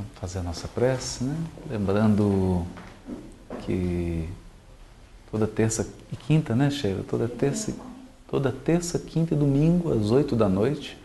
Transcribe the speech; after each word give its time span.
Vamos 0.00 0.18
fazer 0.18 0.38
a 0.38 0.42
nossa 0.42 0.66
prece, 0.66 1.24
né? 1.24 1.36
Lembrando 1.68 2.64
que 3.60 4.26
toda 5.30 5.46
terça 5.46 5.86
e 6.10 6.16
quinta, 6.16 6.56
né, 6.56 6.70
Sheila? 6.70 7.02
Toda 7.02 7.28
terça, 7.28 7.76
toda 8.26 8.50
terça, 8.50 8.98
quinta 8.98 9.34
e 9.34 9.36
domingo, 9.36 9.92
às 9.92 10.10
oito 10.10 10.34
da 10.34 10.48
noite, 10.48 10.96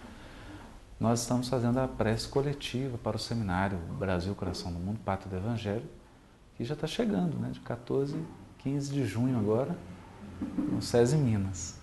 nós 0.98 1.22
estamos 1.22 1.50
fazendo 1.50 1.78
a 1.78 1.90
prece 1.90 2.30
coletiva 2.30 2.98
para 2.98 3.18
o 3.18 3.20
seminário 3.20 3.78
Brasil, 4.00 4.34
Coração 4.34 4.72
do 4.72 4.80
Mundo, 4.80 4.98
Pátria 5.04 5.30
do 5.30 5.46
Evangelho, 5.46 5.84
que 6.56 6.64
já 6.64 6.74
está 6.74 6.88
chegando, 6.88 7.38
né? 7.38 7.50
De 7.52 7.60
14, 7.60 8.16
15 8.60 8.94
de 8.94 9.06
junho 9.06 9.38
agora, 9.38 9.76
no 10.72 10.82
SESI 10.82 11.18
Minas. 11.18 11.76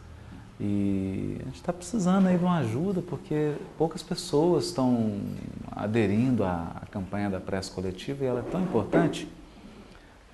E 0.61 1.39
a 1.41 1.45
gente 1.47 1.57
está 1.57 1.73
precisando 1.73 2.27
aí 2.29 2.39
de 2.39 2.45
uma 2.45 2.59
ajuda, 2.59 3.03
porque 3.03 3.55
poucas 3.77 4.03
pessoas 4.03 4.67
estão 4.67 5.21
aderindo 5.71 6.45
à 6.45 6.83
campanha 6.91 7.29
da 7.31 7.41
prece 7.41 7.71
coletiva 7.71 8.25
e 8.25 8.27
ela 8.27 8.41
é 8.41 8.51
tão 8.51 8.63
importante. 8.63 9.29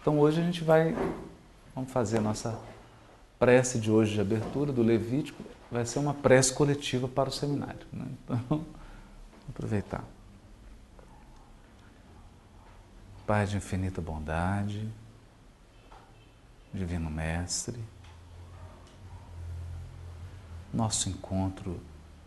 Então 0.01 0.19
hoje 0.19 0.41
a 0.41 0.45
gente 0.45 0.63
vai, 0.65 0.97
vamos 1.75 1.91
fazer 1.91 2.19
a 2.19 2.21
nossa 2.21 2.59
prece 3.39 3.79
de 3.79 3.91
hoje 3.91 4.15
de 4.15 4.21
abertura 4.21 4.73
do 4.73 4.83
Levítico, 4.83 5.43
vai 5.71 5.87
ser 5.87 5.99
uma 5.99 6.15
prece 6.15 6.53
coletiva 6.53 7.07
para 7.07 7.29
o 7.29 7.33
seminário. 7.33 7.87
Né? 7.93 8.07
Então, 8.25 8.65
aproveitar. 9.49 10.05
Pai 13.27 13.47
de 13.47 13.57
infinita 13.59 14.01
bondade, 14.01 14.89
Divino 16.73 17.11
Mestre, 17.11 17.79
nosso 20.73 21.09
encontro 21.09 21.81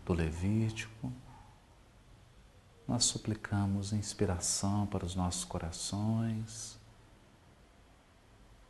do 0.04 0.12
Levítico, 0.12 1.12
nós 2.86 3.04
suplicamos 3.04 3.92
inspiração 3.92 4.86
para 4.86 5.04
os 5.04 5.14
nossos 5.14 5.44
corações, 5.44 6.76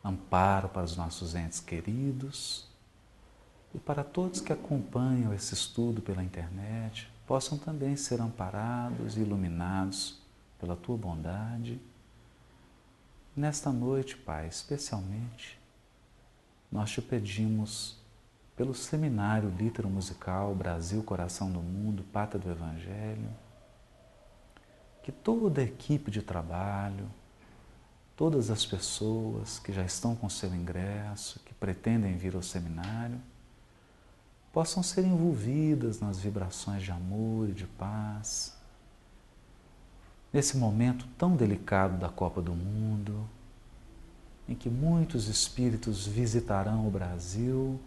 amparo 0.03 0.69
para 0.69 0.83
os 0.83 0.95
nossos 0.95 1.33
entes 1.33 1.59
queridos 1.59 2.67
e 3.73 3.79
para 3.79 4.03
todos 4.03 4.39
que 4.39 4.53
acompanham 4.53 5.33
esse 5.33 5.53
estudo 5.53 6.01
pela 6.01 6.23
internet, 6.23 7.11
possam 7.25 7.57
também 7.57 7.95
ser 7.95 8.21
amparados 8.21 9.17
e 9.17 9.21
iluminados 9.21 10.21
pela 10.59 10.75
tua 10.75 10.95
bondade. 10.95 11.81
Nesta 13.35 13.71
noite, 13.71 14.15
Pai, 14.15 14.47
especialmente, 14.47 15.59
nós 16.71 16.91
te 16.91 17.01
pedimos 17.01 18.02
pelo 18.55 18.73
Seminário 18.75 19.49
Lítero 19.49 19.89
Musical 19.89 20.53
Brasil 20.53 21.01
Coração 21.03 21.51
do 21.51 21.59
Mundo, 21.59 22.03
Pátria 22.03 22.39
do 22.39 22.51
Evangelho, 22.51 23.29
que 25.01 25.11
toda 25.11 25.61
a 25.61 25.63
equipe 25.63 26.11
de 26.11 26.21
trabalho, 26.21 27.09
todas 28.15 28.51
as 28.51 28.65
pessoas 28.65 29.59
que 29.59 29.73
já 29.73 29.83
estão 29.83 30.15
com 30.15 30.29
seu 30.29 30.53
ingresso, 30.53 31.39
que 31.39 31.53
pretendem 31.53 32.15
vir 32.15 32.35
ao 32.35 32.43
seminário, 32.43 33.19
possam 34.53 34.83
ser 34.83 35.03
envolvidas 35.03 35.99
nas 35.99 36.19
vibrações 36.19 36.83
de 36.83 36.91
amor 36.91 37.49
e 37.49 37.53
de 37.53 37.65
paz. 37.65 38.55
Nesse 40.31 40.57
momento 40.57 41.07
tão 41.17 41.35
delicado 41.35 41.97
da 41.97 42.07
Copa 42.07 42.39
do 42.39 42.53
Mundo, 42.53 43.27
em 44.47 44.53
que 44.53 44.69
muitos 44.69 45.27
espíritos 45.27 46.05
visitarão 46.05 46.87
o 46.87 46.91
Brasil 46.91 47.79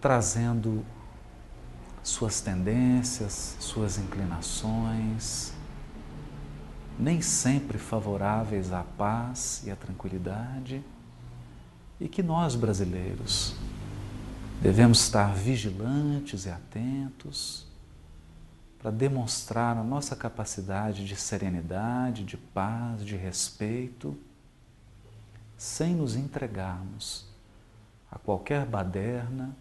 trazendo 0.00 0.84
suas 2.02 2.40
tendências, 2.40 3.56
suas 3.58 3.98
inclinações, 3.98 5.52
nem 6.98 7.20
sempre 7.20 7.78
favoráveis 7.78 8.72
à 8.72 8.82
paz 8.82 9.62
e 9.64 9.70
à 9.70 9.76
tranquilidade, 9.76 10.84
e 12.00 12.08
que 12.08 12.22
nós 12.22 12.54
brasileiros 12.54 13.54
devemos 14.60 15.00
estar 15.00 15.34
vigilantes 15.34 16.46
e 16.46 16.50
atentos 16.50 17.66
para 18.78 18.90
demonstrar 18.90 19.76
a 19.76 19.82
nossa 19.82 20.14
capacidade 20.14 21.04
de 21.04 21.16
serenidade, 21.16 22.24
de 22.24 22.36
paz, 22.36 23.04
de 23.04 23.16
respeito, 23.16 24.16
sem 25.56 25.94
nos 25.94 26.14
entregarmos 26.14 27.26
a 28.10 28.18
qualquer 28.18 28.64
baderna 28.64 29.56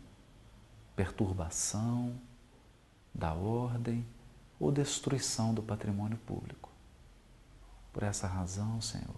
perturbação 0.96 2.16
da 3.14 3.34
ordem 3.34 4.06
ou 4.60 4.72
destruição 4.72 5.54
do 5.54 5.62
patrimônio 5.62 6.18
público. 6.20 6.70
Por 7.92 8.04
essa 8.04 8.28
razão, 8.28 8.82
Senhor, 8.82 9.16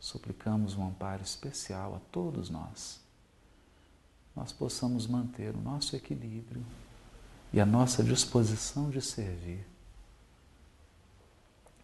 suplicamos 0.00 0.74
um 0.76 0.86
amparo 0.86 1.22
especial 1.22 1.94
a 1.94 1.98
todos 2.10 2.48
nós. 2.50 3.00
Nós 4.34 4.52
possamos 4.52 5.06
manter 5.06 5.54
o 5.54 5.60
nosso 5.60 5.96
equilíbrio 5.96 6.64
e 7.52 7.60
a 7.60 7.66
nossa 7.66 8.02
disposição 8.02 8.90
de 8.90 9.00
servir, 9.00 9.66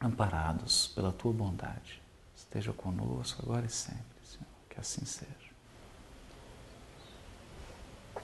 amparados 0.01 0.89
pela 0.89 1.13
tua 1.13 1.33
bondade. 1.33 2.03
Esteja 2.37 2.73
conosco 2.73 3.43
agora 3.43 3.65
e 3.65 3.71
sempre, 3.71 4.03
Senhor, 4.25 4.47
que 4.69 4.79
assim 4.79 5.05
seja. 5.05 5.33
Então, 8.15 8.23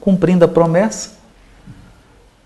cumprindo 0.00 0.44
a 0.44 0.48
promessa 0.48 1.18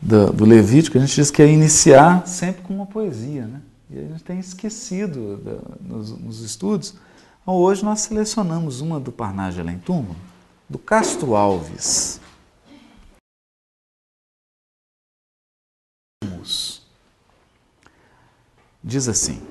do, 0.01 0.33
do, 0.33 0.45
Levítico, 0.45 0.97
a 0.99 1.01
gente 1.01 1.15
diz 1.15 1.31
que 1.31 1.43
é 1.43 1.49
iniciar 1.49 2.27
sempre 2.27 2.63
com 2.63 2.75
uma 2.75 2.87
poesia, 2.87 3.47
né? 3.47 3.61
E 3.91 3.99
a 3.99 4.03
gente 4.03 4.25
tem 4.25 4.39
esquecido 4.39 5.37
da, 5.39 5.59
nos, 5.81 6.19
nos, 6.19 6.41
estudos. 6.41 6.95
Então, 7.43 7.55
hoje 7.55 7.85
nós 7.85 8.01
selecionamos 8.01 8.81
uma 8.81 8.99
do 8.99 9.13
Parnage 9.13 9.61
Além 9.61 9.79
Túmulo, 9.79 10.17
do 10.69 10.79
Castro 10.79 11.35
Alves. 11.35 12.21
Diz 18.83 19.09
assim: 19.09 19.43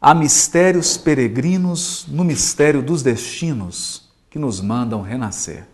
Há 0.00 0.14
mistérios 0.14 0.96
peregrinos 0.96 2.06
no 2.06 2.22
mistério 2.22 2.80
dos 2.80 3.02
destinos 3.02 4.08
que 4.30 4.38
nos 4.38 4.60
mandam 4.60 5.02
renascer. 5.02 5.71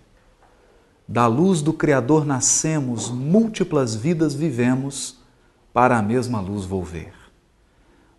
Da 1.10 1.26
luz 1.26 1.62
do 1.62 1.72
Criador 1.72 2.26
nascemos, 2.26 3.08
múltiplas 3.08 3.94
vidas 3.94 4.34
vivemos, 4.34 5.16
para 5.72 5.96
a 5.96 6.02
mesma 6.02 6.38
luz 6.38 6.66
volver. 6.66 7.14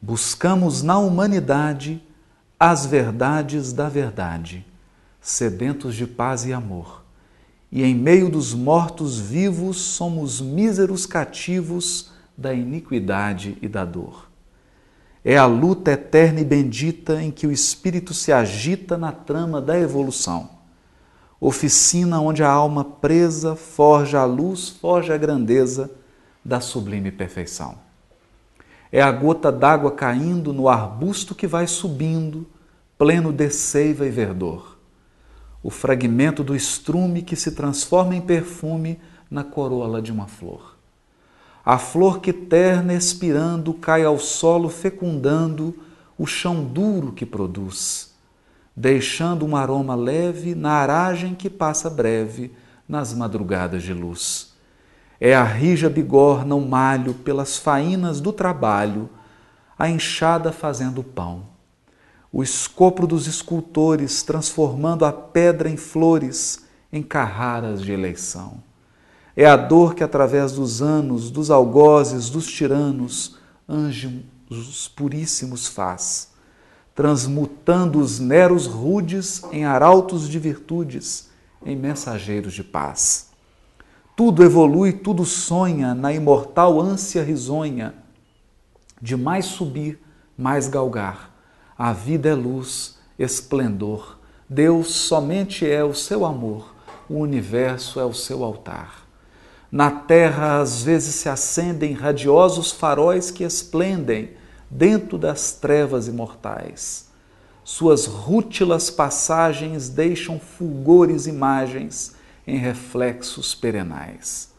Buscamos 0.01 0.81
na 0.81 0.97
humanidade 0.97 2.01
as 2.59 2.87
verdades 2.87 3.71
da 3.73 3.87
verdade, 3.87 4.65
sedentos 5.21 5.93
de 5.93 6.07
paz 6.07 6.47
e 6.47 6.53
amor. 6.53 7.05
E 7.71 7.83
em 7.83 7.93
meio 7.93 8.27
dos 8.27 8.55
mortos 8.55 9.19
vivos 9.19 9.77
somos 9.77 10.41
míseros 10.41 11.05
cativos 11.05 12.11
da 12.35 12.55
iniquidade 12.55 13.55
e 13.61 13.67
da 13.67 13.85
dor. 13.85 14.31
É 15.23 15.37
a 15.37 15.45
luta 15.45 15.91
eterna 15.91 16.39
e 16.39 16.45
bendita 16.45 17.21
em 17.21 17.29
que 17.29 17.45
o 17.45 17.51
espírito 17.51 18.15
se 18.15 18.31
agita 18.31 18.97
na 18.97 19.11
trama 19.11 19.61
da 19.61 19.77
evolução 19.77 20.57
oficina 21.39 22.19
onde 22.19 22.43
a 22.43 22.49
alma 22.49 22.83
presa 22.83 23.55
forja 23.55 24.19
a 24.19 24.25
luz, 24.25 24.69
forja 24.69 25.13
a 25.15 25.17
grandeza 25.17 25.89
da 26.43 26.59
sublime 26.59 27.11
perfeição. 27.11 27.77
É 28.91 29.01
a 29.01 29.11
gota 29.11 29.51
d'água 29.51 29.91
caindo 29.91 30.51
no 30.51 30.67
arbusto 30.67 31.35
que 31.35 31.47
vai 31.47 31.67
subindo, 31.67 32.45
pleno 32.97 33.31
de 33.31 33.49
seiva 33.49 34.05
e 34.05 34.09
verdor. 34.09 34.77
O 35.63 35.69
fragmento 35.69 36.43
do 36.43 36.55
estrume 36.55 37.21
que 37.21 37.35
se 37.35 37.51
transforma 37.51 38.15
em 38.15 38.21
perfume 38.21 38.99
na 39.29 39.43
corola 39.43 40.01
de 40.01 40.11
uma 40.11 40.27
flor. 40.27 40.75
A 41.63 41.77
flor 41.77 42.19
que 42.19 42.33
terna 42.33 42.93
expirando 42.93 43.73
cai 43.73 44.03
ao 44.03 44.17
solo 44.17 44.69
fecundando 44.69 45.75
o 46.17 46.25
chão 46.25 46.63
duro 46.63 47.11
que 47.11 47.25
produz 47.25 48.08
deixando 48.79 49.45
um 49.45 49.57
aroma 49.57 49.93
leve 49.93 50.55
na 50.55 50.71
aragem 50.71 51.35
que 51.35 51.49
passa 51.49 51.89
breve 51.89 52.53
nas 52.87 53.13
madrugadas 53.13 53.83
de 53.83 53.93
luz. 53.93 54.53
É 55.19 55.35
a 55.35 55.43
rija 55.43 55.89
bigorna 55.89 56.55
o 56.55 56.65
malho 56.65 57.13
pelas 57.13 57.57
faínas 57.57 58.21
do 58.21 58.31
trabalho, 58.31 59.09
a 59.77 59.89
enxada 59.89 60.53
fazendo 60.53 61.03
pão. 61.03 61.43
O 62.31 62.41
escopro 62.41 63.05
dos 63.05 63.27
escultores 63.27 64.23
transformando 64.23 65.03
a 65.03 65.11
pedra 65.11 65.69
em 65.69 65.75
flores, 65.75 66.65
em 66.89 67.03
carraras 67.03 67.81
de 67.81 67.91
eleição. 67.91 68.63
É 69.35 69.45
a 69.45 69.57
dor 69.57 69.93
que, 69.93 70.05
através 70.05 70.53
dos 70.53 70.81
anos, 70.81 71.29
dos 71.29 71.51
algozes, 71.51 72.29
dos 72.29 72.47
tiranos, 72.47 73.35
anjos 73.67 74.87
puríssimos 74.95 75.67
faz 75.67 76.28
transmutando 76.99 77.97
os 77.97 78.19
neros 78.19 78.65
rudes 78.65 79.41
em 79.53 79.63
arautos 79.63 80.27
de 80.27 80.37
virtudes, 80.37 81.29
em 81.65 81.73
mensageiros 81.73 82.53
de 82.53 82.61
paz. 82.61 83.29
Tudo 84.17 84.43
evolui, 84.43 84.91
tudo 84.91 85.23
sonha 85.23 85.95
na 85.95 86.11
imortal 86.11 86.77
ânsia 86.77 87.23
risonha 87.23 87.93
de 89.01 89.15
mais 89.15 89.45
subir, 89.45 89.97
mais 90.37 90.67
galgar. 90.67 91.33
A 91.77 91.93
vida 91.93 92.27
é 92.27 92.35
luz, 92.35 92.97
esplendor. 93.17 94.19
Deus 94.49 94.87
somente 94.93 95.65
é 95.65 95.81
o 95.81 95.93
seu 95.93 96.25
amor, 96.25 96.75
o 97.09 97.13
universo 97.19 97.97
é 98.01 98.03
o 98.03 98.13
seu 98.13 98.43
altar. 98.43 99.07
Na 99.71 99.89
terra 99.89 100.59
às 100.59 100.83
vezes 100.83 101.15
se 101.15 101.29
acendem 101.29 101.93
radiosos 101.93 102.73
faróis 102.73 103.31
que 103.31 103.45
esplendem 103.45 104.37
dentro 104.69 105.17
das 105.17 105.53
trevas 105.53 106.07
imortais. 106.07 107.07
Suas 107.63 108.05
rútilas 108.05 108.89
passagens 108.89 109.89
deixam 109.89 110.39
fulgores 110.39 111.27
imagens 111.27 112.15
em 112.45 112.57
reflexos 112.57 113.53
perenais. 113.53 114.49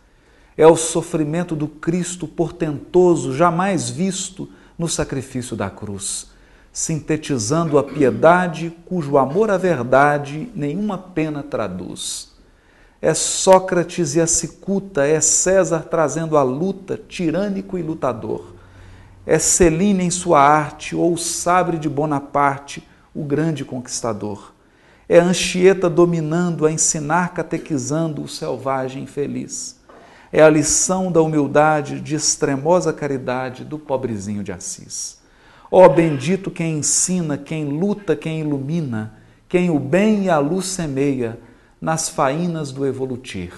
É 0.56 0.66
o 0.66 0.76
sofrimento 0.76 1.56
do 1.56 1.66
Cristo 1.66 2.28
portentoso, 2.28 3.34
jamais 3.34 3.88
visto 3.88 4.48
no 4.78 4.88
sacrifício 4.88 5.56
da 5.56 5.68
cruz, 5.68 6.28
sintetizando 6.72 7.78
a 7.78 7.82
piedade 7.82 8.70
cujo 8.86 9.18
amor 9.18 9.50
à 9.50 9.56
verdade 9.56 10.50
nenhuma 10.54 10.96
pena 10.96 11.42
traduz. 11.42 12.30
É 13.02 13.14
Sócrates 13.14 14.14
e 14.14 14.20
a 14.20 14.26
cicuta, 14.26 15.06
é 15.06 15.20
César 15.20 15.84
trazendo 15.90 16.36
a 16.36 16.42
luta, 16.42 17.00
tirânico 17.08 17.78
e 17.78 17.82
lutador. 17.82 18.59
É 19.26 19.38
Celine 19.38 20.05
em 20.05 20.11
sua 20.11 20.40
arte 20.40 20.96
ou 20.96 21.12
o 21.12 21.19
sabre 21.19 21.78
de 21.78 21.88
Bonaparte, 21.88 22.87
o 23.14 23.22
grande 23.22 23.64
conquistador. 23.64 24.52
É 25.08 25.19
Anchieta 25.19 25.90
dominando, 25.90 26.64
a 26.64 26.72
ensinar, 26.72 27.34
catequizando 27.34 28.22
o 28.22 28.28
selvagem 28.28 29.02
infeliz. 29.02 29.78
É 30.32 30.40
a 30.40 30.49
lição 30.49 31.11
da 31.11 31.20
humildade, 31.20 32.00
de 32.00 32.14
extremosa 32.14 32.93
caridade 32.93 33.64
do 33.64 33.78
pobrezinho 33.78 34.44
de 34.44 34.52
Assis. 34.52 35.19
Ó 35.70 35.84
oh, 35.84 35.88
bendito 35.88 36.50
quem 36.50 36.78
ensina, 36.78 37.37
quem 37.37 37.64
luta, 37.64 38.17
quem 38.17 38.40
ilumina, 38.40 39.14
quem 39.49 39.70
o 39.70 39.78
bem 39.78 40.25
e 40.25 40.31
a 40.31 40.38
luz 40.38 40.67
semeia 40.67 41.38
nas 41.81 42.08
faínas 42.08 42.72
do 42.72 42.87
evolutir, 42.87 43.52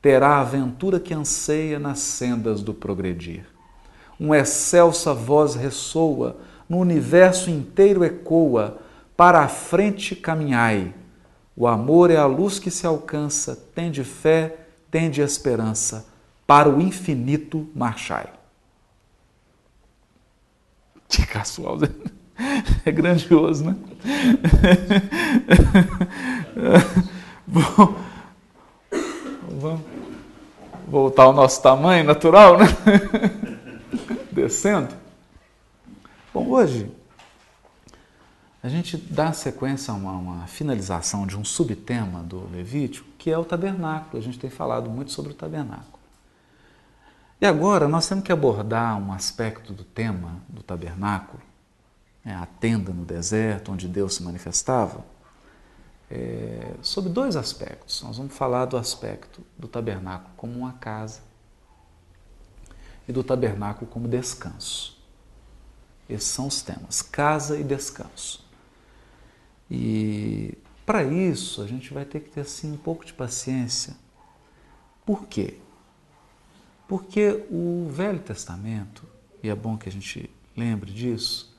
terá 0.00 0.30
a 0.30 0.40
aventura 0.40 0.98
que 0.98 1.14
anseia 1.14 1.78
nas 1.78 2.00
sendas 2.00 2.62
do 2.62 2.74
progredir. 2.74 3.51
Um 4.22 4.32
excelsa 4.32 5.12
voz 5.12 5.56
ressoa, 5.56 6.36
no 6.68 6.78
universo 6.78 7.50
inteiro 7.50 8.04
ecoa, 8.04 8.78
para 9.16 9.40
a 9.40 9.48
frente 9.48 10.14
caminhai. 10.14 10.94
O 11.56 11.66
amor 11.66 12.08
é 12.08 12.16
a 12.16 12.24
luz 12.24 12.60
que 12.60 12.70
se 12.70 12.86
alcança, 12.86 13.58
tende 13.74 14.04
fé, 14.04 14.58
tende 14.92 15.20
esperança, 15.20 16.06
para 16.46 16.68
o 16.68 16.80
infinito 16.80 17.68
marchai. 17.74 18.28
Que 21.08 21.26
casual, 21.26 21.78
é 22.86 22.92
grandioso, 22.92 23.64
né? 23.64 23.74
Bom, 27.44 27.96
vamos 29.60 29.80
voltar 30.86 31.24
ao 31.24 31.32
nosso 31.32 31.60
tamanho 31.60 32.04
natural, 32.04 32.56
né? 32.56 32.66
Descendo. 34.32 34.94
Bom, 36.32 36.48
hoje 36.48 36.90
a 38.62 38.68
gente 38.68 38.96
dá 38.96 39.30
sequência 39.34 39.92
a 39.92 39.94
uma, 39.94 40.12
uma, 40.12 40.46
finalização 40.46 41.26
de 41.26 41.36
um 41.36 41.44
subtema 41.44 42.22
do 42.22 42.48
Levítico, 42.50 43.06
que 43.18 43.30
é 43.30 43.36
o 43.36 43.44
tabernáculo. 43.44 44.18
A 44.18 44.24
gente 44.24 44.38
tem 44.38 44.48
falado 44.48 44.88
muito 44.88 45.12
sobre 45.12 45.32
o 45.32 45.34
tabernáculo. 45.34 45.98
E 47.42 47.44
agora 47.44 47.86
nós 47.86 48.08
temos 48.08 48.24
que 48.24 48.32
abordar 48.32 48.96
um 48.96 49.12
aspecto 49.12 49.70
do 49.70 49.84
tema 49.84 50.40
do 50.48 50.62
tabernáculo, 50.62 51.42
né, 52.24 52.34
a 52.34 52.46
tenda 52.46 52.90
no 52.90 53.04
deserto, 53.04 53.70
onde 53.70 53.86
Deus 53.86 54.14
se 54.14 54.22
manifestava, 54.22 55.04
é, 56.10 56.72
sobre 56.80 57.10
dois 57.10 57.36
aspectos. 57.36 58.00
Nós 58.02 58.16
vamos 58.16 58.34
falar 58.34 58.64
do 58.64 58.78
aspecto 58.78 59.42
do 59.58 59.68
tabernáculo 59.68 60.30
como 60.38 60.58
uma 60.58 60.72
casa 60.72 61.20
e 63.06 63.12
do 63.12 63.22
tabernáculo 63.24 63.90
como 63.90 64.08
descanso. 64.08 65.00
Esses 66.08 66.28
são 66.28 66.46
os 66.46 66.62
temas: 66.62 67.02
casa 67.02 67.58
e 67.58 67.64
descanso. 67.64 68.44
E 69.70 70.58
para 70.84 71.02
isso 71.04 71.62
a 71.62 71.66
gente 71.66 71.92
vai 71.94 72.04
ter 72.04 72.20
que 72.20 72.30
ter 72.30 72.40
assim 72.40 72.72
um 72.72 72.76
pouco 72.76 73.04
de 73.04 73.12
paciência. 73.12 73.96
Por 75.04 75.26
quê? 75.26 75.58
Porque 76.86 77.46
o 77.50 77.88
Velho 77.90 78.20
Testamento, 78.20 79.04
e 79.42 79.48
é 79.48 79.54
bom 79.54 79.78
que 79.78 79.88
a 79.88 79.92
gente 79.92 80.30
lembre 80.56 80.92
disso, 80.92 81.56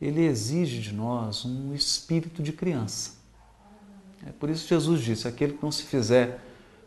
ele 0.00 0.24
exige 0.24 0.80
de 0.80 0.92
nós 0.92 1.44
um 1.44 1.74
espírito 1.74 2.42
de 2.42 2.52
criança. 2.52 3.16
É 4.26 4.30
por 4.30 4.48
isso 4.48 4.62
que 4.62 4.68
Jesus 4.70 5.02
disse: 5.02 5.26
aquele 5.26 5.54
que 5.54 5.62
não 5.62 5.72
se 5.72 5.82
fizer 5.82 6.40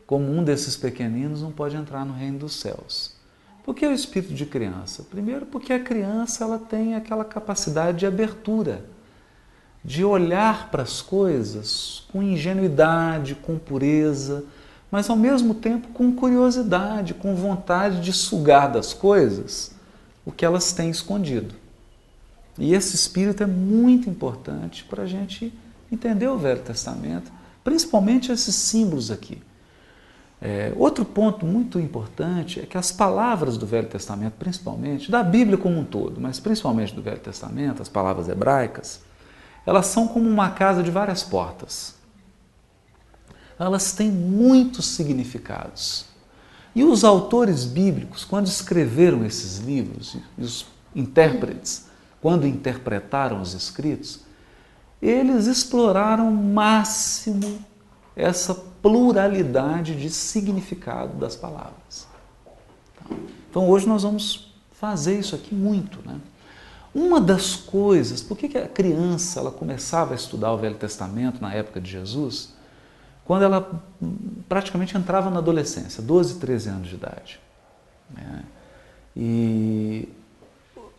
como 0.05 0.31
um 0.31 0.43
desses 0.43 0.77
pequeninos 0.77 1.41
não 1.41 1.51
pode 1.51 1.75
entrar 1.75 2.05
no 2.05 2.13
reino 2.13 2.39
dos 2.39 2.55
céus. 2.55 3.18
Por 3.63 3.75
que 3.75 3.85
o 3.85 3.91
espírito 3.91 4.33
de 4.33 4.45
criança? 4.45 5.03
Primeiro, 5.03 5.45
porque 5.45 5.73
a 5.73 5.79
criança 5.79 6.43
ela 6.43 6.57
tem 6.57 6.95
aquela 6.95 7.23
capacidade 7.23 7.99
de 7.99 8.05
abertura 8.05 8.83
de 9.83 10.03
olhar 10.03 10.69
para 10.69 10.83
as 10.83 11.01
coisas 11.01 12.03
com 12.11 12.21
ingenuidade, 12.21 13.35
com 13.35 13.57
pureza, 13.57 14.43
mas 14.91 15.09
ao 15.09 15.15
mesmo 15.15 15.53
tempo 15.53 15.89
com 15.89 16.11
curiosidade, 16.11 17.13
com 17.13 17.35
vontade 17.35 18.01
de 18.01 18.11
sugar 18.11 18.71
das 18.71 18.93
coisas 18.93 19.71
o 20.25 20.31
que 20.31 20.45
elas 20.45 20.73
têm 20.73 20.89
escondido. 20.89 21.55
E 22.57 22.73
esse 22.73 22.95
espírito 22.95 23.41
é 23.41 23.45
muito 23.45 24.09
importante 24.09 24.83
para 24.83 25.03
a 25.03 25.07
gente 25.07 25.53
entender 25.91 26.27
o 26.27 26.37
Velho 26.37 26.61
Testamento, 26.61 27.31
principalmente 27.63 28.31
esses 28.31 28.53
símbolos 28.53 29.09
aqui. 29.09 29.41
É, 30.41 30.71
outro 30.77 31.03
ponto 31.03 31.45
muito 31.45 31.79
importante 31.79 32.61
é 32.61 32.65
que 32.65 32.77
as 32.77 32.91
palavras 32.91 33.57
do 33.57 33.65
Velho 33.65 33.87
Testamento, 33.87 34.33
principalmente, 34.39 35.11
da 35.11 35.21
Bíblia 35.21 35.57
como 35.57 35.77
um 35.77 35.83
todo, 35.83 36.21
mas 36.21 36.39
principalmente 36.39 36.95
do 36.95 37.01
Velho 37.01 37.19
Testamento, 37.19 37.81
as 37.81 37.89
palavras 37.89 38.29
hebraicas, 38.29 39.01
elas 39.65 39.87
são 39.87 40.07
como 40.07 40.29
uma 40.29 40.51
casa 40.51 40.81
de 40.81 40.89
várias 40.89 41.23
portas. 41.23 41.95
Elas 43.59 43.91
têm 43.91 44.09
muitos 44.09 44.87
significados. 44.87 46.05
E 46.73 46.83
os 46.85 47.03
autores 47.03 47.65
bíblicos, 47.65 48.23
quando 48.23 48.47
escreveram 48.47 49.25
esses 49.25 49.57
livros, 49.57 50.15
e 50.37 50.41
os 50.41 50.65
intérpretes, 50.95 51.87
quando 52.21 52.47
interpretaram 52.47 53.41
os 53.41 53.53
escritos, 53.53 54.21
eles 55.01 55.47
exploraram 55.47 56.29
o 56.29 56.33
máximo 56.33 57.59
essa 58.19 58.53
pluralidade 58.53 59.95
de 59.95 60.09
significado 60.09 61.17
das 61.17 61.35
palavras. 61.35 62.07
Então 63.49 63.67
hoje 63.69 63.87
nós 63.87 64.03
vamos 64.03 64.53
fazer 64.73 65.19
isso 65.19 65.35
aqui 65.35 65.55
muito, 65.55 65.99
né? 66.07 66.19
Uma 66.93 67.21
das 67.21 67.55
coisas, 67.55 68.21
por 68.21 68.37
que 68.37 68.57
a 68.57 68.67
criança 68.67 69.39
ela 69.39 69.51
começava 69.51 70.13
a 70.13 70.15
estudar 70.15 70.51
o 70.51 70.57
Velho 70.57 70.75
Testamento 70.75 71.39
na 71.39 71.53
época 71.53 71.79
de 71.79 71.89
Jesus? 71.89 72.53
Quando 73.23 73.43
ela 73.43 73.81
praticamente 74.47 74.97
entrava 74.97 75.29
na 75.29 75.37
adolescência, 75.37 76.01
12, 76.01 76.39
13 76.39 76.69
anos 76.69 76.89
de 76.89 76.95
idade. 76.95 77.39
Né? 78.09 78.43
E 79.15 80.09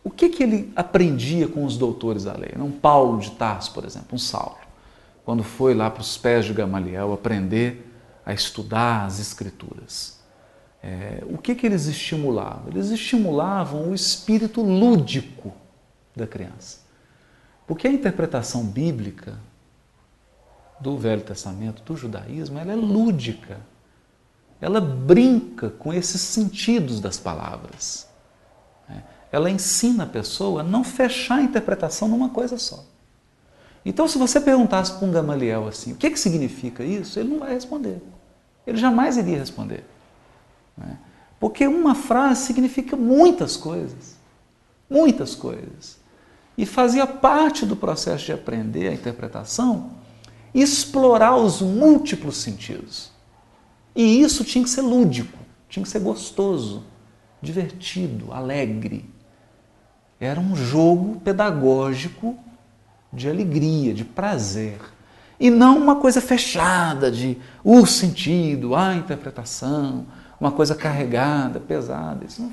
o 0.04 0.10
que, 0.10 0.28
que 0.28 0.42
ele 0.42 0.72
aprendia 0.76 1.48
com 1.48 1.64
os 1.64 1.76
doutores 1.76 2.24
da 2.24 2.34
lei? 2.34 2.54
Um 2.56 2.70
Paulo 2.70 3.18
de 3.18 3.32
Tarso, 3.32 3.72
por 3.72 3.84
exemplo, 3.84 4.08
um 4.12 4.18
Saulo, 4.18 4.56
quando 5.30 5.44
foi 5.44 5.74
lá 5.74 5.88
para 5.88 6.00
os 6.00 6.18
pés 6.18 6.44
de 6.44 6.52
Gamaliel 6.52 7.12
aprender 7.12 7.88
a 8.26 8.32
estudar 8.34 9.04
as 9.04 9.20
Escrituras. 9.20 10.18
É, 10.82 11.22
o 11.24 11.38
que, 11.38 11.54
que 11.54 11.64
eles 11.64 11.86
estimulavam? 11.86 12.64
Eles 12.66 12.90
estimulavam 12.90 13.90
o 13.90 13.94
espírito 13.94 14.60
lúdico 14.60 15.54
da 16.16 16.26
criança. 16.26 16.80
Porque 17.64 17.86
a 17.86 17.92
interpretação 17.92 18.64
bíblica 18.64 19.38
do 20.80 20.98
Velho 20.98 21.22
Testamento, 21.22 21.80
do 21.84 21.96
judaísmo, 21.96 22.58
ela 22.58 22.72
é 22.72 22.74
lúdica. 22.74 23.60
Ela 24.60 24.80
brinca 24.80 25.70
com 25.70 25.94
esses 25.94 26.20
sentidos 26.20 26.98
das 26.98 27.18
palavras. 27.18 28.08
Né? 28.88 29.04
Ela 29.30 29.48
ensina 29.48 30.02
a 30.02 30.08
pessoa 30.08 30.62
a 30.62 30.64
não 30.64 30.82
fechar 30.82 31.36
a 31.36 31.42
interpretação 31.42 32.08
numa 32.08 32.30
coisa 32.30 32.58
só. 32.58 32.89
Então, 33.84 34.06
se 34.06 34.18
você 34.18 34.40
perguntasse 34.40 34.92
para 34.92 35.06
um 35.06 35.10
Gamaliel 35.10 35.66
assim, 35.66 35.92
o 35.92 35.96
que, 35.96 36.10
que 36.10 36.20
significa 36.20 36.84
isso, 36.84 37.18
ele 37.18 37.30
não 37.30 37.38
vai 37.38 37.54
responder. 37.54 38.02
Ele 38.66 38.78
jamais 38.78 39.16
iria 39.16 39.38
responder. 39.38 39.84
Né? 40.76 40.98
Porque 41.38 41.66
uma 41.66 41.94
frase 41.94 42.42
significa 42.42 42.96
muitas 42.96 43.56
coisas. 43.56 44.16
Muitas 44.88 45.34
coisas 45.34 46.00
e 46.60 46.66
fazia 46.66 47.06
parte 47.06 47.64
do 47.64 47.74
processo 47.74 48.26
de 48.26 48.32
aprender 48.32 48.88
a 48.88 48.92
interpretação 48.92 49.92
explorar 50.52 51.34
os 51.36 51.62
múltiplos 51.62 52.36
sentidos. 52.36 53.10
E 53.96 54.20
isso 54.20 54.44
tinha 54.44 54.62
que 54.62 54.68
ser 54.68 54.82
lúdico, 54.82 55.38
tinha 55.70 55.82
que 55.82 55.88
ser 55.88 56.00
gostoso, 56.00 56.84
divertido, 57.40 58.30
alegre. 58.30 59.08
Era 60.20 60.38
um 60.38 60.54
jogo 60.54 61.18
pedagógico 61.20 62.36
de 63.12 63.28
alegria, 63.28 63.92
de 63.92 64.04
prazer. 64.04 64.80
E 65.38 65.50
não 65.50 65.78
uma 65.78 65.96
coisa 65.96 66.20
fechada 66.20 67.10
de 67.10 67.38
o 67.64 67.86
sentido, 67.86 68.74
a 68.74 68.94
interpretação, 68.94 70.06
uma 70.38 70.52
coisa 70.52 70.74
carregada, 70.74 71.58
pesada. 71.58 72.24
Isso 72.24 72.42
não, 72.42 72.52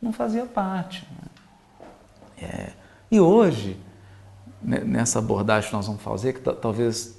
não 0.00 0.12
fazia 0.12 0.46
parte. 0.46 1.06
Né? 1.10 2.48
É. 2.48 2.72
E 3.10 3.20
hoje, 3.20 3.78
nessa 4.62 5.18
abordagem 5.18 5.70
que 5.70 5.76
nós 5.76 5.86
vamos 5.86 6.02
fazer, 6.02 6.34
que 6.34 6.40
talvez 6.40 7.18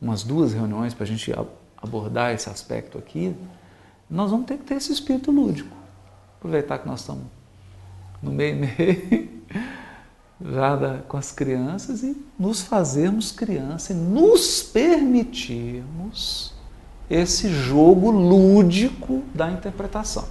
umas 0.00 0.22
duas 0.22 0.52
reuniões 0.52 0.92
para 0.92 1.04
a 1.04 1.06
gente 1.06 1.32
abordar 1.80 2.34
esse 2.34 2.50
aspecto 2.50 2.98
aqui, 2.98 3.34
nós 4.10 4.30
vamos 4.30 4.46
ter 4.46 4.58
que 4.58 4.64
ter 4.64 4.74
esse 4.74 4.92
espírito 4.92 5.30
lúdico. 5.30 5.74
Aproveitar 6.38 6.78
que 6.78 6.86
nós 6.86 7.00
estamos 7.00 7.24
no 8.22 8.30
meio 8.30 8.56
meio 8.56 9.42
já 10.50 10.76
da, 10.76 10.98
com 11.08 11.16
as 11.16 11.30
crianças 11.30 12.02
e 12.02 12.16
nos 12.38 12.62
fazermos 12.62 13.30
criança 13.30 13.92
e 13.92 13.96
nos 13.96 14.62
permitirmos 14.62 16.52
esse 17.08 17.48
jogo 17.48 18.10
lúdico 18.10 19.22
da 19.34 19.50
interpretação. 19.50 20.24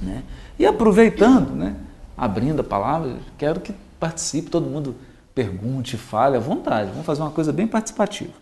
Né? 0.00 0.22
E 0.58 0.66
aproveitando, 0.66 1.50
né, 1.50 1.74
abrindo 2.16 2.60
a 2.60 2.64
palavra, 2.64 3.16
quero 3.38 3.60
que 3.60 3.74
participe, 3.98 4.50
todo 4.50 4.68
mundo 4.68 4.94
pergunte, 5.34 5.96
fale 5.96 6.36
à 6.36 6.40
vontade. 6.40 6.90
Vamos 6.90 7.06
fazer 7.06 7.22
uma 7.22 7.30
coisa 7.30 7.52
bem 7.52 7.66
participativa. 7.66 8.32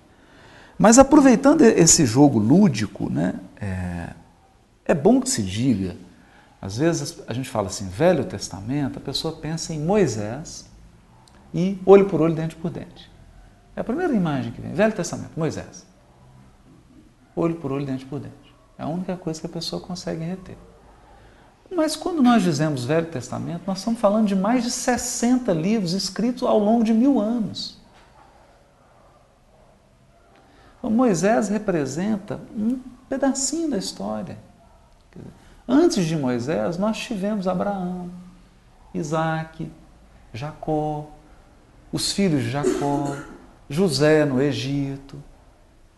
Mas 0.77 0.99
aproveitando 0.99 1.63
esse 1.63 2.05
jogo 2.05 2.39
lúdico, 2.39 3.09
né, 3.09 3.35
é, 3.61 4.09
é 4.85 4.95
bom 4.95 5.21
que 5.21 5.31
se 5.31 5.43
diga 5.43 5.97
às 6.63 6.77
vezes 6.77 7.21
a 7.27 7.35
gente 7.35 7.51
fala 7.51 7.67
assim, 7.67 7.89
Velho 7.89 8.25
Testamento, 8.25 8.97
a 8.97 9.03
pessoa 9.03 9.37
pensa 9.37 9.75
em 9.75 9.81
Moisés 9.81 10.71
e 11.53 11.77
olho 11.85 12.09
por 12.09 12.21
olho, 12.21 12.37
dente 12.37 12.55
por 12.55 12.71
dente. 12.71 13.11
É 13.75 13.81
a 13.81 13.85
primeira 13.85 14.15
imagem 14.15 14.53
que 14.53 14.61
vem. 14.61 14.73
Velho 14.73 14.93
Testamento, 14.95 15.33
Moisés. 15.37 15.85
Olho 17.35 17.57
por 17.57 17.73
olho, 17.73 17.85
dente 17.85 18.07
por 18.07 18.21
dente. 18.21 18.55
É 18.79 18.85
a 18.85 18.87
única 18.87 19.17
coisa 19.17 19.41
que 19.41 19.47
a 19.47 19.51
pessoa 19.51 19.83
consegue 19.83 20.23
reter. 20.23 20.57
Mas 21.69 21.97
quando 21.97 22.23
nós 22.23 22.45
dizemos 22.45 22.85
Velho 22.85 23.09
Testamento, 23.09 23.63
nós 23.67 23.79
estamos 23.79 23.99
falando 23.99 24.29
de 24.29 24.37
mais 24.37 24.63
de 24.63 24.71
60 24.71 25.53
livros 25.53 25.95
escritos 25.95 26.45
ao 26.45 26.61
longo 26.61 26.85
de 26.85 26.95
mil 26.95 27.19
anos. 27.19 27.77
Então, 30.79 30.91
Moisés 30.91 31.49
representa 31.49 32.41
um 32.57 32.79
pedacinho 33.09 33.71
da 33.71 33.79
história. 33.79 34.39
Antes 35.67 36.05
de 36.05 36.17
Moisés, 36.17 36.77
nós 36.77 36.99
tivemos 36.99 37.47
Abraão, 37.47 38.11
Isaac, 38.93 39.71
Jacó, 40.33 41.07
os 41.93 42.13
filhos 42.13 42.43
de 42.43 42.51
Jacó, 42.51 43.17
José 43.69 44.25
no 44.25 44.41
Egito, 44.41 45.23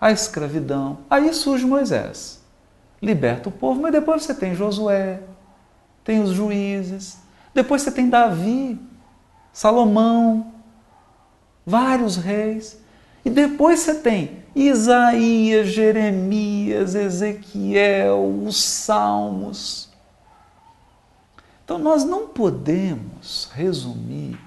a 0.00 0.11
escravidão. 0.11 0.99
Aí 1.09 1.33
surge 1.33 1.64
Moisés, 1.64 2.42
liberta 3.00 3.49
o 3.49 3.52
povo, 3.52 3.80
mas 3.80 3.92
depois 3.92 4.23
você 4.23 4.35
tem 4.35 4.54
Josué, 4.54 5.23
tem 6.04 6.23
os 6.23 6.30
juízes, 6.30 7.18
depois 7.54 7.83
você 7.83 7.90
tem 7.90 8.11
Davi, 8.11 8.78
Salomão, 9.52 10.52
vários 11.64 12.16
reis, 12.16 12.84
e 13.25 13.31
depois 13.31 13.81
você 13.81 13.95
tem 13.95 14.45
Isaías, 14.54 15.69
Jeremias, 15.69 16.95
Ezequiel, 16.95 18.43
os 18.45 18.62
Salmos. 18.62 19.88
Então 21.64 21.78
nós 21.78 22.04
não 22.04 22.28
podemos 22.28 23.50
resumir 23.54 24.38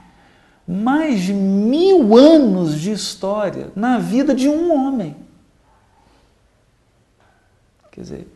mais 0.67 1.21
de 1.21 1.33
mil 1.33 2.15
anos 2.15 2.79
de 2.79 2.91
história 2.91 3.71
na 3.75 3.97
vida 3.97 4.35
de 4.35 4.47
um 4.47 4.71
homem. 4.71 5.15
Quer 7.91 8.01
dizer, 8.01 8.27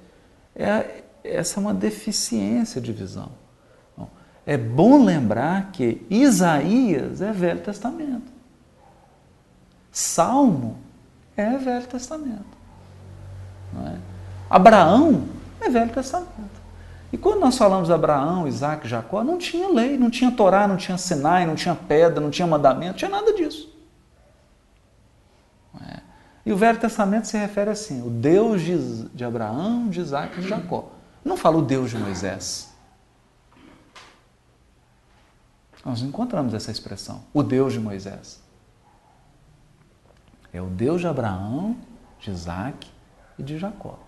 é, 0.55 1.03
essa 1.23 1.59
é 1.59 1.61
uma 1.61 1.73
deficiência 1.73 2.81
de 2.81 2.91
visão. 2.91 3.31
é 4.43 4.57
bom 4.57 5.03
lembrar 5.05 5.71
que 5.71 6.01
Isaías 6.09 7.21
é 7.21 7.31
Velho 7.31 7.61
Testamento. 7.61 8.40
Salmo 9.91 10.77
é 11.35 11.57
Velho 11.57 11.87
Testamento. 11.87 12.57
É? 13.85 13.97
Abraão 14.49 15.25
é 15.59 15.69
Velho 15.69 15.91
Testamento. 15.91 16.61
E 17.11 17.17
quando 17.17 17.41
nós 17.41 17.57
falamos 17.57 17.87
de 17.87 17.93
Abraão, 17.93 18.47
Isaac, 18.47 18.87
Jacó, 18.87 19.23
não 19.23 19.37
tinha 19.37 19.67
lei, 19.69 19.97
não 19.97 20.09
tinha 20.09 20.31
Torá, 20.31 20.67
não 20.67 20.77
tinha 20.77 20.97
Sinai, 20.97 21.45
não 21.45 21.55
tinha 21.55 21.75
pedra, 21.75 22.21
não 22.21 22.31
tinha 22.31 22.47
mandamento, 22.47 22.91
não 22.91 22.97
tinha 22.97 23.11
nada 23.11 23.33
disso. 23.33 23.69
É? 25.89 25.99
E 26.45 26.53
o 26.53 26.57
Velho 26.57 26.79
Testamento 26.79 27.27
se 27.27 27.37
refere 27.37 27.69
assim: 27.69 28.01
o 28.01 28.09
Deus 28.09 28.61
de, 28.61 29.05
de 29.09 29.25
Abraão, 29.25 29.89
de 29.89 29.99
Isaac 29.99 30.39
e 30.39 30.41
de 30.41 30.47
Jacó. 30.47 30.91
Não 31.23 31.35
fala 31.35 31.57
o 31.57 31.61
Deus 31.61 31.89
de 31.89 31.97
Moisés. 31.97 32.71
Nós 35.83 36.01
encontramos 36.01 36.53
essa 36.53 36.71
expressão, 36.71 37.23
o 37.33 37.43
Deus 37.43 37.73
de 37.73 37.79
Moisés. 37.79 38.40
É 40.53 40.61
o 40.61 40.65
Deus 40.65 41.01
de 41.01 41.07
Abraão, 41.07 41.77
de 42.19 42.31
Isaac 42.31 42.87
e 43.37 43.43
de 43.43 43.57
Jacó. 43.57 43.99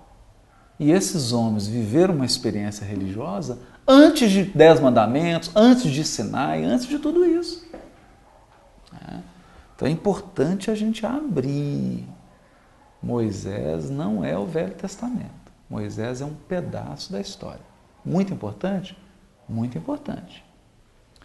E 0.79 0.91
esses 0.91 1.31
homens 1.31 1.67
viveram 1.67 2.15
uma 2.15 2.25
experiência 2.25 2.85
religiosa 2.85 3.59
antes 3.87 4.31
de 4.31 4.43
Dez 4.43 4.79
Mandamentos, 4.79 5.51
antes 5.55 5.91
de 5.91 6.03
Sinai, 6.03 6.63
antes 6.63 6.87
de 6.87 6.99
tudo 6.99 7.25
isso. 7.25 7.65
É. 8.93 9.19
Então 9.75 9.87
é 9.87 9.91
importante 9.91 10.71
a 10.71 10.75
gente 10.75 11.05
abrir. 11.05 12.07
Moisés 13.01 13.89
não 13.89 14.23
é 14.23 14.37
o 14.37 14.45
Velho 14.45 14.73
Testamento. 14.73 15.29
Moisés 15.69 16.21
é 16.21 16.25
um 16.25 16.33
pedaço 16.33 17.11
da 17.11 17.19
história. 17.19 17.61
Muito 18.05 18.33
importante? 18.33 18.97
Muito 19.47 19.77
importante. 19.77 20.43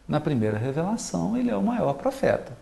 Na 0.06 0.20
primeira 0.20 0.58
revelação, 0.58 1.36
ele 1.36 1.50
é 1.50 1.56
o 1.56 1.62
maior 1.62 1.94
profeta. 1.94 2.56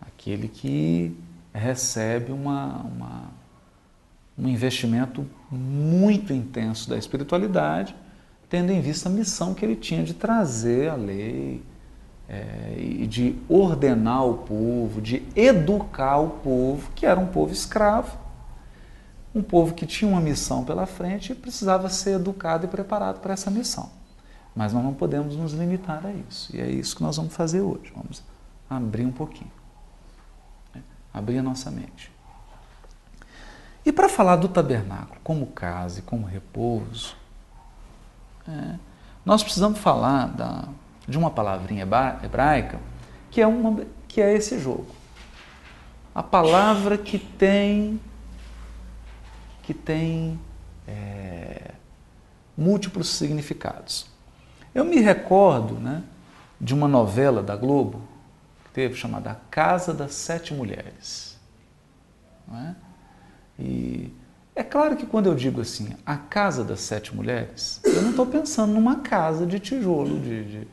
Aquele 0.00 0.48
que 0.48 1.16
recebe 1.52 2.32
uma, 2.32 2.82
uma, 2.82 3.22
um 4.36 4.48
investimento 4.48 5.26
muito 5.50 6.32
intenso 6.32 6.88
da 6.88 6.96
espiritualidade, 6.96 7.94
tendo 8.48 8.70
em 8.72 8.80
vista 8.80 9.08
a 9.08 9.12
missão 9.12 9.54
que 9.54 9.64
ele 9.64 9.76
tinha 9.76 10.02
de 10.02 10.14
trazer 10.14 10.90
a 10.90 10.94
lei 10.94 11.62
é, 12.28 12.74
e 12.78 13.06
de 13.06 13.36
ordenar 13.48 14.26
o 14.26 14.38
povo, 14.38 15.00
de 15.00 15.22
educar 15.34 16.18
o 16.18 16.30
povo, 16.30 16.90
que 16.94 17.06
era 17.06 17.18
um 17.18 17.26
povo 17.26 17.52
escravo, 17.52 18.16
um 19.34 19.42
povo 19.42 19.74
que 19.74 19.86
tinha 19.86 20.10
uma 20.10 20.20
missão 20.20 20.64
pela 20.64 20.86
frente 20.86 21.32
e 21.32 21.34
precisava 21.34 21.88
ser 21.88 22.16
educado 22.16 22.66
e 22.66 22.68
preparado 22.68 23.20
para 23.20 23.34
essa 23.34 23.50
missão. 23.50 23.90
Mas 24.54 24.72
nós 24.72 24.82
não 24.82 24.94
podemos 24.94 25.36
nos 25.36 25.52
limitar 25.52 26.04
a 26.04 26.12
isso. 26.12 26.54
E 26.56 26.60
é 26.60 26.68
isso 26.68 26.96
que 26.96 27.02
nós 27.02 27.16
vamos 27.16 27.34
fazer 27.34 27.60
hoje. 27.60 27.92
Vamos 27.94 28.22
abrir 28.68 29.04
um 29.04 29.12
pouquinho 29.12 29.58
abrir 31.12 31.38
a 31.38 31.42
nossa 31.42 31.70
mente. 31.70 32.10
E 33.84 33.92
para 33.92 34.08
falar 34.08 34.36
do 34.36 34.48
tabernáculo 34.48 35.18
como 35.24 35.46
casa 35.46 36.00
e 36.00 36.02
como 36.02 36.26
repouso, 36.26 37.16
é, 38.46 38.74
nós 39.24 39.42
precisamos 39.42 39.78
falar 39.78 40.28
da, 40.28 40.68
de 41.06 41.16
uma 41.18 41.30
palavrinha 41.30 41.86
hebraica 42.22 42.78
que 43.30 43.40
é, 43.40 43.46
uma, 43.46 43.84
que 44.06 44.20
é 44.20 44.34
esse 44.34 44.58
jogo. 44.58 44.86
A 46.14 46.22
palavra 46.22 46.96
que 46.96 47.18
tem 47.18 48.00
que 49.62 49.74
tem 49.74 50.40
é, 50.86 51.72
múltiplos 52.56 53.08
significados. 53.08 54.06
Eu 54.74 54.82
me 54.82 54.98
recordo 54.98 55.74
né, 55.74 56.02
de 56.58 56.72
uma 56.72 56.88
novela 56.88 57.42
da 57.42 57.54
Globo 57.54 58.07
teve, 58.78 58.94
chamada 58.94 59.40
Casa 59.50 59.92
das 59.92 60.14
Sete 60.14 60.54
Mulheres. 60.54 61.36
É? 62.54 62.74
E 63.58 64.14
é 64.54 64.62
claro 64.62 64.96
que 64.96 65.04
quando 65.04 65.26
eu 65.26 65.34
digo 65.34 65.60
assim, 65.60 65.96
a 66.06 66.16
Casa 66.16 66.62
das 66.62 66.78
Sete 66.78 67.14
Mulheres, 67.14 67.80
eu 67.82 68.02
não 68.02 68.10
estou 68.10 68.24
pensando 68.24 68.72
numa 68.72 69.00
casa 69.00 69.44
de 69.44 69.58
tijolo, 69.58 70.20
de, 70.20 70.44
de, 70.44 70.68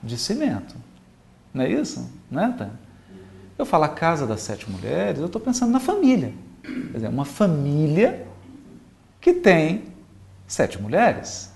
de 0.00 0.16
cimento. 0.16 0.76
Não 1.52 1.64
é 1.64 1.68
isso? 1.68 2.08
Não 2.30 2.40
é, 2.40 2.52
tá? 2.52 2.70
Eu 3.58 3.66
falo 3.66 3.82
a 3.82 3.88
Casa 3.88 4.28
das 4.28 4.42
Sete 4.42 4.70
Mulheres, 4.70 5.18
eu 5.18 5.26
estou 5.26 5.40
pensando 5.40 5.72
na 5.72 5.80
família. 5.80 6.32
Quer 6.62 6.92
dizer, 6.92 7.08
uma 7.08 7.24
família 7.24 8.28
que 9.20 9.32
tem 9.32 9.86
sete 10.46 10.80
mulheres 10.80 11.52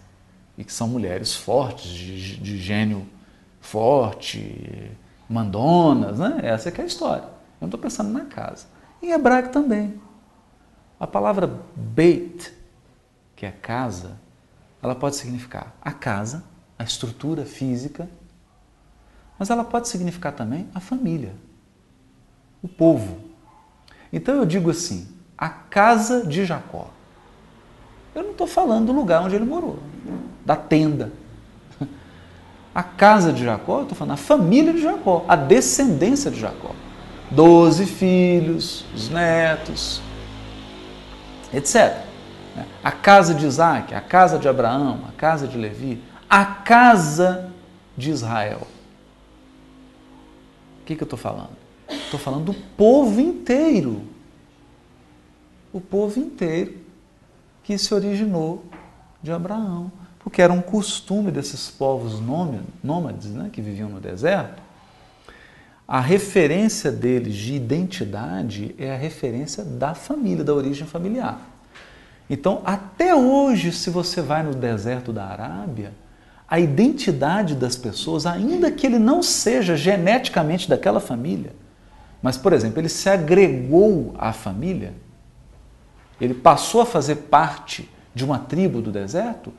e 0.58 0.64
que 0.64 0.72
são 0.72 0.88
mulheres 0.88 1.36
fortes, 1.36 1.88
de, 1.88 2.36
de 2.36 2.58
gênio 2.58 3.06
forte, 3.60 4.90
mandonas, 5.28 6.18
né? 6.18 6.40
Essa 6.42 6.68
é, 6.68 6.74
é 6.76 6.82
a 6.82 6.86
história. 6.86 7.24
Eu 7.24 7.62
não 7.62 7.68
estou 7.68 7.80
pensando 7.80 8.12
na 8.12 8.24
casa. 8.26 8.66
Em 9.02 9.10
hebraico 9.10 9.50
também. 9.50 10.00
A 10.98 11.06
palavra 11.06 11.60
Beit, 11.74 12.52
que 13.34 13.44
é 13.44 13.50
casa, 13.50 14.18
ela 14.82 14.94
pode 14.94 15.16
significar 15.16 15.74
a 15.80 15.92
casa, 15.92 16.44
a 16.78 16.84
estrutura 16.84 17.44
física, 17.44 18.08
mas 19.38 19.50
ela 19.50 19.64
pode 19.64 19.88
significar 19.88 20.32
também 20.32 20.68
a 20.74 20.80
família, 20.80 21.34
o 22.62 22.68
povo. 22.68 23.18
Então 24.12 24.34
eu 24.36 24.46
digo 24.46 24.70
assim, 24.70 25.08
a 25.36 25.48
casa 25.48 26.24
de 26.24 26.44
Jacó. 26.44 26.90
Eu 28.14 28.22
não 28.22 28.30
estou 28.30 28.46
falando 28.46 28.86
do 28.86 28.92
lugar 28.92 29.22
onde 29.22 29.34
ele 29.34 29.44
morou, 29.44 29.78
da 30.44 30.54
tenda. 30.54 31.12
A 32.74 32.82
casa 32.82 33.32
de 33.32 33.44
Jacó, 33.44 33.78
eu 33.78 33.82
estou 33.82 33.96
falando 33.96 34.14
a 34.14 34.16
família 34.16 34.72
de 34.72 34.82
Jacó, 34.82 35.24
a 35.28 35.36
descendência 35.36 36.30
de 36.30 36.40
Jacó. 36.40 36.74
Doze 37.30 37.86
filhos, 37.86 38.84
os 38.94 39.08
netos, 39.08 40.02
etc. 41.52 42.04
A 42.82 42.90
casa 42.90 43.34
de 43.34 43.46
Isaac, 43.46 43.94
a 43.94 44.00
casa 44.00 44.38
de 44.38 44.48
Abraão, 44.48 45.00
a 45.08 45.12
casa 45.12 45.46
de 45.46 45.56
Levi, 45.56 46.02
a 46.28 46.44
casa 46.44 47.50
de 47.96 48.10
Israel. 48.10 48.66
O 50.82 50.84
que, 50.84 50.96
que 50.96 51.02
eu 51.02 51.06
estou 51.06 51.18
falando? 51.18 51.56
Estou 51.88 52.18
falando 52.18 52.52
do 52.52 52.54
povo 52.54 53.20
inteiro. 53.20 54.02
O 55.72 55.80
povo 55.80 56.20
inteiro 56.20 56.76
que 57.62 57.78
se 57.78 57.94
originou 57.94 58.64
de 59.22 59.32
Abraão. 59.32 59.90
Porque 60.24 60.40
era 60.40 60.52
um 60.52 60.62
costume 60.62 61.30
desses 61.30 61.70
povos 61.70 62.18
nômades 62.82 63.26
né, 63.26 63.50
que 63.52 63.60
viviam 63.60 63.90
no 63.90 64.00
deserto. 64.00 64.60
A 65.86 66.00
referência 66.00 66.90
deles 66.90 67.36
de 67.36 67.54
identidade 67.54 68.74
é 68.78 68.94
a 68.94 68.96
referência 68.96 69.62
da 69.62 69.94
família, 69.94 70.42
da 70.42 70.54
origem 70.54 70.86
familiar. 70.86 71.38
Então, 72.28 72.62
até 72.64 73.14
hoje, 73.14 73.70
se 73.70 73.90
você 73.90 74.22
vai 74.22 74.42
no 74.42 74.54
deserto 74.54 75.12
da 75.12 75.26
Arábia, 75.26 75.92
a 76.48 76.58
identidade 76.58 77.54
das 77.54 77.76
pessoas, 77.76 78.24
ainda 78.24 78.70
que 78.70 78.86
ele 78.86 78.98
não 78.98 79.22
seja 79.22 79.76
geneticamente 79.76 80.68
daquela 80.68 81.00
família, 81.00 81.52
mas, 82.22 82.38
por 82.38 82.54
exemplo, 82.54 82.80
ele 82.80 82.88
se 82.88 83.10
agregou 83.10 84.14
à 84.16 84.32
família, 84.32 84.94
ele 86.18 86.32
passou 86.32 86.80
a 86.80 86.86
fazer 86.86 87.16
parte 87.16 87.90
de 88.14 88.24
uma 88.24 88.38
tribo 88.38 88.80
do 88.80 88.90
deserto, 88.90 89.52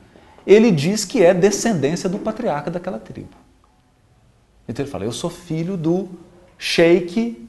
ele 0.46 0.70
diz 0.70 1.04
que 1.04 1.22
é 1.22 1.34
descendência 1.34 2.08
do 2.08 2.18
patriarca 2.18 2.70
daquela 2.70 2.98
tribo. 2.98 3.36
Então 4.68 4.84
ele 4.84 4.90
fala: 4.90 5.04
Eu 5.04 5.12
sou 5.12 5.28
filho 5.28 5.76
do 5.76 6.08
sheik 6.58 7.48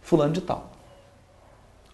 fulano 0.00 0.32
de 0.32 0.40
tal. 0.40 0.72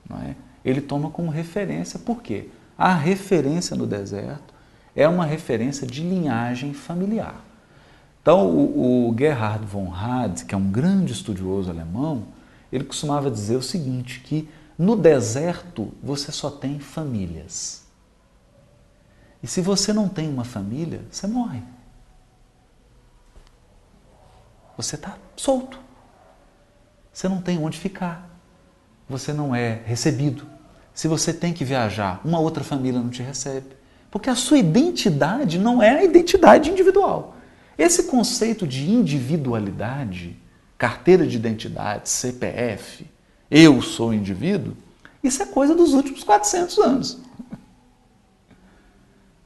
Não 0.09 0.19
é? 0.19 0.35
Ele 0.65 0.81
toma 0.81 1.11
como 1.11 1.31
referência, 1.31 1.99
por 1.99 2.23
quê? 2.23 2.49
A 2.77 2.95
referência 2.95 3.77
no 3.77 3.87
deserto 3.87 4.55
é 4.95 5.07
uma 5.07 5.25
referência 5.25 5.87
de 5.87 6.03
linhagem 6.03 6.73
familiar. 6.73 7.45
Então, 8.21 8.47
o, 8.47 9.09
o 9.11 9.17
Gerhard 9.17 9.65
von 9.65 9.89
Rad, 9.89 10.45
que 10.45 10.55
é 10.55 10.59
um 10.59 10.71
grande 10.71 11.13
estudioso 11.13 11.71
alemão, 11.71 12.25
ele 12.71 12.85
costumava 12.85 13.31
dizer 13.31 13.57
o 13.57 13.63
seguinte, 13.63 14.21
que 14.21 14.49
no 14.77 14.97
deserto 14.97 15.93
você 16.03 16.31
só 16.31 16.51
tem 16.51 16.79
famílias. 16.79 17.88
E 19.43 19.47
se 19.47 19.61
você 19.61 19.93
não 19.93 20.09
tem 20.09 20.29
uma 20.29 20.45
família, 20.45 21.03
você 21.11 21.27
morre. 21.27 21.63
Você 24.77 24.95
está 24.95 25.17
solto. 25.37 25.79
Você 27.13 27.29
não 27.29 27.41
tem 27.41 27.59
onde 27.59 27.79
ficar. 27.79 28.29
Você 29.09 29.33
não 29.33 29.55
é 29.55 29.81
recebido. 29.85 30.47
Se 30.93 31.09
você 31.09 31.33
tem 31.33 31.53
que 31.53 31.65
viajar, 31.65 32.21
uma 32.25 32.41
outra 32.41 32.65
família 32.65 33.01
não 33.01 33.11
te 33.11 33.23
recebe. 33.23 33.77
Porque 34.11 34.31
a 34.31 34.35
sua 34.35 34.59
identidade 34.59 35.59
não 35.59 35.83
é 35.83 35.99
a 35.99 36.05
identidade 36.05 36.71
individual. 36.71 37.37
Esse 37.77 38.05
conceito 38.05 38.67
de 38.67 38.91
individualidade, 38.91 40.37
carteira 40.77 41.27
de 41.27 41.37
identidade, 41.37 42.09
CPF, 42.09 43.07
eu 43.51 43.81
sou 43.81 44.13
indivíduo, 44.13 44.77
isso 45.23 45.43
é 45.43 45.47
coisa 45.47 45.75
dos 45.75 45.95
últimos 45.95 46.25
400 46.25 46.79
anos. 46.79 47.19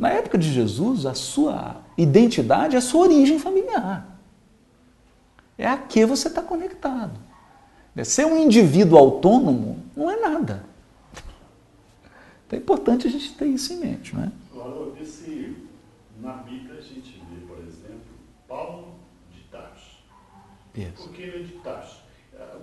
Na 0.03 0.09
época 0.09 0.37
de 0.37 0.51
Jesus, 0.51 1.07
a 1.07 1.15
sua 1.15 1.81
identidade 1.97 2.75
é 2.75 2.79
a 2.79 2.83
sua 2.83 3.03
origem 3.03 3.39
familiar. 3.39 4.19
É 5.57 5.65
a 5.65 5.77
que 5.79 6.05
você 6.05 6.27
está 6.27 6.43
conectado. 6.43 7.21
Ser 8.05 8.27
um 8.27 8.37
indivíduo 8.37 8.99
autônomo 8.99 9.81
não 9.97 10.11
é 10.11 10.17
nada. 10.19 10.65
Então 12.45 12.59
é 12.59 12.63
importante 12.63 13.07
a 13.07 13.11
gente 13.13 13.33
ter 13.35 13.47
isso 13.47 13.73
em 13.75 13.77
mente. 13.77 14.13
Não 14.13 14.25
é? 14.25 14.33
Agora, 14.51 15.01
esse, 15.01 15.57
na 16.21 16.33
Bíblia 16.33 16.81
a 16.81 16.83
gente 16.83 17.23
Paulo 18.49 18.97
de 19.31 19.41
Tarso. 19.53 19.99
Isso. 20.75 21.05
Por 21.05 21.13
que 21.13 21.23
ele 21.23 21.45
é 21.45 21.47
de 21.47 21.53
Tarso? 21.61 22.01
Ah, 22.37 22.59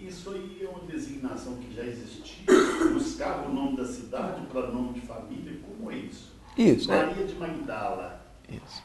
isso 0.00 0.30
aí 0.30 0.60
é 0.62 0.68
uma 0.68 0.86
designação 0.88 1.56
que 1.56 1.74
já 1.74 1.82
existia, 1.82 2.46
buscava 2.92 3.48
o 3.48 3.52
nome 3.52 3.78
da 3.78 3.84
cidade 3.84 4.46
para 4.46 4.70
nome 4.70 4.92
de 4.92 5.00
família, 5.00 5.58
como 5.66 5.90
é 5.90 5.96
isso? 5.96 6.33
Isso. 6.56 6.92
É. 6.92 7.06
Maria 7.06 7.22
é. 7.22 7.26
de 7.26 7.34
Magdala. 7.34 8.20
Isso. 8.48 8.82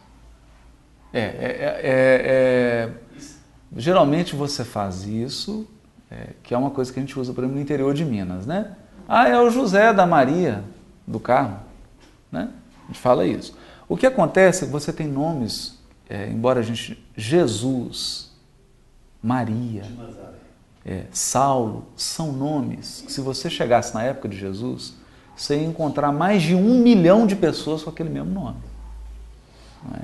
É, 1.12 1.20
é, 1.22 1.82
é, 1.84 2.92
geralmente 3.76 4.36
você 4.36 4.64
faz 4.64 5.06
isso, 5.06 5.68
que 6.44 6.54
é 6.54 6.58
uma 6.58 6.70
coisa 6.70 6.94
que 6.94 7.00
a 7.00 7.02
gente 7.02 7.20
usa, 7.20 7.34
por 7.34 7.42
exemplo, 7.42 7.56
no 7.56 7.62
interior 7.62 7.94
de 7.94 8.06
Minas, 8.06 8.46
né? 8.46 8.76
Ah, 9.08 9.28
é 9.28 9.40
o 9.40 9.50
José 9.50 9.92
da 9.92 10.06
Maria 10.06 10.64
do 11.08 11.20
carro, 11.20 11.60
né? 12.32 12.50
A 12.84 12.88
gente 12.88 13.00
fala 13.00 13.26
isso. 13.26 13.58
O 13.88 13.98
que 13.98 14.06
acontece 14.06 14.64
é 14.64 14.68
que 14.68 14.72
você 14.72 14.94
tem 14.94 15.08
nomes 15.08 15.80
é, 16.10 16.28
embora 16.28 16.60
a 16.60 16.64
gente. 16.64 16.98
Jesus, 17.16 18.32
Maria, 19.22 19.84
é, 20.84 21.04
Saulo, 21.12 21.86
são 21.96 22.32
nomes 22.32 23.04
que, 23.06 23.12
se 23.12 23.22
você 23.22 23.50
chegasse 23.50 23.94
na 23.94 24.02
época 24.02 24.28
de 24.28 24.36
Jesus, 24.36 24.96
você 25.40 25.64
encontrar 25.64 26.12
mais 26.12 26.42
de 26.42 26.54
um 26.54 26.82
milhão 26.82 27.26
de 27.26 27.36
pessoas 27.36 27.82
com 27.82 27.90
aquele 27.90 28.10
mesmo 28.10 28.32
nome. 28.32 28.58
É? 29.96 30.02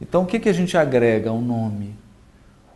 Então, 0.00 0.22
o 0.22 0.26
que, 0.26 0.40
que 0.40 0.48
a 0.48 0.52
gente 0.52 0.76
agrega 0.78 1.28
ao 1.28 1.40
nome? 1.40 1.94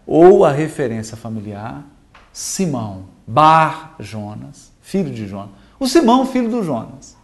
Ou 0.06 0.44
a 0.44 0.52
referência 0.52 1.16
familiar, 1.16 1.84
Simão, 2.30 3.04
Bar 3.26 3.94
Jonas, 3.98 4.72
filho 4.82 5.10
de 5.10 5.26
Jonas. 5.26 5.50
O 5.80 5.88
Simão, 5.88 6.26
filho 6.26 6.50
do 6.50 6.62
Jonas. 6.62 7.16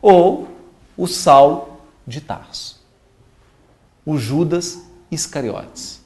Ou 0.00 0.48
o 0.96 1.08
Saulo 1.08 1.80
de 2.06 2.20
Tarso. 2.20 2.84
O 4.04 4.16
Judas 4.16 4.86
Iscariotes, 5.10 6.04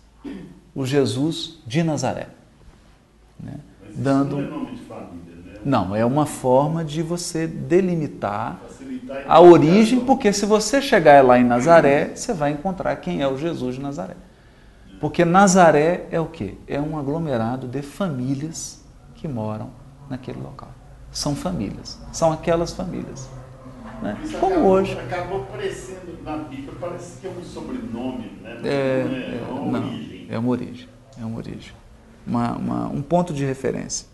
o 0.75 0.87
Jesus 0.87 1.59
de 1.67 1.83
Nazaré. 1.83 2.29
Né? 3.39 3.61
Mas 3.83 3.97
dando... 3.97 4.37
não 4.37 4.45
é 4.45 4.49
nome 4.49 4.77
de 4.77 4.83
família? 4.85 5.30
Não, 5.65 5.95
é 5.95 6.05
uma 6.05 6.27
forma 6.27 6.85
de 6.85 7.03
você 7.03 7.47
delimitar 7.47 8.61
a 9.27 9.41
origem, 9.41 10.01
porque 10.01 10.33
se 10.33 10.47
você 10.47 10.81
chegar 10.81 11.25
lá 11.25 11.39
em 11.39 11.45
Nazaré, 11.45 12.13
você 12.15 12.33
vai 12.33 12.53
encontrar 12.53 12.97
quem 12.97 13.23
é 13.23 13.29
o 13.29 13.37
Jesus 13.37 13.77
de 13.77 13.83
Nazaré. 13.83 14.17
Porque 15.01 15.25
Nazaré 15.25 16.07
é 16.11 16.21
o 16.21 16.27
quê? 16.27 16.55
É 16.67 16.81
um 16.81 16.99
aglomerado 16.99 17.67
de 17.67 17.83
famílias 17.83 18.85
que 19.15 19.27
moram 19.27 19.71
naquele 20.09 20.41
local. 20.41 20.69
São 21.11 21.35
famílias, 21.35 21.99
são 22.13 22.33
aquelas 22.33 22.73
famílias. 22.73 23.29
Né? 24.03 24.17
Como 24.39 24.53
acabou, 24.53 24.71
hoje. 24.71 24.99
Acabou 24.99 25.43
aparecendo 25.43 26.23
na 26.25 26.37
Bíblia, 26.37 26.73
parece 26.81 27.21
que 27.21 27.27
é 27.27 27.31
um 27.31 27.43
sobrenome, 27.43 28.39
né? 28.43 28.61
É, 28.65 28.69
é, 28.69 29.41
é 29.41 29.53
uma 29.53 29.81
não, 29.81 29.89
origem. 29.89 30.27
É 30.31 30.39
uma 30.39 30.51
origem. 30.51 30.89
É 31.21 31.25
uma 31.25 31.37
origem. 31.37 31.73
Uma, 32.27 32.53
uma, 32.57 32.89
um 32.89 33.03
ponto 33.03 33.35
de 33.35 33.45
referência. 33.45 34.07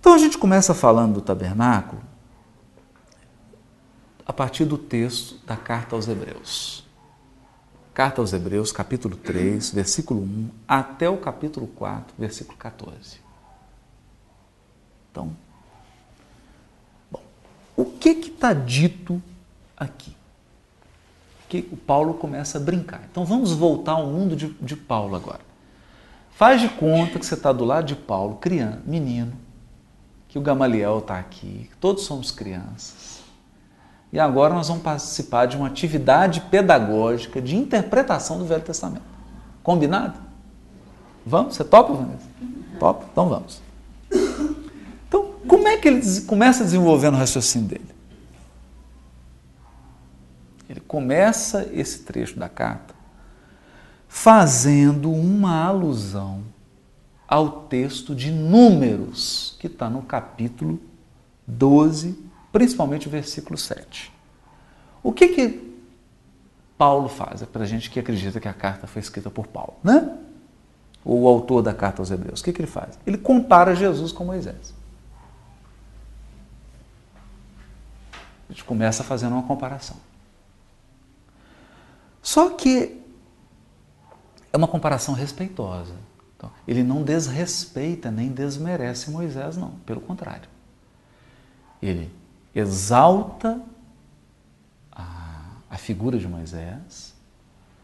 Então 0.00 0.14
a 0.14 0.18
gente 0.18 0.38
começa 0.38 0.74
falando 0.74 1.14
do 1.14 1.20
tabernáculo 1.20 2.00
a 4.24 4.32
partir 4.32 4.64
do 4.64 4.76
texto 4.76 5.38
da 5.46 5.56
carta 5.56 5.96
aos 5.96 6.06
Hebreus. 6.06 6.86
Carta 7.94 8.20
aos 8.20 8.32
Hebreus, 8.32 8.70
capítulo 8.70 9.16
3, 9.16 9.70
versículo 9.70 10.20
1, 10.20 10.50
até 10.68 11.08
o 11.08 11.16
capítulo 11.16 11.66
4, 11.66 12.14
versículo 12.16 12.56
14. 12.56 13.18
Então, 15.10 15.34
o 17.74 17.84
que 17.84 18.10
está 18.10 18.52
dito 18.52 19.20
aqui? 19.76 20.14
Que 21.48 21.68
o 21.72 21.76
Paulo 21.76 22.14
começa 22.14 22.58
a 22.58 22.60
brincar. 22.60 23.02
Então 23.10 23.24
vamos 23.24 23.52
voltar 23.52 23.92
ao 23.92 24.06
mundo 24.06 24.36
de, 24.36 24.48
de 24.60 24.76
Paulo 24.76 25.16
agora. 25.16 25.40
Faz 26.32 26.60
de 26.60 26.68
conta 26.68 27.18
que 27.18 27.26
você 27.26 27.34
está 27.34 27.52
do 27.52 27.64
lado 27.64 27.86
de 27.86 27.96
Paulo, 27.96 28.36
criança, 28.36 28.80
menino, 28.86 29.32
que 30.28 30.38
o 30.38 30.42
Gamaliel 30.42 30.98
está 30.98 31.18
aqui, 31.18 31.70
todos 31.80 32.04
somos 32.04 32.30
crianças. 32.30 33.18
E 34.12 34.18
agora 34.20 34.54
nós 34.54 34.68
vamos 34.68 34.82
participar 34.82 35.46
de 35.46 35.56
uma 35.56 35.66
atividade 35.66 36.40
pedagógica 36.42 37.40
de 37.40 37.56
interpretação 37.56 38.38
do 38.38 38.44
Velho 38.44 38.62
Testamento. 38.62 39.02
Combinado? 39.62 40.18
Vamos? 41.26 41.56
Você 41.56 41.64
topa, 41.64 41.92
Vanessa? 41.92 42.26
Topa? 42.78 43.06
Então 43.10 43.28
vamos. 43.28 43.60
Então, 45.06 45.34
Como 45.46 45.68
é 45.68 45.76
que 45.76 45.88
ele 45.88 46.20
começa 46.22 46.62
a 46.62 46.64
desenvolver 46.64 47.10
no 47.10 47.18
raciocínio 47.18 47.68
dele? 47.68 47.88
Ele 50.68 50.80
começa 50.80 51.68
esse 51.72 52.00
trecho 52.00 52.38
da 52.38 52.48
carta 52.48 52.94
fazendo 54.08 55.10
uma 55.10 55.64
alusão 55.64 56.42
ao 57.28 57.62
texto 57.66 58.14
de 58.14 58.30
Números, 58.30 59.54
que 59.60 59.66
está 59.66 59.90
no 59.90 60.00
capítulo 60.00 60.80
12, 61.46 62.18
principalmente 62.50 63.06
o 63.06 63.10
versículo 63.10 63.58
7. 63.58 64.10
O 65.02 65.12
que 65.12 65.28
que 65.28 65.78
Paulo 66.78 67.08
faz? 67.08 67.42
É 67.42 67.46
para 67.46 67.64
a 67.64 67.66
gente 67.66 67.90
que 67.90 68.00
acredita 68.00 68.40
que 68.40 68.48
a 68.48 68.54
carta 68.54 68.86
foi 68.86 69.00
escrita 69.00 69.28
por 69.28 69.46
Paulo, 69.46 69.74
né? 69.84 70.16
O 71.04 71.28
autor 71.28 71.62
da 71.62 71.74
carta 71.74 72.00
aos 72.00 72.10
Hebreus. 72.10 72.40
O 72.40 72.44
que, 72.44 72.52
que 72.52 72.62
ele 72.62 72.70
faz? 72.70 72.98
Ele 73.06 73.18
compara 73.18 73.74
Jesus 73.74 74.10
com 74.10 74.24
Moisés. 74.24 74.74
A 78.48 78.52
gente 78.52 78.64
começa 78.64 79.04
fazendo 79.04 79.32
uma 79.32 79.42
comparação. 79.42 79.96
Só 82.22 82.50
que 82.50 83.00
é 84.52 84.56
uma 84.56 84.68
comparação 84.68 85.14
respeitosa. 85.14 85.94
Então, 86.38 86.50
ele 86.66 86.82
não 86.82 87.02
desrespeita 87.02 88.10
nem 88.10 88.28
desmerece 88.28 89.10
Moisés, 89.10 89.56
não. 89.56 89.72
Pelo 89.84 90.00
contrário. 90.00 90.48
Ele 91.82 92.10
exalta 92.54 93.60
a, 94.90 95.56
a 95.68 95.76
figura 95.76 96.18
de 96.18 96.26
Moisés, 96.26 97.14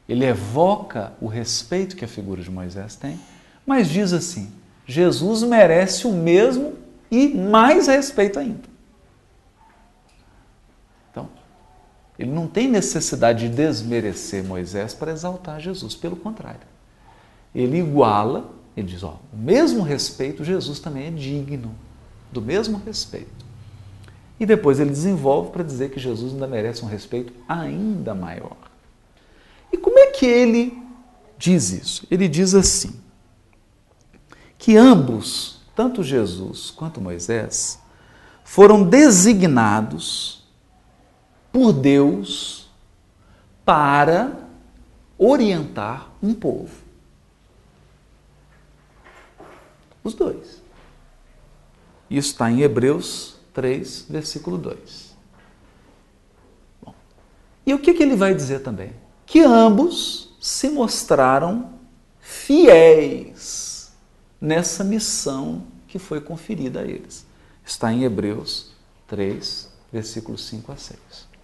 ele 0.09 0.25
evoca 0.25 1.13
o 1.21 1.27
respeito 1.27 1.97
que 1.97 2.05
a 2.05 2.09
figura 2.09 2.43
de 2.43 2.51
Moisés 2.51 2.97
tem, 2.97 3.21
mas 3.67 3.89
diz 3.89 4.13
assim: 4.13 4.53
Jesus 4.87 5.43
merece 5.43 6.07
o 6.07 6.13
mesmo 6.13 6.75
e 7.11 7.29
mais 7.29 7.89
respeito 7.89 8.39
ainda. 8.39 8.75
Ele 12.19 12.31
não 12.31 12.47
tem 12.47 12.69
necessidade 12.69 13.49
de 13.49 13.55
desmerecer 13.55 14.45
Moisés 14.45 14.95
para 14.95 15.11
exaltar 15.11 15.61
Jesus, 15.61 15.95
pelo 15.95 16.17
contrário. 16.17 16.74
Ele 17.55 17.79
iguala, 17.79 18.51
ele 18.77 18.89
diz: 18.89 19.03
ó, 19.03 19.19
o 19.33 19.37
mesmo 19.37 19.83
respeito, 19.83 20.45
Jesus 20.45 20.81
também 20.81 21.07
é 21.07 21.11
digno 21.11 21.75
do 22.33 22.43
mesmo 22.43 22.81
respeito. 22.85 23.45
E 24.39 24.45
depois 24.45 24.81
ele 24.81 24.91
desenvolve 24.91 25.51
para 25.51 25.63
dizer 25.63 25.91
que 25.91 26.01
Jesus 26.01 26.33
ainda 26.33 26.47
merece 26.47 26.85
um 26.85 26.89
respeito 26.89 27.33
ainda 27.49 28.15
maior. 28.15 28.57
E 29.73 29.77
como 29.77 29.99
é 29.99 30.07
que 30.09 30.27
ele 30.27 30.77
diz 31.39 31.71
isso? 31.71 32.07
Ele 32.11 32.27
diz 32.27 32.55
assim: 32.55 33.01
que 34.59 34.77
ambos, 34.77 35.61
tanto 35.77 36.03
Jesus 36.03 36.71
quanto 36.71 37.01
Moisés, 37.01 37.79
foram 38.45 38.83
designados 38.83 40.45
por 41.53 41.73
Deus 41.73 42.69
para 43.65 44.33
orientar 45.17 46.11
um 46.23 46.35
povo. 46.35 46.84
Os 50.05 50.15
dois. 50.15 50.63
Isso 52.09 52.33
está 52.33 52.51
em 52.51 52.61
Hebreus 52.61 53.37
3, 53.53 54.07
versículo 54.09 54.57
2. 54.59 55.17
Bom, 56.83 56.95
e 57.67 57.75
o 57.75 57.79
que, 57.79 57.95
que 57.95 58.03
ele 58.03 58.15
vai 58.15 58.35
dizer 58.35 58.61
também? 58.61 58.93
Que 59.27 59.41
ambos 59.41 60.37
se 60.41 60.69
mostraram 60.69 61.73
fiéis 62.21 63.93
nessa 64.41 64.85
missão 64.85 65.67
que 65.89 65.99
foi 65.99 66.21
conferida 66.21 66.81
a 66.81 66.85
eles. 66.85 67.27
Está 67.65 67.93
em 67.93 68.05
Hebreus 68.05 68.71
3, 69.09 69.73
versículos 69.91 70.45
5 70.45 70.71
a 70.71 70.77
6 70.77 71.35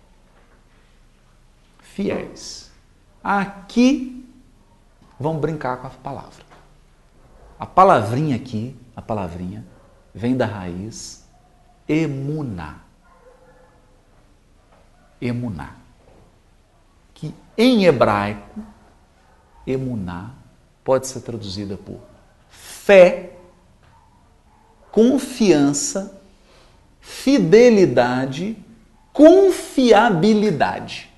fiéis. 2.01 2.71
Aqui, 3.23 4.27
vamos 5.19 5.41
brincar 5.41 5.77
com 5.79 5.87
a 5.87 5.91
palavra. 5.91 6.50
A 7.61 7.67
palavrinha 7.67 8.37
aqui, 8.37 8.75
a 8.97 9.03
palavrinha, 9.03 9.67
vem 10.15 10.35
da 10.35 10.47
raiz 10.47 11.29
emuná. 11.87 12.79
Emuná. 15.21 15.75
Que 17.13 17.35
em 17.59 17.85
hebraico, 17.85 18.65
emuná 19.67 20.31
pode 20.83 21.07
ser 21.07 21.21
traduzida 21.21 21.77
por 21.77 22.01
fé, 22.49 23.37
confiança, 24.91 26.19
fidelidade, 26.99 28.57
confiabilidade. 29.13 31.10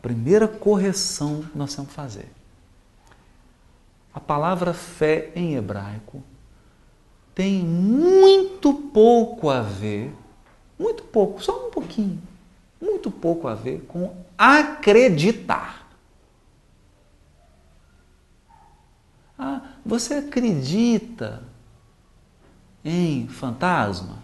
Primeira 0.00 0.48
correção 0.48 1.42
que 1.42 1.56
nós 1.56 1.74
temos 1.74 1.90
que 1.90 1.96
fazer. 1.96 2.30
A 4.12 4.20
palavra 4.20 4.74
fé 4.74 5.30
em 5.34 5.54
hebraico 5.54 6.22
tem 7.34 7.62
muito 7.62 8.74
pouco 8.74 9.48
a 9.48 9.62
ver, 9.62 10.12
muito 10.78 11.04
pouco, 11.04 11.42
só 11.42 11.68
um 11.68 11.70
pouquinho, 11.70 12.20
muito 12.80 13.10
pouco 13.10 13.46
a 13.46 13.54
ver 13.54 13.84
com 13.86 14.14
acreditar. 14.36 15.88
Ah, 19.38 19.62
você 19.84 20.14
acredita 20.14 21.42
em 22.84 23.28
fantasma? 23.28 24.18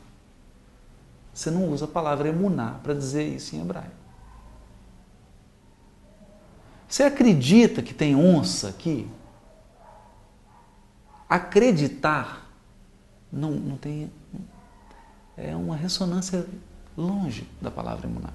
Você 1.32 1.50
não 1.50 1.70
usa 1.70 1.84
a 1.84 1.88
palavra 1.88 2.28
emuná 2.28 2.80
para 2.82 2.94
dizer 2.94 3.24
isso 3.24 3.54
em 3.54 3.60
hebraico. 3.60 4.05
Você 6.88 7.03
acredita 7.03 7.83
que 7.83 7.92
tem 7.92 8.14
onça 8.14 8.68
aqui? 8.68 9.09
Acreditar 11.29 12.46
não, 13.33 13.51
não 13.51 13.77
tem. 13.77 14.11
É 15.37 15.55
uma 15.55 15.77
ressonância 15.77 16.46
longe 16.96 17.46
da 17.61 17.70
palavra 17.70 18.07
emuná. 18.07 18.31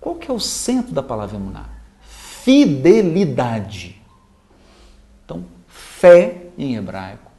Qual 0.00 0.16
que 0.16 0.30
é 0.30 0.34
o 0.34 0.40
centro 0.40 0.92
da 0.92 1.02
palavra 1.02 1.36
emuná? 1.36 1.68
Fidelidade. 2.00 4.02
Então, 5.24 5.44
fé 5.68 6.48
em 6.58 6.74
hebraico 6.74 7.30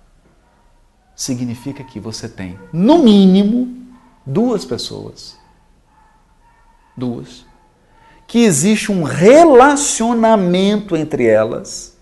significa 1.15 1.83
que 1.83 1.99
você 1.99 2.29
tem, 2.29 2.57
no 2.71 2.99
mínimo, 2.99 3.85
duas 4.25 4.63
pessoas. 4.63 5.37
Duas 6.95 7.45
que 8.33 8.39
existe 8.39 8.91
um 8.91 9.03
relacionamento 9.03 10.97
entre 10.97 11.27
elas 11.27 11.95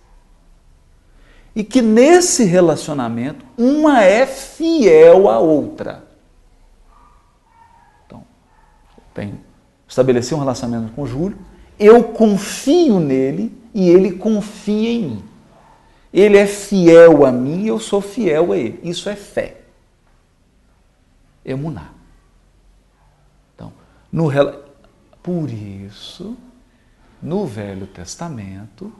e 1.53 1.61
que 1.61 1.81
nesse 1.81 2.45
relacionamento 2.45 3.45
uma 3.57 4.01
é 4.01 4.25
fiel 4.25 5.27
à 5.27 5.39
outra. 5.39 6.05
Então, 8.05 8.23
tem 9.13 9.41
estabeleci 9.85 10.33
um 10.33 10.39
relacionamento 10.39 10.93
com 10.93 11.01
o 11.01 11.05
Júlio, 11.05 11.37
eu 11.77 12.01
confio 12.01 12.97
nele 13.01 13.53
e 13.73 13.89
ele 13.89 14.13
confia 14.13 14.89
em 14.89 15.01
mim. 15.01 15.23
Ele 16.13 16.37
é 16.37 16.47
fiel 16.47 17.25
a 17.25 17.31
mim 17.33 17.63
e 17.63 17.67
eu 17.67 17.77
sou 17.77 17.99
fiel 17.99 18.53
a 18.53 18.57
ele. 18.57 18.79
Isso 18.83 19.09
é 19.09 19.17
fé. 19.17 19.57
Emuná. 21.43 21.89
Então, 23.53 23.73
no 24.09 24.27
por 25.21 25.49
isso, 25.49 26.37
no 27.21 27.45
Velho 27.45 27.85
Testamento, 27.85 28.91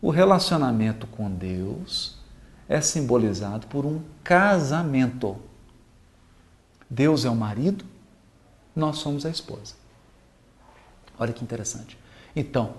o 0.00 0.10
relacionamento 0.10 1.06
com 1.06 1.30
Deus 1.30 2.18
é 2.68 2.80
simbolizado 2.80 3.66
por 3.66 3.84
um 3.84 4.00
casamento. 4.22 5.36
Deus 6.88 7.24
é 7.24 7.30
o 7.30 7.34
marido, 7.34 7.84
nós 8.74 8.98
somos 8.98 9.26
a 9.26 9.30
esposa. 9.30 9.74
Olha 11.18 11.32
que 11.32 11.42
interessante. 11.42 11.98
Então, 12.34 12.74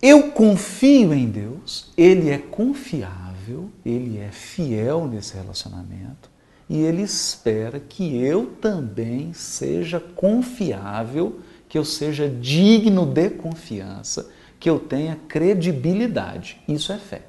eu 0.00 0.32
confio 0.32 1.12
em 1.12 1.28
Deus, 1.28 1.92
Ele 1.96 2.30
é 2.30 2.38
confiável, 2.38 3.70
Ele 3.84 4.18
é 4.18 4.30
fiel 4.30 5.06
nesse 5.06 5.34
relacionamento 5.34 6.30
e 6.68 6.78
Ele 6.78 7.02
espera 7.02 7.78
que 7.78 8.16
eu 8.16 8.46
também 8.46 9.32
seja 9.34 10.00
confiável 10.00 11.40
que 11.70 11.78
eu 11.78 11.84
seja 11.84 12.28
digno 12.28 13.06
de 13.06 13.30
confiança, 13.30 14.28
que 14.58 14.68
eu 14.68 14.80
tenha 14.80 15.14
credibilidade. 15.28 16.60
Isso 16.66 16.92
é 16.92 16.98
fé. 16.98 17.22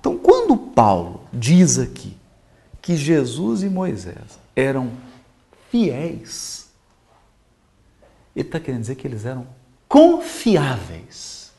Então, 0.00 0.16
quando 0.16 0.56
Paulo 0.56 1.20
diz 1.30 1.78
aqui 1.78 2.16
que 2.80 2.96
Jesus 2.96 3.62
e 3.62 3.68
Moisés 3.68 4.38
eram 4.56 4.90
fiéis, 5.70 6.70
ele 8.34 8.48
está 8.48 8.58
querendo 8.58 8.80
dizer 8.80 8.94
que 8.94 9.06
eles 9.06 9.26
eram 9.26 9.46
confiáveis. 9.86 11.52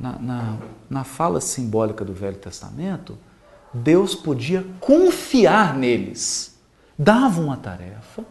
na, 0.00 0.18
na, 0.18 0.58
na 0.88 1.04
fala 1.04 1.38
simbólica 1.42 2.02
do 2.02 2.14
Velho 2.14 2.38
Testamento, 2.38 3.18
Deus 3.74 4.14
podia 4.14 4.64
confiar 4.80 5.76
neles. 5.76 6.58
Dava 6.98 7.42
uma 7.42 7.58
tarefa, 7.58 8.24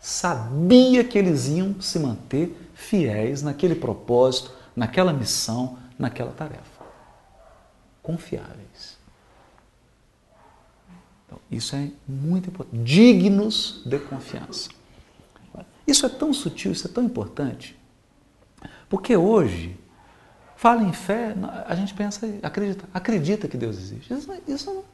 sabia 0.00 1.04
que 1.04 1.18
eles 1.18 1.46
iam 1.46 1.80
se 1.80 1.98
manter 1.98 2.70
fiéis 2.74 3.42
naquele 3.42 3.74
propósito, 3.74 4.50
naquela 4.74 5.12
missão, 5.12 5.78
naquela 5.98 6.32
tarefa. 6.32 6.84
Confiáveis. 8.02 8.98
Então, 11.26 11.38
isso 11.50 11.76
é 11.76 11.90
muito 12.08 12.48
importante. 12.48 12.82
Dignos 12.82 13.82
de 13.84 13.98
confiança. 13.98 14.70
Isso 15.86 16.06
é 16.06 16.08
tão 16.08 16.32
sutil, 16.32 16.72
isso 16.72 16.86
é 16.86 16.90
tão 16.90 17.04
importante, 17.04 17.76
porque 18.88 19.16
hoje, 19.16 19.76
fala 20.56 20.82
em 20.82 20.92
fé, 20.92 21.34
a 21.66 21.74
gente 21.74 21.92
pensa, 21.94 22.26
acredita, 22.42 22.88
acredita 22.94 23.48
que 23.48 23.56
Deus 23.56 23.76
existe. 23.76 24.12
Isso, 24.12 24.32
isso 24.46 24.84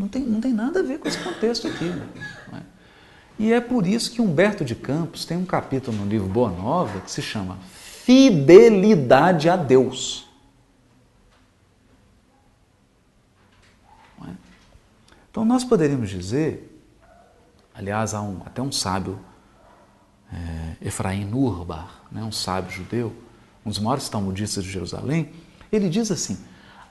não, 0.00 0.08
tem, 0.08 0.22
não 0.22 0.40
tem 0.40 0.52
nada 0.52 0.80
a 0.80 0.82
ver 0.82 0.98
com 0.98 1.06
esse 1.06 1.18
contexto 1.18 1.68
aqui. 1.68 1.92
É? 2.52 2.60
E 3.38 3.52
é 3.52 3.60
por 3.60 3.86
isso 3.86 4.10
que 4.10 4.20
Humberto 4.20 4.64
de 4.64 4.74
Campos 4.74 5.24
tem 5.24 5.36
um 5.36 5.46
capítulo 5.46 5.96
no 5.96 6.06
livro 6.06 6.26
Boa 6.26 6.50
Nova 6.50 7.00
que 7.00 7.10
se 7.10 7.22
chama 7.22 7.58
Fidelidade 8.04 9.48
a 9.48 9.56
Deus. 9.56 10.28
É? 14.26 14.30
Então 15.30 15.44
nós 15.44 15.62
poderíamos 15.62 16.10
dizer 16.10 16.70
Aliás, 17.80 18.12
há 18.12 18.20
um, 18.20 18.42
até 18.44 18.60
um 18.60 18.70
sábio, 18.70 19.18
é, 20.30 20.86
Efraim 20.86 21.24
Nurbar, 21.24 22.02
né, 22.12 22.22
um 22.22 22.30
sábio 22.30 22.70
judeu, 22.70 23.10
um 23.64 23.70
dos 23.70 23.78
maiores 23.78 24.06
talmudistas 24.06 24.64
de 24.64 24.70
Jerusalém, 24.70 25.32
ele 25.72 25.88
diz 25.88 26.10
assim: 26.10 26.38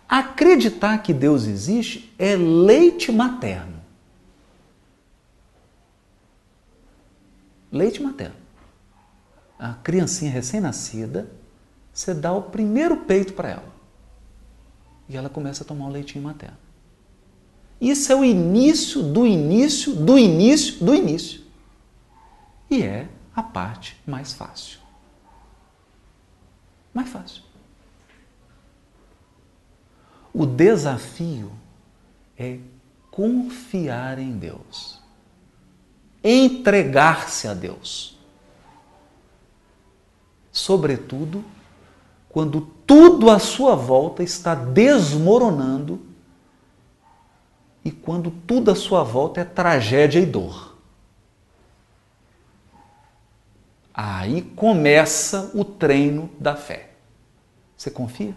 acreditar 0.09 0.97
que 1.03 1.13
Deus 1.13 1.45
existe 1.45 2.11
é 2.17 2.35
leite 2.35 3.11
materno. 3.11 3.79
Leite 7.71 8.01
materno. 8.01 8.35
A 9.59 9.73
criancinha 9.73 10.31
recém-nascida, 10.31 11.29
você 11.93 12.15
dá 12.15 12.33
o 12.33 12.41
primeiro 12.41 12.97
peito 12.97 13.33
para 13.33 13.49
ela. 13.49 13.79
E 15.07 15.15
ela 15.15 15.29
começa 15.29 15.63
a 15.63 15.67
tomar 15.67 15.85
o 15.85 15.91
leitinho 15.91 16.23
materno. 16.23 16.57
Isso 17.79 18.11
é 18.11 18.15
o 18.15 18.25
início 18.25 19.03
do 19.03 19.27
início 19.27 19.95
do 19.95 20.17
início 20.17 20.83
do 20.83 20.95
início. 20.95 21.41
E 22.69 22.81
é 22.81 23.07
a 23.35 23.43
parte 23.43 23.95
mais 24.05 24.33
fácil. 24.33 24.79
Mais 26.93 27.09
fácil. 27.09 27.48
O 30.33 30.45
desafio 30.45 31.51
é 32.37 32.59
confiar 33.09 34.19
em 34.19 34.37
Deus, 34.37 35.01
entregar-se 36.23 37.47
a 37.47 37.53
Deus. 37.53 38.17
Sobretudo 40.51 41.43
quando 42.29 42.61
tudo 42.85 43.29
à 43.29 43.39
sua 43.39 43.75
volta 43.75 44.23
está 44.23 44.53
desmoronando 44.53 46.01
e 47.83 47.91
quando 47.91 48.29
tudo 48.29 48.71
à 48.71 48.75
sua 48.75 49.03
volta 49.03 49.41
é 49.41 49.45
tragédia 49.45 50.19
e 50.19 50.25
dor. 50.25 50.77
Aí 53.93 54.41
começa 54.41 55.51
o 55.53 55.65
treino 55.65 56.29
da 56.39 56.55
fé. 56.55 56.91
Você 57.75 57.89
confia 57.91 58.35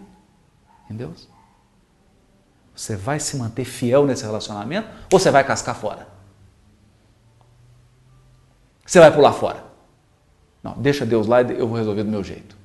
em 0.89 0.95
Deus? 0.95 1.32
Você 2.75 2.95
vai 2.95 3.19
se 3.19 3.37
manter 3.37 3.65
fiel 3.65 4.05
nesse 4.05 4.23
relacionamento 4.23 4.89
ou 5.11 5.19
você 5.19 5.29
vai 5.29 5.43
cascar 5.43 5.75
fora? 5.75 6.07
Você 8.85 8.99
vai 8.99 9.13
pular 9.13 9.33
fora? 9.33 9.63
Não, 10.61 10.73
deixa 10.73 11.05
Deus 11.05 11.27
lá 11.27 11.41
e 11.41 11.59
eu 11.59 11.67
vou 11.67 11.77
resolver 11.77 12.03
do 12.03 12.09
meu 12.09 12.23
jeito. 12.23 12.57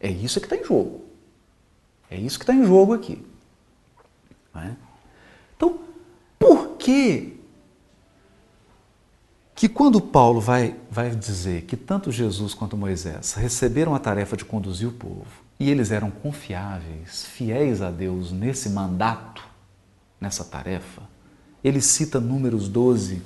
É 0.00 0.08
isso 0.08 0.40
que 0.40 0.46
está 0.46 0.56
em 0.56 0.64
jogo. 0.64 1.04
É 2.10 2.16
isso 2.16 2.38
que 2.38 2.44
está 2.44 2.54
em 2.54 2.64
jogo 2.64 2.94
aqui. 2.94 3.24
É? 4.54 4.74
Então, 5.56 5.78
por 6.38 6.76
que 6.76 7.38
que 9.54 9.68
quando 9.68 10.00
Paulo 10.00 10.40
vai, 10.40 10.76
vai 10.88 11.10
dizer 11.10 11.62
que 11.62 11.76
tanto 11.76 12.12
Jesus 12.12 12.54
quanto 12.54 12.76
Moisés 12.76 13.34
receberam 13.34 13.94
a 13.94 13.98
tarefa 13.98 14.36
de 14.36 14.44
conduzir 14.44 14.88
o 14.88 14.92
povo 14.92 15.47
e 15.58 15.70
eles 15.70 15.90
eram 15.90 16.10
confiáveis, 16.10 17.26
fiéis 17.26 17.82
a 17.82 17.90
Deus 17.90 18.30
nesse 18.30 18.68
mandato, 18.70 19.44
nessa 20.20 20.44
tarefa, 20.44 21.02
ele 21.62 21.80
cita 21.80 22.20
Números 22.20 22.68
12, 22.68 23.22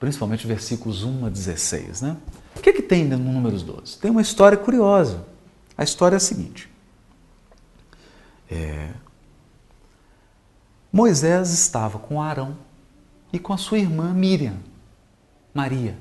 principalmente 0.00 0.46
versículos 0.46 1.04
1 1.04 1.26
a 1.26 1.28
16. 1.28 2.02
Né? 2.02 2.16
O 2.56 2.60
que, 2.60 2.72
que 2.72 2.82
tem 2.82 3.04
no 3.04 3.18
Números 3.18 3.62
12? 3.62 3.98
Tem 3.98 4.10
uma 4.10 4.22
história 4.22 4.56
curiosa. 4.56 5.26
A 5.76 5.84
história 5.84 6.16
é 6.16 6.18
a 6.18 6.20
seguinte: 6.20 6.70
é, 8.50 8.90
Moisés 10.90 11.52
estava 11.52 11.98
com 11.98 12.20
Arão 12.22 12.56
e 13.30 13.38
com 13.38 13.52
a 13.52 13.58
sua 13.58 13.78
irmã 13.78 14.14
Miriam, 14.14 14.56
Maria, 15.52 15.98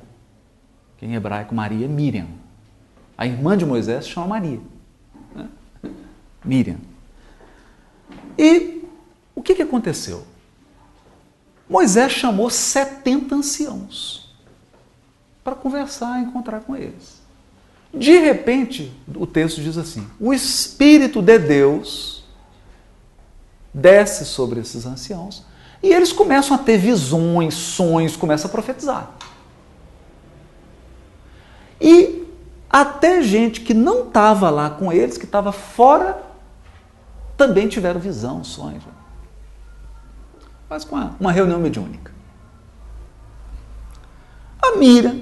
que 0.98 1.06
em 1.06 1.14
hebraico 1.14 1.54
Maria 1.54 1.86
é 1.86 1.90
Miriam. 1.90 2.47
A 3.18 3.26
irmã 3.26 3.58
de 3.58 3.66
Moisés 3.66 4.06
se 4.06 4.12
chama 4.12 4.28
Maria. 4.28 4.62
Né? 5.36 5.50
Miriam. 6.46 6.78
E 8.38 8.84
o 9.34 9.42
que, 9.42 9.56
que 9.56 9.62
aconteceu? 9.64 10.24
Moisés 11.68 12.12
chamou 12.12 12.50
70 12.50 13.36
anciãos 13.36 14.34
para 15.44 15.56
conversar, 15.56 16.22
encontrar 16.22 16.62
com 16.62 16.76
eles. 16.76 17.22
De 17.94 18.18
repente, 18.20 18.94
o 19.16 19.26
texto 19.26 19.62
diz 19.62 19.78
assim: 19.78 20.08
o 20.20 20.34
Espírito 20.34 21.22
de 21.22 21.40
Deus 21.40 22.24
desce 23.74 24.26
sobre 24.26 24.60
esses 24.60 24.86
anciãos 24.86 25.44
e 25.82 25.94
eles 25.94 26.12
começam 26.12 26.56
a 26.56 26.60
ter 26.60 26.78
visões, 26.78 27.54
sonhos, 27.54 28.16
começam 28.16 28.50
a 28.50 28.52
profetizar. 28.52 29.12
E 31.80 32.27
até 32.70 33.22
gente 33.22 33.62
que 33.62 33.74
não 33.74 34.08
estava 34.08 34.50
lá 34.50 34.70
com 34.70 34.92
eles, 34.92 35.18
que 35.18 35.26
estava 35.26 35.52
fora, 35.52 36.22
também 37.38 37.68
tiveram 37.68 38.00
visão, 38.00 38.44
sonhos. 38.44 38.84
Mas 40.70 40.84
com 40.84 40.96
uma, 40.96 41.16
uma 41.20 41.32
reunião 41.32 41.60
mediúnica. 41.60 42.12
A 44.62 44.76
Mira 44.76 45.16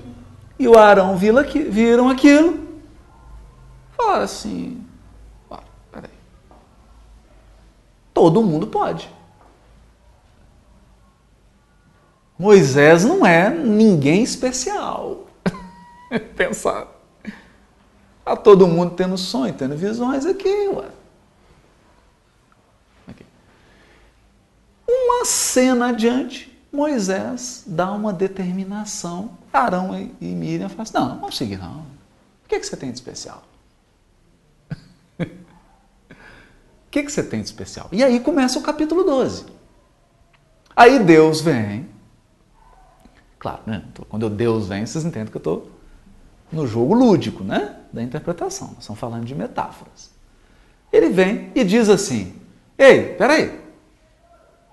e 0.58 0.68
o 0.68 0.78
Arão 0.78 1.18
viram 1.18 2.10
aquilo, 2.10 2.60
falaram 3.96 4.24
assim: 4.24 4.84
peraí. 5.92 6.10
Todo 8.14 8.42
mundo 8.42 8.68
pode. 8.68 9.14
Moisés 12.38 13.06
não 13.06 13.26
é 13.26 13.50
ninguém 13.50 14.24
especial. 14.24 15.28
Pensar. 16.36 16.95
Tá 18.26 18.36
todo 18.36 18.68
mundo 18.68 18.96
tendo 18.96 19.16
sonho, 19.20 19.54
tendo 19.54 19.78
visões 19.78 20.26
aqui, 20.26 20.50
ué. 20.50 20.88
Aqui. 23.08 23.24
Uma 24.88 25.24
cena 25.26 25.90
adiante, 25.90 26.52
Moisés 26.72 27.64
dá 27.68 27.92
uma 27.92 28.12
determinação. 28.12 29.38
Arão 29.54 29.96
e 30.20 30.26
Miriam 30.26 30.68
falam 30.70 30.82
assim, 30.82 30.94
não, 30.96 31.10
não 31.10 31.20
vamos 31.20 31.38
seguir 31.38 31.60
não. 31.60 31.82
O 31.82 32.48
que, 32.48 32.56
é 32.56 32.60
que 32.60 32.66
você 32.66 32.76
tem 32.76 32.90
de 32.90 32.98
especial? 32.98 33.44
o 35.22 35.26
que, 36.90 37.00
é 37.00 37.04
que 37.04 37.12
você 37.12 37.22
tem 37.22 37.42
de 37.42 37.46
especial? 37.46 37.88
E 37.92 38.04
aí 38.04 38.20
começa 38.20 38.58
o 38.58 38.64
capítulo 38.64 39.04
12. 39.04 39.46
Aí 40.76 40.98
Deus 40.98 41.42
vem. 41.42 41.88
Claro, 43.38 43.62
né? 43.68 43.86
Quando 44.10 44.32
Deus 44.32 44.68
vem, 44.68 44.84
vocês 44.84 45.06
entendem 45.06 45.32
que 45.32 45.38
eu 45.38 45.40
estou 45.40 45.75
no 46.52 46.68
jogo 46.68 46.94
lúdico, 46.94 47.44
né? 47.44 47.78
Da 47.92 48.02
interpretação. 48.02 48.70
Nós 48.70 48.80
estamos 48.80 49.00
falando 49.00 49.26
de 49.26 49.36
metáforas. 49.36 50.12
Ele 50.92 51.10
vem 51.10 51.52
e 51.56 51.64
diz 51.64 51.90
assim: 51.90 52.36
Ei, 52.78 53.14
peraí, 53.16 53.60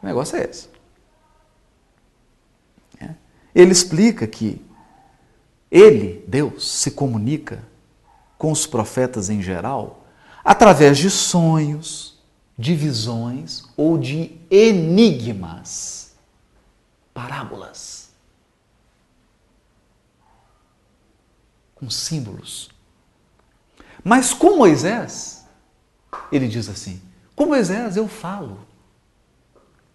o 0.03 0.07
negócio 0.07 0.37
é 0.37 0.45
esse. 0.45 0.73
Ele 3.55 3.73
explica 3.73 4.27
que 4.27 4.65
ele, 5.71 6.25
Deus, 6.27 6.71
se 6.71 6.91
comunica 6.91 7.63
com 8.39 8.51
os 8.51 8.67
profetas 8.67 9.29
em 9.31 9.43
geral 9.43 10.05
através 10.45 10.99
de 10.99 11.11
sonhos, 11.11 12.19
de 12.59 12.75
visões 12.75 13.65
ou 13.77 13.99
de 13.99 14.39
enigmas, 14.51 16.15
parábolas. 17.15 18.02
Com 21.83 21.91
símbolos. 21.91 22.71
Mas 24.05 24.33
com 24.33 24.57
Moisés, 24.57 25.45
ele 26.31 26.47
diz 26.47 26.69
assim: 26.69 27.03
com 27.35 27.47
Moisés 27.47 27.97
eu 27.97 28.07
falo 28.07 28.61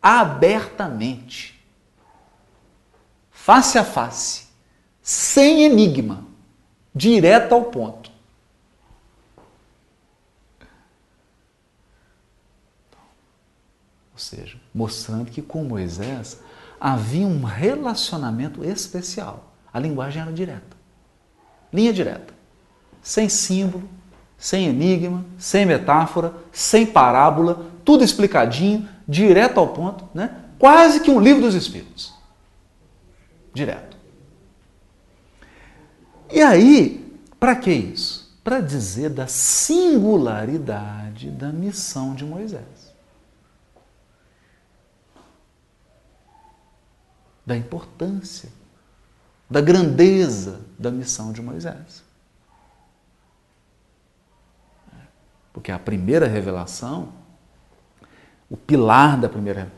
abertamente, 0.02 1.58
face 3.32 3.78
a 3.78 3.86
face, 3.86 4.48
sem 5.02 5.64
enigma, 5.64 6.26
direto 6.94 7.54
ao 7.54 7.64
ponto. 7.66 8.12
Ou 14.12 14.20
seja, 14.20 14.60
mostrando 14.74 15.32
que 15.32 15.42
com 15.42 15.64
Moisés 15.64 16.42
havia 16.82 17.26
um 17.26 17.46
relacionamento 17.46 18.66
especial. 18.66 19.54
A 19.72 19.80
linguagem 19.80 20.22
era 20.22 20.34
direta. 20.34 20.77
Linha 21.78 21.94
direta. 21.94 22.34
Sem 23.04 23.30
símbolo, 23.30 23.88
sem 24.38 24.68
enigma, 24.68 25.24
sem 25.38 25.66
metáfora, 25.66 26.34
sem 26.52 26.86
parábola, 26.88 27.68
tudo 27.86 28.04
explicadinho, 28.04 28.90
direto 29.08 29.60
ao 29.60 29.68
ponto, 29.68 30.10
né? 30.14 30.46
quase 30.58 31.02
que 31.02 31.12
um 31.12 31.20
livro 31.20 31.44
dos 31.44 31.54
Espíritos. 31.54 32.16
Direto. 33.54 33.96
E 36.32 36.42
aí, 36.42 37.16
para 37.40 37.56
que 37.56 37.72
isso? 37.72 38.36
Para 38.44 38.60
dizer 38.60 39.12
da 39.12 39.28
singularidade 39.28 41.30
da 41.30 41.52
missão 41.52 42.16
de 42.16 42.26
Moisés. 42.26 42.88
da 47.48 47.56
importância, 47.56 48.50
da 49.50 49.62
grandeza 49.62 50.62
da 50.78 50.92
missão 50.92 51.32
de 51.32 51.42
Moisés. 51.42 52.04
Porque 55.54 55.72
a 55.72 55.80
primeira 55.80 56.28
revelação, 56.28 57.10
o 58.50 58.56
pilar 58.56 59.20
da 59.20 59.28
primeira 59.28 59.72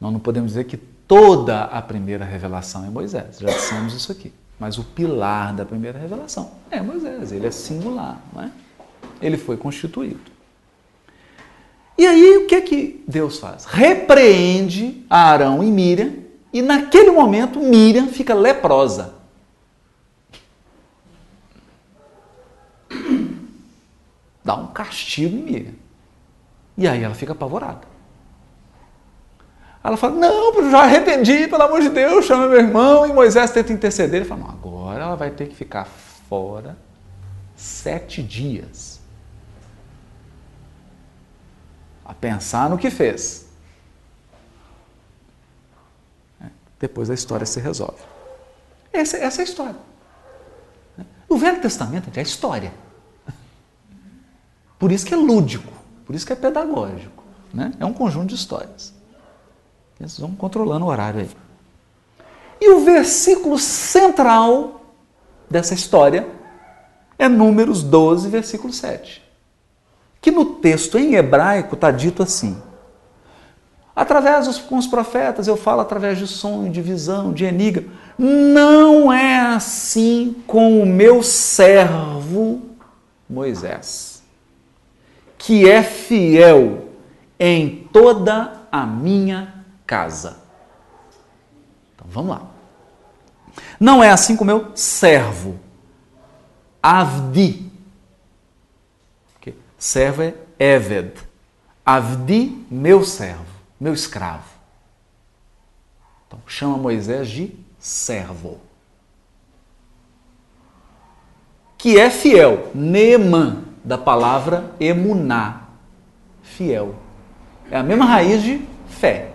nós 0.00 0.12
não 0.12 0.18
podemos 0.18 0.52
dizer 0.52 0.64
que 0.64 0.78
toda 0.78 1.64
a 1.64 1.82
primeira 1.82 2.24
revelação 2.24 2.86
é 2.86 2.88
Moisés, 2.90 3.38
já 3.38 3.48
dissemos 3.48 3.92
isso 3.92 4.10
aqui. 4.10 4.32
Mas 4.58 4.78
o 4.78 4.84
pilar 4.84 5.54
da 5.54 5.64
primeira 5.64 5.98
revelação 5.98 6.52
é 6.70 6.80
Moisés, 6.80 7.32
ele 7.32 7.46
é 7.46 7.50
singular, 7.50 8.20
não 8.32 8.42
é? 8.42 8.50
Ele 9.20 9.36
foi 9.36 9.56
constituído. 9.56 10.20
E 11.98 12.06
aí 12.06 12.38
o 12.38 12.46
que 12.46 12.54
é 12.54 12.60
que 12.62 13.04
Deus 13.06 13.38
faz? 13.38 13.66
Repreende 13.66 15.04
Arão 15.10 15.62
e 15.62 15.70
Miriam 15.70 16.12
e 16.52 16.62
naquele 16.62 17.10
momento, 17.10 17.60
Miriam 17.60 18.08
fica 18.08 18.34
leprosa. 18.34 19.14
Dá 24.44 24.54
um 24.56 24.68
castigo 24.68 25.36
em 25.36 25.42
Miriam. 25.42 25.74
E 26.76 26.88
aí 26.88 27.02
ela 27.02 27.14
fica 27.14 27.32
apavorada. 27.32 27.86
Ela 29.82 29.96
fala: 29.96 30.16
Não, 30.16 30.70
já 30.70 30.82
arrependi, 30.82 31.46
pelo 31.46 31.62
amor 31.62 31.80
de 31.80 31.90
Deus, 31.90 32.24
chama 32.24 32.48
meu 32.48 32.58
irmão. 32.58 33.06
E 33.06 33.12
Moisés 33.12 33.50
tenta 33.50 33.72
interceder. 33.72 34.20
Ele 34.20 34.28
fala: 34.28 34.40
Não, 34.42 34.50
agora 34.50 35.04
ela 35.04 35.16
vai 35.16 35.30
ter 35.30 35.48
que 35.48 35.54
ficar 35.54 35.86
fora 36.28 36.76
sete 37.54 38.22
dias. 38.22 39.00
A 42.04 42.12
pensar 42.14 42.68
no 42.68 42.78
que 42.78 42.90
fez. 42.90 43.49
Depois 46.80 47.10
a 47.10 47.14
história 47.14 47.46
se 47.46 47.60
resolve. 47.60 48.02
Essa, 48.92 49.18
essa 49.18 49.42
é 49.42 49.42
a 49.42 49.44
história. 49.44 49.76
O 51.28 51.36
Velho 51.36 51.60
Testamento 51.60 52.10
é 52.14 52.18
a 52.18 52.22
história. 52.22 52.72
Por 54.78 54.90
isso 54.90 55.04
que 55.04 55.12
é 55.12 55.16
lúdico, 55.16 55.70
por 56.06 56.16
isso 56.16 56.26
que 56.26 56.32
é 56.32 56.36
pedagógico. 56.36 57.22
Né? 57.52 57.72
É 57.78 57.84
um 57.84 57.92
conjunto 57.92 58.28
de 58.28 58.34
histórias. 58.34 58.94
Eles 60.00 60.18
vão 60.18 60.34
controlando 60.34 60.86
o 60.86 60.88
horário 60.88 61.20
aí. 61.20 61.30
E 62.58 62.70
o 62.70 62.80
versículo 62.80 63.58
central 63.58 64.80
dessa 65.48 65.74
história 65.74 66.26
é 67.18 67.28
Números 67.28 67.82
12, 67.82 68.28
versículo 68.30 68.72
7. 68.72 69.22
Que 70.20 70.30
no 70.30 70.56
texto 70.56 70.98
em 70.98 71.14
hebraico 71.14 71.74
está 71.74 71.90
dito 71.90 72.22
assim: 72.22 72.60
Através 74.00 74.46
dos 74.46 74.56
com 74.56 74.78
os 74.78 74.86
profetas 74.86 75.46
eu 75.46 75.58
falo 75.58 75.82
através 75.82 76.16
de 76.16 76.26
sonho, 76.26 76.72
de 76.72 76.80
visão, 76.80 77.34
de 77.34 77.44
enigma. 77.44 77.92
Não 78.16 79.12
é 79.12 79.38
assim 79.38 80.42
com 80.46 80.80
o 80.82 80.86
meu 80.86 81.22
servo 81.22 82.62
Moisés, 83.28 84.22
que 85.36 85.68
é 85.68 85.82
fiel 85.82 86.88
em 87.38 87.86
toda 87.92 88.62
a 88.72 88.86
minha 88.86 89.66
casa. 89.86 90.38
Então 91.94 92.06
vamos 92.08 92.30
lá. 92.30 92.42
Não 93.78 94.02
é 94.02 94.08
assim 94.08 94.34
com 94.34 94.44
o 94.44 94.46
meu 94.46 94.70
servo 94.74 95.60
Avdi. 96.82 97.70
Servo 99.76 100.22
é 100.22 100.34
Eved. 100.58 101.12
Avdi, 101.84 102.64
meu 102.70 103.04
servo 103.04 103.49
meu 103.80 103.94
escravo. 103.94 104.44
Então, 106.26 106.38
chama 106.46 106.76
Moisés 106.76 107.28
de 107.28 107.52
servo. 107.78 108.60
Que 111.78 111.98
é 111.98 112.10
fiel, 112.10 112.70
Neemã, 112.74 113.64
da 113.82 113.96
palavra 113.96 114.70
emuná, 114.78 115.62
fiel. 116.42 116.94
É 117.70 117.78
a 117.78 117.82
mesma 117.82 118.04
raiz 118.04 118.42
de 118.42 118.60
fé. 118.86 119.32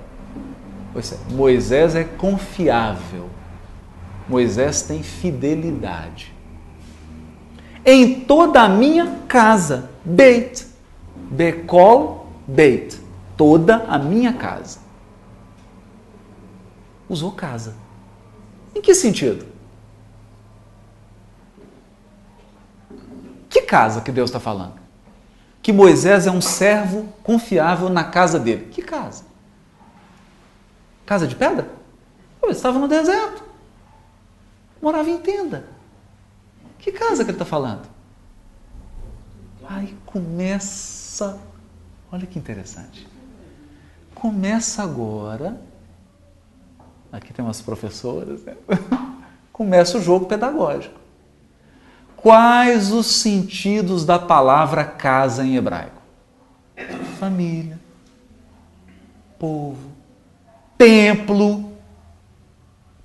É, 0.95 1.33
Moisés 1.33 1.95
é 1.95 2.03
confiável. 2.03 3.29
Moisés 4.29 4.83
tem 4.83 5.01
fidelidade. 5.01 6.33
Em 7.83 8.21
toda 8.21 8.61
a 8.61 8.69
minha 8.69 9.19
casa, 9.27 9.89
Beit, 10.05 10.65
Becol, 11.15 12.27
Beit 12.47 13.04
toda 13.37 13.77
a 13.85 13.97
minha 13.97 14.33
casa. 14.33 14.79
Usou 17.07 17.31
casa. 17.31 17.75
Em 18.73 18.81
que 18.81 18.95
sentido? 18.95 19.45
Que 23.49 23.61
casa 23.61 24.01
que 24.01 24.11
Deus 24.11 24.29
está 24.29 24.39
falando? 24.39 24.79
Que 25.61 25.71
Moisés 25.71 26.27
é 26.27 26.31
um 26.31 26.41
servo 26.41 27.07
confiável 27.23 27.89
na 27.89 28.03
casa 28.03 28.39
dele. 28.39 28.67
Que 28.71 28.81
casa? 28.81 29.23
Casa 31.05 31.27
de 31.27 31.35
pedra? 31.35 31.69
Eu 32.41 32.49
estava 32.49 32.79
no 32.79 32.87
deserto. 32.87 33.43
Morava 34.81 35.09
em 35.09 35.19
tenda. 35.19 35.67
Que 36.79 36.91
casa 36.91 37.23
que 37.23 37.31
ele 37.31 37.35
está 37.35 37.45
falando? 37.45 37.87
Aí 39.67 39.97
começa. 40.05 41.39
Olha 42.11 42.27
que 42.27 42.37
interessante 42.37 43.14
começa 44.25 44.81
agora. 44.81 45.61
Aqui 47.11 47.31
tem 47.31 47.45
umas 47.45 47.61
professoras, 47.61 48.43
né? 48.43 48.55
começa 49.53 49.99
o 49.99 50.01
jogo 50.01 50.25
pedagógico. 50.25 50.99
Quais 52.17 52.91
os 52.91 53.05
sentidos 53.05 54.03
da 54.03 54.17
palavra 54.17 54.83
casa 54.83 55.45
em 55.45 55.57
hebraico? 55.57 56.01
Família, 57.19 57.79
povo, 59.37 59.91
templo, 60.75 61.71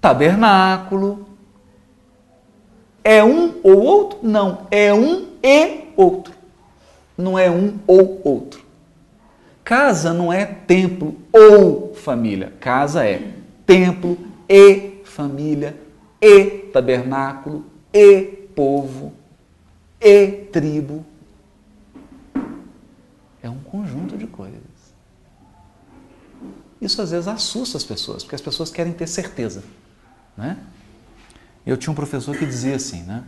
tabernáculo. 0.01 1.28
É 3.05 3.22
um 3.22 3.61
ou 3.62 3.78
outro? 3.78 4.20
Não, 4.22 4.66
é 4.70 4.95
um 4.95 5.28
e 5.42 5.92
outro. 5.99 6.32
Não 7.14 7.38
é 7.38 7.51
um 7.51 7.78
ou 7.86 8.22
outro. 8.24 8.59
Casa 9.64 10.12
não 10.12 10.32
é 10.32 10.44
templo 10.44 11.16
ou 11.32 11.94
família. 11.94 12.52
Casa 12.61 13.04
é 13.04 13.32
templo 13.66 14.18
e 14.48 15.00
família, 15.04 15.76
e 16.20 16.44
tabernáculo, 16.72 17.64
e 17.92 18.48
povo, 18.54 19.12
e 20.00 20.26
tribo. 20.52 21.04
É 23.42 23.48
um 23.48 23.58
conjunto 23.58 24.16
de 24.16 24.26
coisas. 24.26 24.61
Isso 26.80 27.00
às 27.02 27.11
vezes 27.11 27.28
assusta 27.28 27.76
as 27.76 27.84
pessoas, 27.84 28.22
porque 28.22 28.34
as 28.34 28.40
pessoas 28.40 28.70
querem 28.70 28.92
ter 28.92 29.06
certeza. 29.06 29.62
Né? 30.36 30.56
Eu 31.64 31.76
tinha 31.76 31.92
um 31.92 31.94
professor 31.94 32.36
que 32.36 32.46
dizia 32.46 32.76
assim, 32.76 33.02
né? 33.02 33.22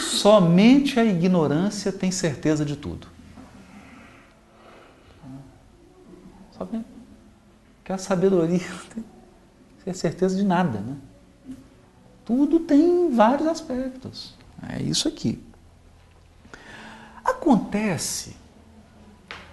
Somente 0.00 1.00
a 1.00 1.04
ignorância 1.04 1.90
tem 1.90 2.10
certeza 2.10 2.64
de 2.64 2.76
tudo. 2.76 3.11
Sabe? 6.62 6.84
Que 7.82 7.92
a 7.92 7.98
sabedoria 7.98 8.60
não 8.96 9.04
tem 9.84 9.94
certeza 9.94 10.36
de 10.36 10.44
nada, 10.44 10.78
né? 10.78 10.96
Tudo 12.24 12.60
tem 12.60 13.10
vários 13.12 13.48
aspectos. 13.48 14.34
É 14.68 14.80
isso 14.80 15.08
aqui. 15.08 15.42
Acontece. 17.24 18.36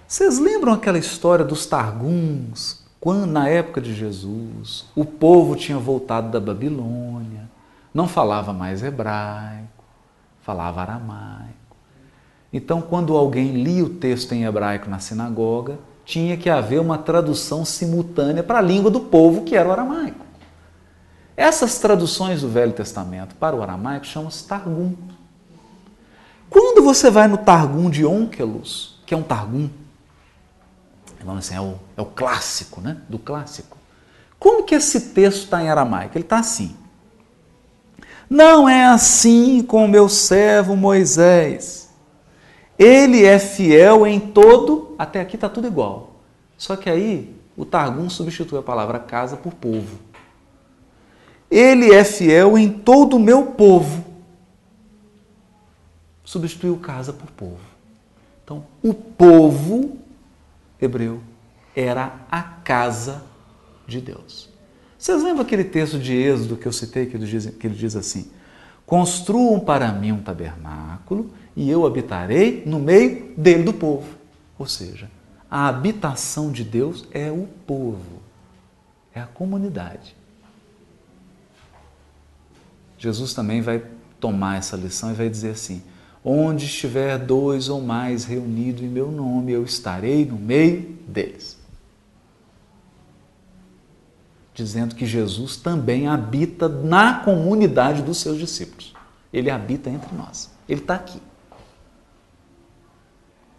Vocês 0.06 0.38
lembram 0.38 0.72
aquela 0.72 0.98
história 0.98 1.44
dos 1.44 1.66
Targuns, 1.66 2.84
quando 3.00 3.26
na 3.26 3.48
época 3.48 3.80
de 3.80 3.92
Jesus 3.92 4.86
o 4.94 5.04
povo 5.04 5.56
tinha 5.56 5.78
voltado 5.78 6.30
da 6.30 6.40
Babilônia, 6.40 7.50
não 7.92 8.06
falava 8.06 8.52
mais 8.52 8.84
hebraico, 8.84 9.84
falava 10.42 10.80
aramaico. 10.80 11.54
Então, 12.52 12.80
quando 12.80 13.16
alguém 13.16 13.62
lia 13.62 13.84
o 13.84 13.88
texto 13.88 14.32
em 14.32 14.44
hebraico 14.44 14.88
na 14.88 14.98
sinagoga, 14.98 15.78
tinha 16.10 16.36
que 16.36 16.50
haver 16.50 16.80
uma 16.80 16.98
tradução 16.98 17.64
simultânea 17.64 18.42
para 18.42 18.58
a 18.58 18.62
língua 18.62 18.90
do 18.90 18.98
povo, 18.98 19.44
que 19.44 19.54
era 19.54 19.68
o 19.68 19.70
aramaico. 19.70 20.26
Essas 21.36 21.78
traduções 21.78 22.40
do 22.40 22.48
Velho 22.48 22.72
Testamento 22.72 23.36
para 23.36 23.54
o 23.54 23.62
aramaico 23.62 24.04
chamam-se 24.04 24.44
Targum. 24.44 24.92
Quando 26.50 26.82
você 26.82 27.12
vai 27.12 27.28
no 27.28 27.38
Targum 27.38 27.88
de 27.88 28.04
Onkelos, 28.04 29.00
que 29.06 29.14
é 29.14 29.16
um 29.16 29.22
Targum, 29.22 29.70
assim, 31.38 31.54
é 31.54 31.60
o, 31.60 31.76
é 31.96 32.02
o 32.02 32.06
clássico, 32.06 32.80
né? 32.80 32.96
Do 33.08 33.18
clássico. 33.18 33.78
Como 34.36 34.64
que 34.64 34.74
esse 34.74 35.12
texto 35.12 35.44
está 35.44 35.62
em 35.62 35.70
aramaico? 35.70 36.18
Ele 36.18 36.24
está 36.24 36.40
assim. 36.40 36.76
Não 38.28 38.68
é 38.68 38.86
assim 38.86 39.62
com 39.62 39.86
meu 39.86 40.08
servo 40.08 40.74
Moisés. 40.74 41.88
Ele 42.80 43.24
é 43.24 43.38
fiel 43.38 44.06
em 44.06 44.18
todo, 44.18 44.94
até 44.98 45.20
aqui 45.20 45.36
está 45.36 45.48
tudo 45.48 45.66
igual. 45.66 46.16
Só 46.56 46.74
que 46.76 46.88
aí 46.88 47.36
o 47.56 47.64
Targum 47.64 48.08
substitui 48.08 48.58
a 48.58 48.62
palavra 48.62 48.98
casa 48.98 49.36
por 49.36 49.52
povo. 49.52 49.98
Ele 51.50 51.92
é 51.92 52.02
fiel 52.02 52.56
em 52.56 52.70
todo 52.70 53.16
o 53.16 53.20
meu 53.20 53.46
povo 53.48 54.10
substituiu 56.30 56.76
casa 56.76 57.12
por 57.12 57.28
povo. 57.32 57.58
Então, 58.44 58.64
o 58.80 58.94
povo 58.94 59.98
hebreu 60.80 61.20
era 61.74 62.20
a 62.30 62.40
casa 62.40 63.24
de 63.84 64.00
Deus. 64.00 64.48
Vocês 64.96 65.24
lembram 65.24 65.42
aquele 65.42 65.64
texto 65.64 65.98
de 65.98 66.14
Êxodo 66.14 66.56
que 66.56 66.66
eu 66.66 66.72
citei, 66.72 67.06
que 67.06 67.16
ele 67.16 67.26
diz, 67.26 67.46
que 67.46 67.66
ele 67.66 67.74
diz 67.74 67.96
assim: 67.96 68.30
Construam 68.86 69.58
para 69.58 69.90
mim 69.90 70.12
um 70.12 70.22
tabernáculo 70.22 71.32
e 71.60 71.68
eu 71.68 71.84
habitarei 71.84 72.62
no 72.64 72.78
meio 72.78 73.34
dele 73.36 73.64
do 73.64 73.74
povo. 73.74 74.16
Ou 74.58 74.64
seja, 74.64 75.10
a 75.50 75.68
habitação 75.68 76.50
de 76.50 76.64
Deus 76.64 77.06
é 77.10 77.30
o 77.30 77.46
povo, 77.66 78.22
é 79.14 79.20
a 79.20 79.26
comunidade. 79.26 80.16
Jesus 82.96 83.34
também 83.34 83.60
vai 83.60 83.84
tomar 84.18 84.56
essa 84.56 84.74
lição 84.74 85.10
e 85.10 85.14
vai 85.14 85.28
dizer 85.28 85.50
assim: 85.50 85.82
Onde 86.24 86.64
estiver 86.64 87.18
dois 87.18 87.68
ou 87.68 87.82
mais 87.82 88.24
reunidos 88.24 88.82
em 88.82 88.88
meu 88.88 89.12
nome, 89.12 89.52
eu 89.52 89.62
estarei 89.62 90.24
no 90.24 90.36
meio 90.36 90.96
deles. 91.06 91.58
Dizendo 94.54 94.94
que 94.94 95.04
Jesus 95.04 95.58
também 95.58 96.08
habita 96.08 96.70
na 96.70 97.20
comunidade 97.20 98.00
dos 98.00 98.16
seus 98.16 98.38
discípulos. 98.38 98.94
Ele 99.30 99.50
habita 99.50 99.90
entre 99.90 100.16
nós. 100.16 100.50
Ele 100.66 100.80
está 100.80 100.94
aqui. 100.94 101.20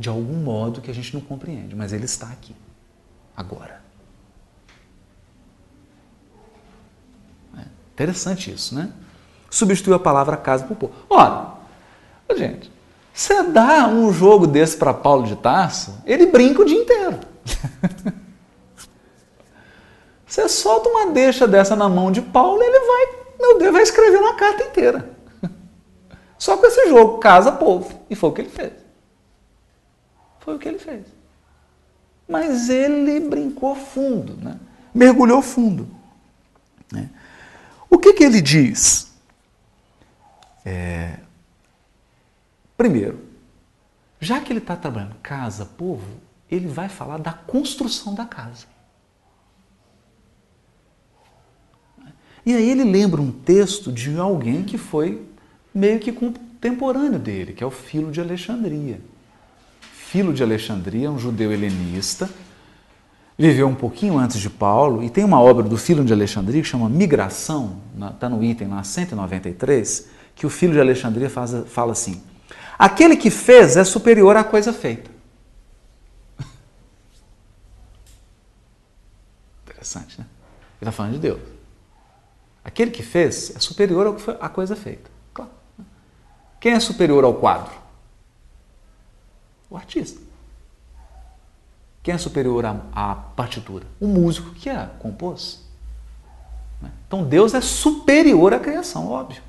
De 0.01 0.09
algum 0.09 0.37
modo 0.37 0.81
que 0.81 0.89
a 0.89 0.93
gente 0.93 1.13
não 1.13 1.21
compreende, 1.21 1.75
mas 1.75 1.93
ele 1.93 2.05
está 2.05 2.27
aqui. 2.27 2.55
Agora. 3.37 3.81
É 7.57 7.61
interessante 7.93 8.51
isso, 8.51 8.75
né? 8.75 8.91
Substituiu 9.49 9.95
a 9.95 9.99
palavra 9.99 10.35
casa 10.37 10.65
por 10.65 10.75
povo. 10.75 10.93
Ora, 11.09 11.61
Gente, 12.37 12.71
você 13.13 13.43
dá 13.43 13.87
um 13.87 14.11
jogo 14.11 14.47
desse 14.47 14.77
para 14.77 14.93
Paulo 14.93 15.23
de 15.23 15.35
Tarso, 15.35 16.01
ele 16.05 16.25
brinca 16.27 16.61
o 16.61 16.65
dia 16.65 16.81
inteiro. 16.81 17.19
Você 20.25 20.47
solta 20.47 20.87
uma 20.87 21.07
deixa 21.07 21.45
dessa 21.45 21.75
na 21.75 21.89
mão 21.89 22.09
de 22.09 22.21
Paulo, 22.21 22.63
ele 22.63 22.79
vai, 22.79 23.07
meu 23.37 23.59
Deus, 23.59 23.73
vai 23.73 23.81
escrever 23.81 24.17
uma 24.17 24.35
carta 24.35 24.63
inteira. 24.63 25.09
Só 26.39 26.55
com 26.55 26.65
esse 26.65 26.87
jogo, 26.87 27.17
casa 27.17 27.51
povo. 27.51 27.99
E 28.09 28.15
foi 28.15 28.29
o 28.29 28.33
que 28.33 28.41
ele 28.41 28.49
fez. 28.49 28.71
Foi 30.41 30.55
o 30.55 30.59
que 30.59 30.67
ele 30.67 30.79
fez. 30.79 31.05
Mas 32.27 32.69
ele 32.69 33.19
brincou 33.21 33.75
fundo, 33.75 34.35
né? 34.37 34.59
mergulhou 34.93 35.41
fundo. 35.41 35.87
Né? 36.91 37.09
O 37.89 37.97
que, 37.97 38.13
que 38.13 38.23
ele 38.23 38.41
diz? 38.41 39.11
É, 40.65 41.17
Primeiro, 42.81 43.19
já 44.19 44.41
que 44.41 44.51
ele 44.51 44.57
está 44.57 44.75
trabalhando 44.75 45.13
casa, 45.21 45.63
povo, 45.63 46.03
ele 46.49 46.67
vai 46.67 46.89
falar 46.89 47.19
da 47.19 47.31
construção 47.31 48.15
da 48.15 48.25
casa. 48.25 48.65
E 52.43 52.55
aí 52.55 52.67
ele 52.67 52.83
lembra 52.83 53.21
um 53.21 53.31
texto 53.31 53.91
de 53.91 54.17
alguém 54.17 54.63
que 54.63 54.79
foi 54.79 55.23
meio 55.71 55.99
que 55.99 56.11
contemporâneo 56.11 57.19
dele, 57.19 57.53
que 57.53 57.63
é 57.63 57.67
o 57.67 57.69
Filo 57.69 58.11
de 58.11 58.19
Alexandria. 58.19 58.99
Filo 60.11 60.33
de 60.33 60.43
Alexandria 60.43 61.09
um 61.09 61.17
judeu 61.17 61.53
helenista, 61.53 62.29
viveu 63.37 63.65
um 63.65 63.73
pouquinho 63.73 64.17
antes 64.17 64.41
de 64.41 64.49
Paulo, 64.49 65.01
e 65.01 65.09
tem 65.09 65.23
uma 65.23 65.39
obra 65.39 65.63
do 65.63 65.77
Filo 65.77 66.03
de 66.03 66.11
Alexandria 66.11 66.61
que 66.61 66.67
chama 66.67 66.89
Migração, 66.89 67.77
está 68.13 68.27
no 68.27 68.43
item 68.43 68.67
lá 68.67 68.83
193, 68.83 70.09
que 70.35 70.45
o 70.45 70.49
Filho 70.49 70.73
de 70.73 70.81
Alexandria 70.81 71.29
faz, 71.29 71.55
fala 71.67 71.93
assim: 71.93 72.21
Aquele 72.77 73.15
que 73.15 73.29
fez 73.29 73.77
é 73.77 73.85
superior 73.85 74.35
à 74.35 74.43
coisa 74.43 74.73
feita. 74.73 75.09
Interessante, 79.63 80.19
né? 80.19 80.25
Ele 80.81 80.89
está 80.89 80.91
falando 80.91 81.13
de 81.13 81.19
Deus. 81.19 81.39
Aquele 82.65 82.91
que 82.91 83.01
fez 83.01 83.55
é 83.55 83.59
superior 83.59 84.17
à 84.41 84.49
coisa 84.49 84.75
feita. 84.75 85.09
Claro. 85.33 85.51
Quem 86.59 86.73
é 86.73 86.81
superior 86.81 87.23
ao 87.23 87.35
quadro? 87.35 87.80
O 89.71 89.77
artista. 89.77 90.21
Quem 92.03 92.13
é 92.13 92.17
superior 92.17 92.65
à, 92.65 92.81
à 92.93 93.15
partitura? 93.15 93.85
O 94.01 94.07
músico 94.07 94.53
que 94.53 94.69
a 94.69 94.87
compôs. 94.99 95.63
Né? 96.81 96.91
Então 97.07 97.23
Deus 97.23 97.53
é 97.53 97.61
superior 97.61 98.53
à 98.53 98.59
criação, 98.59 99.07
óbvio. 99.07 99.41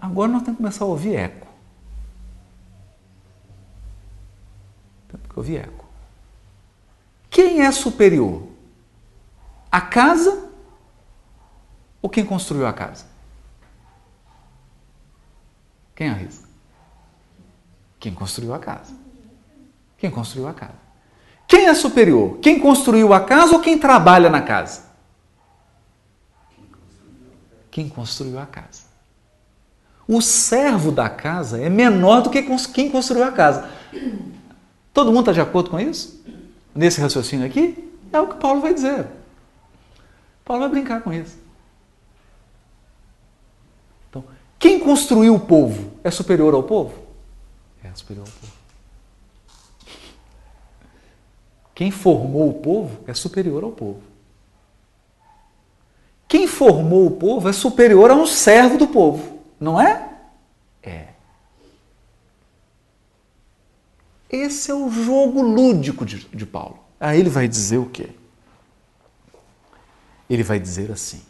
Agora 0.00 0.30
nós 0.30 0.42
temos 0.42 0.56
que 0.56 0.62
começar 0.62 0.84
a 0.84 0.88
ouvir 0.88 1.14
eco. 1.14 1.46
Temos 5.08 5.26
que 5.26 5.38
ouvir 5.38 5.56
eco. 5.58 5.86
Quem 7.30 7.62
é 7.62 7.72
superior? 7.72 8.46
A 9.70 9.80
casa 9.80 10.50
ou 12.02 12.10
quem 12.10 12.26
construiu 12.26 12.66
a 12.66 12.72
casa? 12.72 13.11
Quem 16.02 16.10
arrisca? 16.10 16.48
Quem 18.00 18.12
construiu 18.12 18.52
a 18.52 18.58
casa. 18.58 18.92
Quem 19.96 20.10
construiu 20.10 20.48
a 20.48 20.52
casa. 20.52 20.74
Quem 21.46 21.66
é 21.66 21.74
superior? 21.74 22.38
Quem 22.38 22.58
construiu 22.58 23.12
a 23.14 23.20
casa 23.20 23.54
ou 23.54 23.60
quem 23.60 23.78
trabalha 23.78 24.28
na 24.28 24.42
casa? 24.42 24.82
Quem 27.70 27.88
construiu 27.88 28.40
a 28.40 28.46
casa. 28.46 28.82
O 30.08 30.20
servo 30.20 30.90
da 30.90 31.08
casa 31.08 31.60
é 31.62 31.68
menor 31.68 32.22
do 32.22 32.30
que 32.30 32.42
quem 32.74 32.90
construiu 32.90 33.22
a 33.22 33.30
casa. 33.30 33.70
Todo 34.92 35.12
mundo 35.12 35.20
está 35.20 35.32
de 35.32 35.40
acordo 35.40 35.70
com 35.70 35.78
isso? 35.78 36.20
Nesse 36.74 37.00
raciocínio 37.00 37.46
aqui? 37.46 37.96
É 38.12 38.20
o 38.20 38.26
que 38.26 38.40
Paulo 38.40 38.60
vai 38.60 38.74
dizer. 38.74 39.06
Paulo 40.44 40.62
vai 40.62 40.70
brincar 40.70 41.00
com 41.00 41.12
isso. 41.12 41.38
Então, 44.10 44.24
quem 44.62 44.78
construiu 44.78 45.34
o 45.34 45.40
povo 45.40 45.90
é 46.04 46.10
superior 46.12 46.54
ao 46.54 46.62
povo? 46.62 46.94
É 47.82 47.92
superior 47.96 48.24
ao 48.24 48.32
povo. 48.32 48.52
Quem 51.74 51.90
formou 51.90 52.48
o 52.48 52.54
povo 52.54 53.00
é 53.08 53.12
superior 53.12 53.64
ao 53.64 53.72
povo. 53.72 54.00
Quem 56.28 56.46
formou 56.46 57.08
o 57.08 57.10
povo 57.10 57.48
é 57.48 57.52
superior 57.52 58.12
a 58.12 58.14
um 58.14 58.24
servo 58.24 58.78
do 58.78 58.86
povo. 58.86 59.40
Não 59.58 59.80
é? 59.80 60.08
É. 60.80 61.08
Esse 64.30 64.70
é 64.70 64.74
o 64.74 64.88
jogo 64.88 65.42
lúdico 65.42 66.06
de, 66.06 66.24
de 66.28 66.46
Paulo. 66.46 66.78
Aí 67.00 67.18
ele 67.18 67.30
vai 67.30 67.48
dizer 67.48 67.78
o 67.78 67.86
quê? 67.86 68.10
Ele 70.30 70.44
vai 70.44 70.60
dizer 70.60 70.92
assim, 70.92 71.20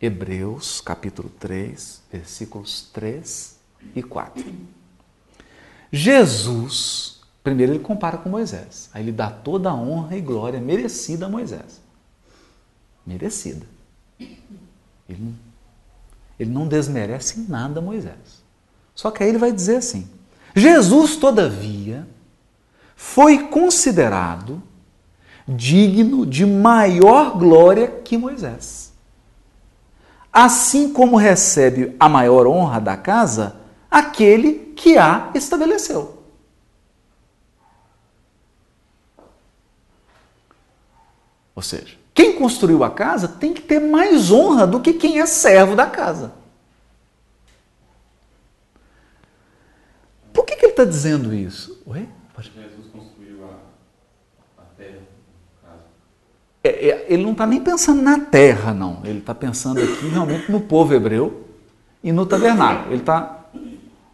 Hebreus 0.00 0.80
capítulo 0.80 1.30
3, 1.40 2.02
versículos 2.12 2.90
3 2.92 3.56
e 3.94 4.02
4. 4.02 4.44
Jesus, 5.90 7.20
primeiro 7.42 7.72
ele 7.72 7.82
compara 7.82 8.18
com 8.18 8.28
Moisés, 8.28 8.90
aí 8.92 9.02
ele 9.02 9.12
dá 9.12 9.30
toda 9.30 9.70
a 9.70 9.74
honra 9.74 10.16
e 10.16 10.20
glória 10.20 10.60
merecida 10.60 11.26
a 11.26 11.28
Moisés. 11.28 11.80
Merecida. 13.06 13.66
Ele 14.18 15.18
não, 15.20 15.34
ele 16.38 16.50
não 16.50 16.68
desmerece 16.68 17.40
em 17.40 17.44
nada 17.44 17.80
Moisés. 17.80 18.44
Só 18.94 19.10
que 19.10 19.22
aí 19.22 19.28
ele 19.28 19.38
vai 19.38 19.52
dizer 19.52 19.76
assim: 19.76 20.08
Jesus, 20.54 21.16
todavia, 21.16 22.06
foi 22.96 23.48
considerado 23.48 24.62
digno 25.46 26.26
de 26.26 26.44
maior 26.44 27.38
glória 27.38 27.88
que 27.88 28.18
Moisés. 28.18 28.92
Assim 30.38 30.92
como 30.92 31.16
recebe 31.16 31.96
a 31.98 32.10
maior 32.10 32.46
honra 32.46 32.78
da 32.78 32.94
casa 32.94 33.56
aquele 33.90 34.74
que 34.76 34.98
a 34.98 35.30
estabeleceu. 35.34 36.22
Ou 41.54 41.62
seja, 41.62 41.96
quem 42.12 42.34
construiu 42.34 42.84
a 42.84 42.90
casa 42.90 43.26
tem 43.26 43.54
que 43.54 43.62
ter 43.62 43.80
mais 43.80 44.30
honra 44.30 44.66
do 44.66 44.78
que 44.78 44.92
quem 44.92 45.20
é 45.20 45.24
servo 45.24 45.74
da 45.74 45.86
casa. 45.86 46.34
Por 50.34 50.44
que, 50.44 50.54
que 50.54 50.66
ele 50.66 50.72
está 50.72 50.84
dizendo 50.84 51.32
isso? 51.32 51.82
Oi? 51.86 52.06
Jesus 52.38 52.92
construiu 52.92 53.42
a, 53.46 54.60
a 54.60 54.64
terra, 54.76 55.00
é, 55.64 55.68
é, 55.68 56.55
ele 57.08 57.22
não 57.22 57.32
está 57.32 57.46
nem 57.46 57.60
pensando 57.60 58.02
na 58.02 58.18
terra, 58.18 58.72
não. 58.72 59.00
Ele 59.04 59.18
está 59.18 59.34
pensando 59.34 59.80
aqui 59.80 60.08
realmente 60.08 60.50
no 60.50 60.60
povo 60.60 60.94
hebreu 60.94 61.44
e 62.02 62.12
no 62.12 62.24
tabernáculo. 62.26 62.92
Ele 62.92 63.00
está 63.00 63.36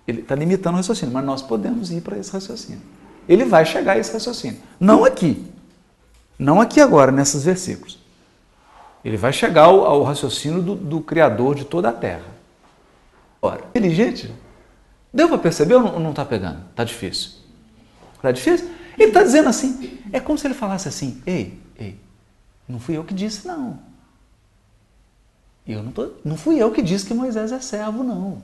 ele 0.07 0.23
tá 0.23 0.35
limitando 0.35 0.75
o 0.75 0.77
raciocínio, 0.79 1.15
mas 1.15 1.25
nós 1.25 1.43
podemos 1.43 1.91
ir 1.91 2.01
para 2.01 2.19
esse 2.19 2.31
raciocínio. 2.33 2.83
Ele 3.29 3.45
vai 3.45 3.65
chegar 3.65 3.93
a 3.93 3.99
esse 3.99 4.13
raciocínio. 4.13 4.59
Não 4.79 5.05
aqui. 5.05 5.47
Não 6.39 6.61
aqui 6.61 6.81
agora, 6.81 7.13
nesses 7.13 7.45
versículos. 7.45 7.99
Ele 9.05 9.17
vai 9.17 9.33
chegar 9.33 9.65
ao, 9.65 9.85
ao 9.85 10.03
raciocínio 10.03 10.61
do, 10.61 10.75
do, 10.75 11.01
Criador 11.01 11.55
de 11.55 11.65
toda 11.65 11.89
a 11.89 11.93
terra. 11.93 12.27
Ora, 13.41 13.61
inteligente? 13.71 14.33
Deu 15.13 15.29
para 15.29 15.39
perceber 15.39 15.75
ou 15.75 16.01
não 16.01 16.11
está 16.11 16.25
pegando? 16.25 16.61
Está 16.71 16.85
difícil. 16.85 17.33
Está 18.17 18.33
difícil? 18.33 18.71
Ele 18.99 19.09
está 19.09 19.23
dizendo 19.23 19.49
assim, 19.49 19.99
é 20.13 20.21
como 20.21 20.39
se 20.39 20.47
ele 20.47 20.55
falasse 20.55 20.89
assim, 20.89 21.23
ei, 21.27 21.59
ei, 21.79 21.99
não 22.69 22.79
fui 22.81 22.97
eu 22.97 23.05
que 23.05 23.15
disse 23.15 23.47
não. 23.47 23.79
Eu 25.67 25.83
não, 25.83 25.93
tô, 25.93 26.11
não 26.25 26.37
fui 26.37 26.57
eu 26.59 26.71
que 26.73 26.83
disse 26.83 27.07
que 27.07 27.15
Moisés 27.15 27.53
é 27.53 27.61
servo, 27.61 28.03
não. 28.03 28.43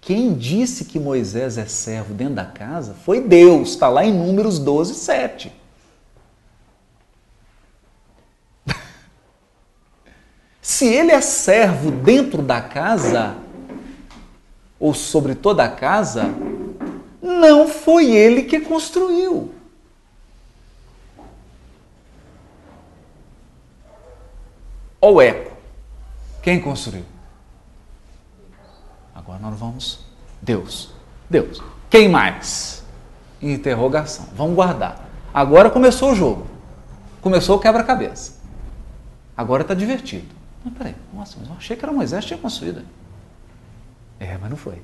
Quem 0.00 0.34
disse 0.34 0.84
que 0.84 0.98
Moisés 0.98 1.58
é 1.58 1.66
servo 1.66 2.14
dentro 2.14 2.34
da 2.34 2.44
casa 2.44 2.94
foi 3.04 3.20
Deus, 3.20 3.70
está 3.70 3.88
lá 3.88 4.04
em 4.04 4.12
Números 4.12 4.58
12, 4.58 4.94
7. 4.94 5.52
Se 10.62 10.86
ele 10.86 11.10
é 11.10 11.20
servo 11.20 11.90
dentro 11.90 12.40
da 12.42 12.60
casa, 12.60 13.36
ou 14.78 14.94
sobre 14.94 15.34
toda 15.34 15.64
a 15.64 15.68
casa, 15.68 16.32
não 17.20 17.66
foi 17.66 18.12
ele 18.12 18.44
que 18.44 18.60
construiu. 18.60 19.52
Olha 25.08 25.16
o 25.16 25.22
eco. 25.22 25.56
Quem 26.42 26.60
construiu? 26.60 27.04
Agora 29.14 29.38
nós 29.38 29.58
vamos. 29.58 30.04
Deus. 30.42 30.92
Deus. 31.30 31.62
Quem 31.88 32.10
mais? 32.10 32.84
Interrogação. 33.40 34.26
Vamos 34.34 34.54
guardar. 34.54 35.08
Agora 35.32 35.70
começou 35.70 36.12
o 36.12 36.14
jogo. 36.14 36.46
Começou 37.22 37.56
o 37.56 37.58
quebra-cabeça. 37.58 38.38
Agora 39.34 39.62
está 39.62 39.72
divertido. 39.72 40.28
Mas 40.62 40.74
peraí, 40.74 40.94
nossa, 41.14 41.38
mas 41.40 41.48
eu 41.48 41.56
achei 41.56 41.74
que 41.74 41.84
era 41.84 41.92
Moisés 41.92 42.24
que 42.24 42.28
tinha 42.28 42.38
construído. 42.40 42.84
É, 44.20 44.36
mas 44.36 44.50
não 44.50 44.58
foi. 44.58 44.82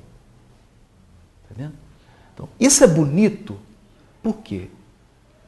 Está 1.43 1.55
vendo? 1.55 1.75
Então, 2.33 2.49
isso 2.59 2.83
é 2.83 2.87
bonito 2.87 3.59
porque 4.23 4.71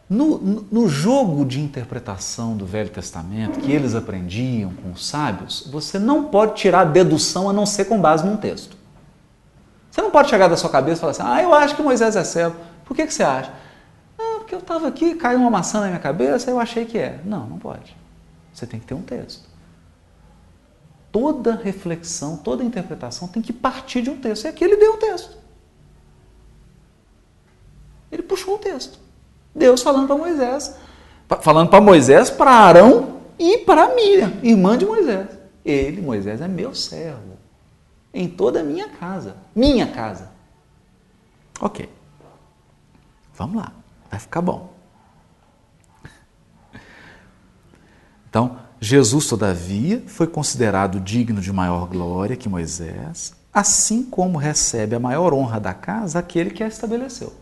no, 0.08 0.38
no, 0.70 0.88
jogo 0.88 1.44
de 1.44 1.60
interpretação 1.60 2.56
do 2.56 2.64
Velho 2.64 2.90
Testamento 2.90 3.58
que 3.60 3.72
eles 3.72 3.94
aprendiam 3.94 4.72
com 4.72 4.92
os 4.92 5.06
sábios, 5.06 5.66
você 5.70 5.98
não 5.98 6.24
pode 6.24 6.54
tirar 6.54 6.84
dedução 6.84 7.50
a 7.50 7.52
não 7.52 7.66
ser 7.66 7.86
com 7.86 8.00
base 8.00 8.24
num 8.24 8.36
texto. 8.36 8.76
Você 9.90 10.00
não 10.00 10.10
pode 10.10 10.30
chegar 10.30 10.46
da 10.46 10.56
sua 10.56 10.70
cabeça 10.70 10.98
e 10.98 11.00
falar 11.00 11.10
assim: 11.10 11.22
ah, 11.24 11.42
eu 11.42 11.52
acho 11.52 11.74
que 11.74 11.82
Moisés 11.82 12.14
é 12.14 12.22
servo. 12.22 12.56
Por 12.84 12.94
que, 12.94 13.06
que 13.06 13.12
você 13.12 13.24
acha? 13.24 13.52
Ah, 14.18 14.36
porque 14.38 14.54
eu 14.54 14.60
estava 14.60 14.86
aqui, 14.86 15.14
caiu 15.14 15.40
uma 15.40 15.50
maçã 15.50 15.80
na 15.80 15.86
minha 15.86 15.98
cabeça, 15.98 16.50
eu 16.50 16.60
achei 16.60 16.84
que 16.84 16.98
é. 16.98 17.20
Não, 17.24 17.46
não 17.46 17.58
pode. 17.58 17.96
Você 18.52 18.66
tem 18.66 18.78
que 18.78 18.86
ter 18.86 18.94
um 18.94 19.02
texto 19.02 19.56
toda 21.16 21.54
reflexão, 21.54 22.36
toda 22.36 22.62
interpretação 22.62 23.26
tem 23.26 23.40
que 23.40 23.50
partir 23.50 24.02
de 24.02 24.10
um 24.10 24.20
texto. 24.20 24.44
E 24.44 24.48
aqui 24.48 24.62
ele 24.62 24.76
deu 24.76 24.92
um 24.92 24.98
texto. 24.98 25.34
Ele 28.12 28.22
puxou 28.22 28.56
um 28.56 28.58
texto. 28.58 28.98
Deus 29.56 29.82
falando 29.82 30.06
para 30.06 30.16
Moisés. 30.16 30.76
Falando 31.40 31.70
para 31.70 31.80
Moisés, 31.80 32.30
para 32.30 32.50
Arão 32.50 33.22
e 33.38 33.58
para 33.58 33.94
Miriam, 33.94 34.32
irmã 34.42 34.76
de 34.76 34.84
Moisés. 34.84 35.28
Ele, 35.64 36.00
Moisés, 36.00 36.40
é 36.40 36.46
meu 36.46 36.74
servo. 36.74 37.36
Em 38.14 38.28
toda 38.28 38.60
a 38.60 38.62
minha 38.62 38.88
casa. 38.88 39.36
Minha 39.54 39.88
casa. 39.88 40.30
Ok. 41.60 41.88
Vamos 43.34 43.56
lá. 43.56 43.72
Vai 44.10 44.20
ficar 44.20 44.40
bom. 44.40 44.72
Então, 48.28 48.58
Jesus, 48.78 49.26
todavia, 49.26 50.04
foi 50.06 50.26
considerado 50.26 51.00
digno 51.00 51.40
de 51.40 51.52
maior 51.52 51.86
glória 51.88 52.36
que 52.36 52.48
Moisés, 52.48 53.34
assim 53.52 54.02
como 54.02 54.38
recebe 54.38 54.94
a 54.94 55.00
maior 55.00 55.32
honra 55.32 55.58
da 55.58 55.72
casa 55.72 56.18
aquele 56.18 56.50
que 56.50 56.62
a 56.62 56.68
estabeleceu. 56.68 57.32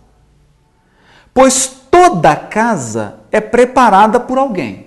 Pois 1.35 1.84
toda 2.05 2.37
casa 2.37 3.21
é 3.31 3.41
preparada 3.41 4.21
por 4.21 4.37
alguém. 4.37 4.87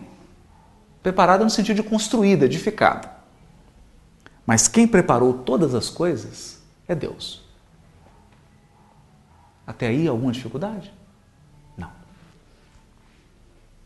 Preparada 1.02 1.44
no 1.44 1.50
sentido 1.50 1.78
de 1.78 1.84
construída, 1.84 2.46
edificada. 2.46 3.12
Mas 4.46 4.68
quem 4.68 4.88
preparou 4.88 5.34
todas 5.34 5.74
as 5.74 5.90
coisas 5.90 6.62
é 6.88 6.94
Deus. 6.94 7.44
Até 9.66 9.88
aí 9.88 10.08
alguma 10.08 10.32
dificuldade? 10.32 10.94
Não. 11.76 11.90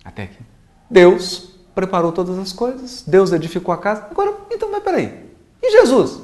Até 0.04 0.24
aqui. 0.24 0.44
Deus 0.90 1.56
preparou 1.74 2.12
todas 2.12 2.38
as 2.38 2.52
coisas, 2.52 3.04
Deus 3.08 3.32
edificou 3.32 3.74
a 3.74 3.78
casa. 3.78 4.08
Agora, 4.12 4.36
então, 4.52 4.70
mas 4.70 4.84
peraí, 4.84 5.32
e 5.64 5.72
Jesus? 5.72 6.22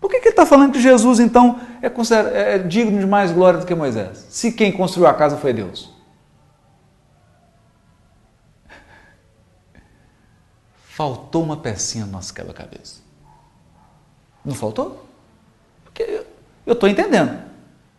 Por 0.00 0.08
que, 0.10 0.20
que 0.20 0.28
ele 0.28 0.32
está 0.32 0.46
falando 0.46 0.72
que 0.72 0.80
Jesus, 0.80 1.18
então, 1.18 1.60
é, 1.82 2.54
é 2.54 2.58
digno 2.58 2.98
de 2.98 3.06
mais 3.06 3.32
glória 3.32 3.58
do 3.58 3.66
que 3.66 3.74
Moisés? 3.74 4.26
Se 4.30 4.52
quem 4.52 4.70
construiu 4.70 5.08
a 5.08 5.14
casa 5.14 5.36
foi 5.36 5.52
Deus. 5.52 5.92
Faltou 10.74 11.42
uma 11.42 11.56
pecinha 11.56 12.06
no 12.06 12.12
nosso 12.12 12.32
quebra-cabeça. 12.34 13.00
Não 14.44 14.54
faltou? 14.54 15.04
Porque 15.84 16.24
eu 16.66 16.72
estou 16.72 16.88
entendendo. 16.88 17.48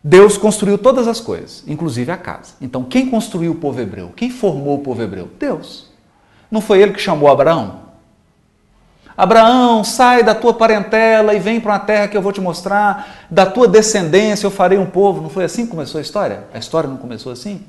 Deus 0.02 0.38
construiu 0.38 0.78
todas 0.78 1.06
as 1.06 1.20
coisas, 1.20 1.62
inclusive 1.66 2.10
a 2.10 2.16
casa. 2.16 2.54
Então, 2.60 2.84
quem 2.84 3.10
construiu 3.10 3.52
o 3.52 3.54
povo 3.54 3.80
hebreu? 3.80 4.12
Quem 4.16 4.30
formou 4.30 4.76
o 4.76 4.82
povo 4.82 5.02
hebreu? 5.02 5.30
Deus. 5.38 5.90
Não 6.50 6.60
foi 6.60 6.80
ele 6.80 6.92
que 6.92 7.00
chamou 7.00 7.30
Abraão? 7.30 7.89
Abraão, 9.16 9.84
sai 9.84 10.22
da 10.22 10.34
tua 10.34 10.54
parentela 10.54 11.34
e 11.34 11.38
vem 11.38 11.60
para 11.60 11.72
uma 11.72 11.78
terra 11.78 12.08
que 12.08 12.16
eu 12.16 12.22
vou 12.22 12.32
te 12.32 12.40
mostrar, 12.40 13.26
da 13.30 13.44
tua 13.44 13.68
descendência 13.68 14.46
eu 14.46 14.50
farei 14.50 14.78
um 14.78 14.86
povo. 14.86 15.20
Não 15.20 15.28
foi 15.28 15.44
assim 15.44 15.64
que 15.64 15.70
começou 15.70 15.98
a 15.98 16.02
história? 16.02 16.44
A 16.54 16.58
história 16.58 16.88
não 16.88 16.96
começou 16.96 17.30
assim? 17.32 17.62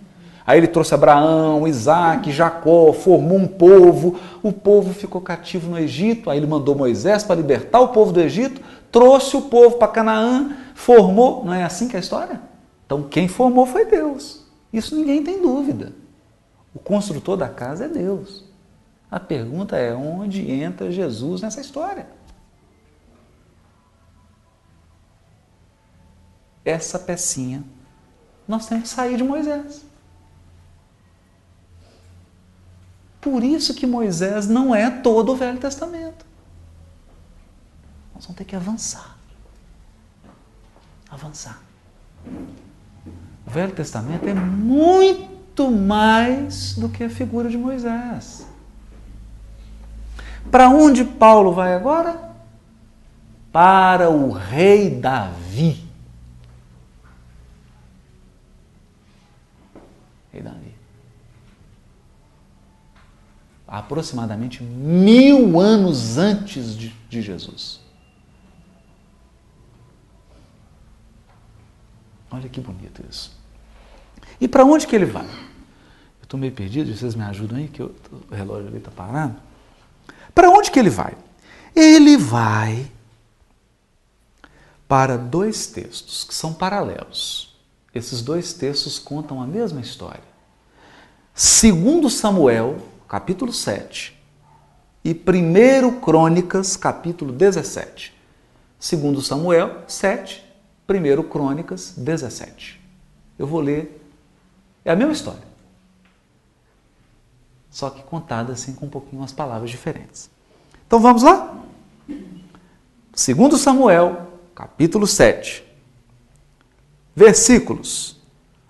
Aí 0.46 0.58
ele 0.58 0.68
trouxe 0.68 0.94
Abraão, 0.94 1.68
Isaac, 1.68 2.32
Jacó, 2.32 2.92
formou 2.94 3.38
um 3.38 3.48
povo, 3.48 4.20
o 4.42 4.52
povo 4.52 4.94
ficou 4.94 5.22
cativo 5.22 5.70
no 5.70 5.78
Egito, 5.78 6.30
aí 6.30 6.38
ele 6.38 6.48
mandou 6.48 6.76
Moisés 6.76 7.24
para 7.24 7.36
libertar 7.36 7.80
o 7.80 7.90
povo 7.90 8.12
do 8.12 8.20
Egito, 8.20 8.62
trouxe 8.92 9.38
o 9.38 9.44
povo 9.44 9.78
para 9.78 9.88
Canaã, 9.88 10.52
formou. 10.74 11.46
Não 11.46 11.54
é 11.54 11.64
assim 11.64 11.88
que 11.88 11.96
é 11.96 12.00
a 12.00 12.02
história? 12.02 12.42
Então 12.86 13.04
quem 13.04 13.28
formou 13.28 13.66
foi 13.66 13.86
Deus. 13.86 14.46
Isso 14.74 14.96
ninguém 14.96 15.24
tem 15.24 15.42
dúvida. 15.42 15.94
O 16.74 16.80
construtor 16.80 17.38
da 17.38 17.48
casa 17.48 17.86
é 17.86 17.88
Deus. 17.88 18.51
A 19.12 19.20
pergunta 19.20 19.76
é 19.76 19.94
onde 19.94 20.50
entra 20.50 20.90
Jesus 20.90 21.42
nessa 21.42 21.60
história? 21.60 22.08
Essa 26.64 26.98
pecinha 26.98 27.62
nós 28.48 28.68
temos 28.68 28.84
que 28.84 28.90
sair 28.90 29.18
de 29.18 29.24
Moisés. 29.24 29.84
Por 33.20 33.44
isso 33.44 33.74
que 33.74 33.86
Moisés 33.86 34.48
não 34.48 34.74
é 34.74 34.90
todo 34.90 35.34
o 35.34 35.36
Velho 35.36 35.60
Testamento. 35.60 36.26
Nós 38.16 38.26
vamos 38.26 38.38
ter 38.38 38.46
que 38.46 38.56
avançar. 38.56 39.18
Avançar. 41.10 41.62
O 43.46 43.50
Velho 43.50 43.74
Testamento 43.74 44.28
é 44.28 44.34
muito 44.34 45.70
mais 45.70 46.74
do 46.74 46.88
que 46.88 47.04
a 47.04 47.10
figura 47.10 47.50
de 47.50 47.58
Moisés. 47.58 48.51
Para 50.50 50.70
onde 50.70 51.04
Paulo 51.04 51.54
vai 51.54 51.74
agora? 51.74 52.32
Para 53.52 54.10
o 54.10 54.32
rei 54.32 54.90
Davi. 54.90 55.86
Rei 60.32 60.42
Davi. 60.42 60.74
Aproximadamente 63.68 64.64
mil 64.64 65.60
anos 65.60 66.18
antes 66.18 66.76
de, 66.76 66.90
de 67.10 67.22
Jesus. 67.22 67.82
Olha 72.32 72.48
que 72.48 72.62
bonito 72.62 73.04
isso. 73.10 73.38
E 74.40 74.48
para 74.48 74.64
onde 74.66 74.88
que 74.88 74.96
ele 74.96 75.06
vai? 75.06 75.26
Eu 75.26 76.24
estou 76.24 76.40
meio 76.40 76.54
perdido, 76.54 76.96
vocês 76.96 77.14
me 77.14 77.24
ajudam 77.24 77.58
aí, 77.58 77.68
que 77.68 77.82
eu, 77.82 77.94
o 78.30 78.34
relógio 78.34 78.70
ali 78.70 78.78
está 78.78 78.90
parado. 78.90 79.36
Para 80.34 80.50
onde 80.50 80.72
que 80.72 80.80
ele 80.80 80.90
vai? 80.90 81.16
Ele 81.76 82.18
vai 82.18 82.90
para 84.88 85.18
dois 85.18 85.68
textos 85.68 86.24
que 86.24 86.34
são 86.34 86.54
paralelos. 86.54 87.58
Esses 87.94 88.22
dois 88.22 88.54
textos 88.54 89.00
contam 89.00 89.42
a 89.42 89.48
mesma 89.48 89.82
história. 89.82 90.24
Segundo 91.34 92.10
Samuel, 92.10 92.78
capítulo 93.08 93.52
7, 93.54 94.18
e 95.04 95.12
1 95.14 96.00
Crônicas, 96.00 96.78
capítulo 96.78 97.32
17. 97.32 98.14
Segundo 98.80 99.22
Samuel 99.22 99.84
7, 99.88 100.44
1 100.88 101.24
Crônicas 101.24 101.94
17. 101.98 102.80
Eu 103.38 103.48
vou 103.48 103.62
ler. 103.62 104.00
É 104.86 104.92
a 104.92 104.96
mesma 104.96 105.14
história. 105.14 105.51
Só 107.72 107.90
que 107.90 108.04
contada 108.04 108.52
assim 108.52 108.74
com 108.76 108.86
um 108.86 108.90
pouquinho 108.90 109.24
as 109.24 109.32
palavras 109.32 109.72
diferentes. 109.72 110.30
Então 110.86 111.00
vamos 111.00 111.24
lá? 111.24 111.56
Segundo 113.14 113.58
Samuel, 113.58 114.34
capítulo 114.54 115.08
7, 115.08 115.64
versículos 117.16 118.20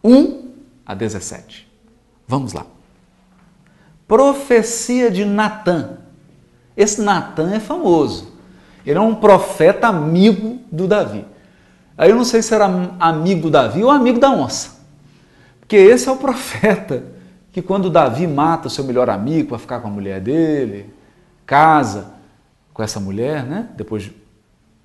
1 0.03 0.51
a 0.85 0.93
17. 0.93 1.67
Vamos 2.27 2.53
lá. 2.53 2.65
Profecia 4.07 5.09
de 5.09 5.25
Natã. 5.25 5.97
Esse 6.77 7.01
Natã 7.01 7.51
é 7.53 7.59
famoso. 7.59 8.31
Ele 8.85 8.97
é 8.97 9.01
um 9.01 9.15
profeta 9.15 9.87
amigo 9.87 10.59
do 10.71 10.87
Davi. 10.87 11.25
Aí 11.97 12.09
eu 12.09 12.15
não 12.15 12.23
sei 12.23 12.41
se 12.41 12.53
era 12.53 12.65
amigo 12.99 13.41
do 13.41 13.49
Davi 13.49 13.83
ou 13.83 13.89
amigo 13.89 14.19
da 14.19 14.29
onça. 14.29 14.79
Porque 15.59 15.75
esse 15.75 16.07
é 16.07 16.11
o 16.11 16.17
profeta 16.17 17.03
que 17.51 17.61
quando 17.61 17.89
Davi 17.89 18.27
mata 18.27 18.67
o 18.67 18.71
seu 18.71 18.83
melhor 18.83 19.09
amigo 19.09 19.49
para 19.49 19.59
ficar 19.59 19.79
com 19.79 19.87
a 19.87 19.91
mulher 19.91 20.21
dele, 20.21 20.93
casa 21.45 22.13
com 22.73 22.81
essa 22.81 22.99
mulher, 22.99 23.43
né? 23.43 23.69
Depois 23.75 24.03
de 24.03 24.15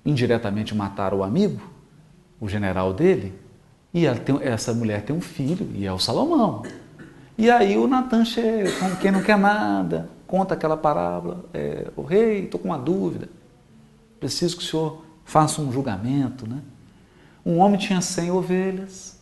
indiretamente 0.05 0.75
matar 0.75 1.13
o 1.13 1.23
amigo, 1.23 1.61
o 2.39 2.47
general 2.47 2.93
dele, 2.93 3.33
e 3.93 4.05
tem, 4.19 4.37
essa 4.41 4.73
mulher 4.73 5.03
tem 5.03 5.15
um 5.15 5.21
filho, 5.21 5.69
e 5.73 5.85
é 5.85 5.91
o 5.91 5.99
Salomão. 5.99 6.63
E 7.37 7.49
aí 7.49 7.77
o 7.77 7.87
Natan 7.87 8.25
chega, 8.25 8.71
como 8.79 8.95
quem 8.97 9.11
não 9.11 9.21
quer 9.21 9.37
nada, 9.37 10.09
conta 10.25 10.53
aquela 10.53 10.77
parábola, 10.77 11.45
é, 11.53 11.87
o 11.95 12.01
rei, 12.01 12.45
estou 12.45 12.59
com 12.59 12.69
uma 12.69 12.77
dúvida, 12.77 13.29
preciso 14.19 14.57
que 14.57 14.63
o 14.63 14.65
senhor 14.65 15.03
faça 15.23 15.61
um 15.61 15.71
julgamento, 15.71 16.47
né? 16.47 16.61
Um 17.45 17.59
homem 17.59 17.79
tinha 17.79 18.01
cem 18.01 18.29
ovelhas 18.29 19.17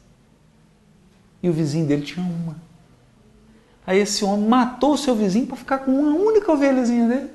e 1.43 1.49
o 1.49 1.53
vizinho 1.53 1.85
dele 1.85 2.01
tinha 2.01 2.25
uma. 2.25 2.55
Aí 3.85 3.99
esse 3.99 4.25
homem 4.25 4.47
matou 4.47 4.93
o 4.93 4.97
seu 4.97 5.15
vizinho 5.15 5.45
para 5.45 5.57
ficar 5.57 5.79
com 5.79 5.91
uma 5.91 6.15
única 6.17 6.51
ovelhazinha 6.51 7.07
dele. 7.07 7.29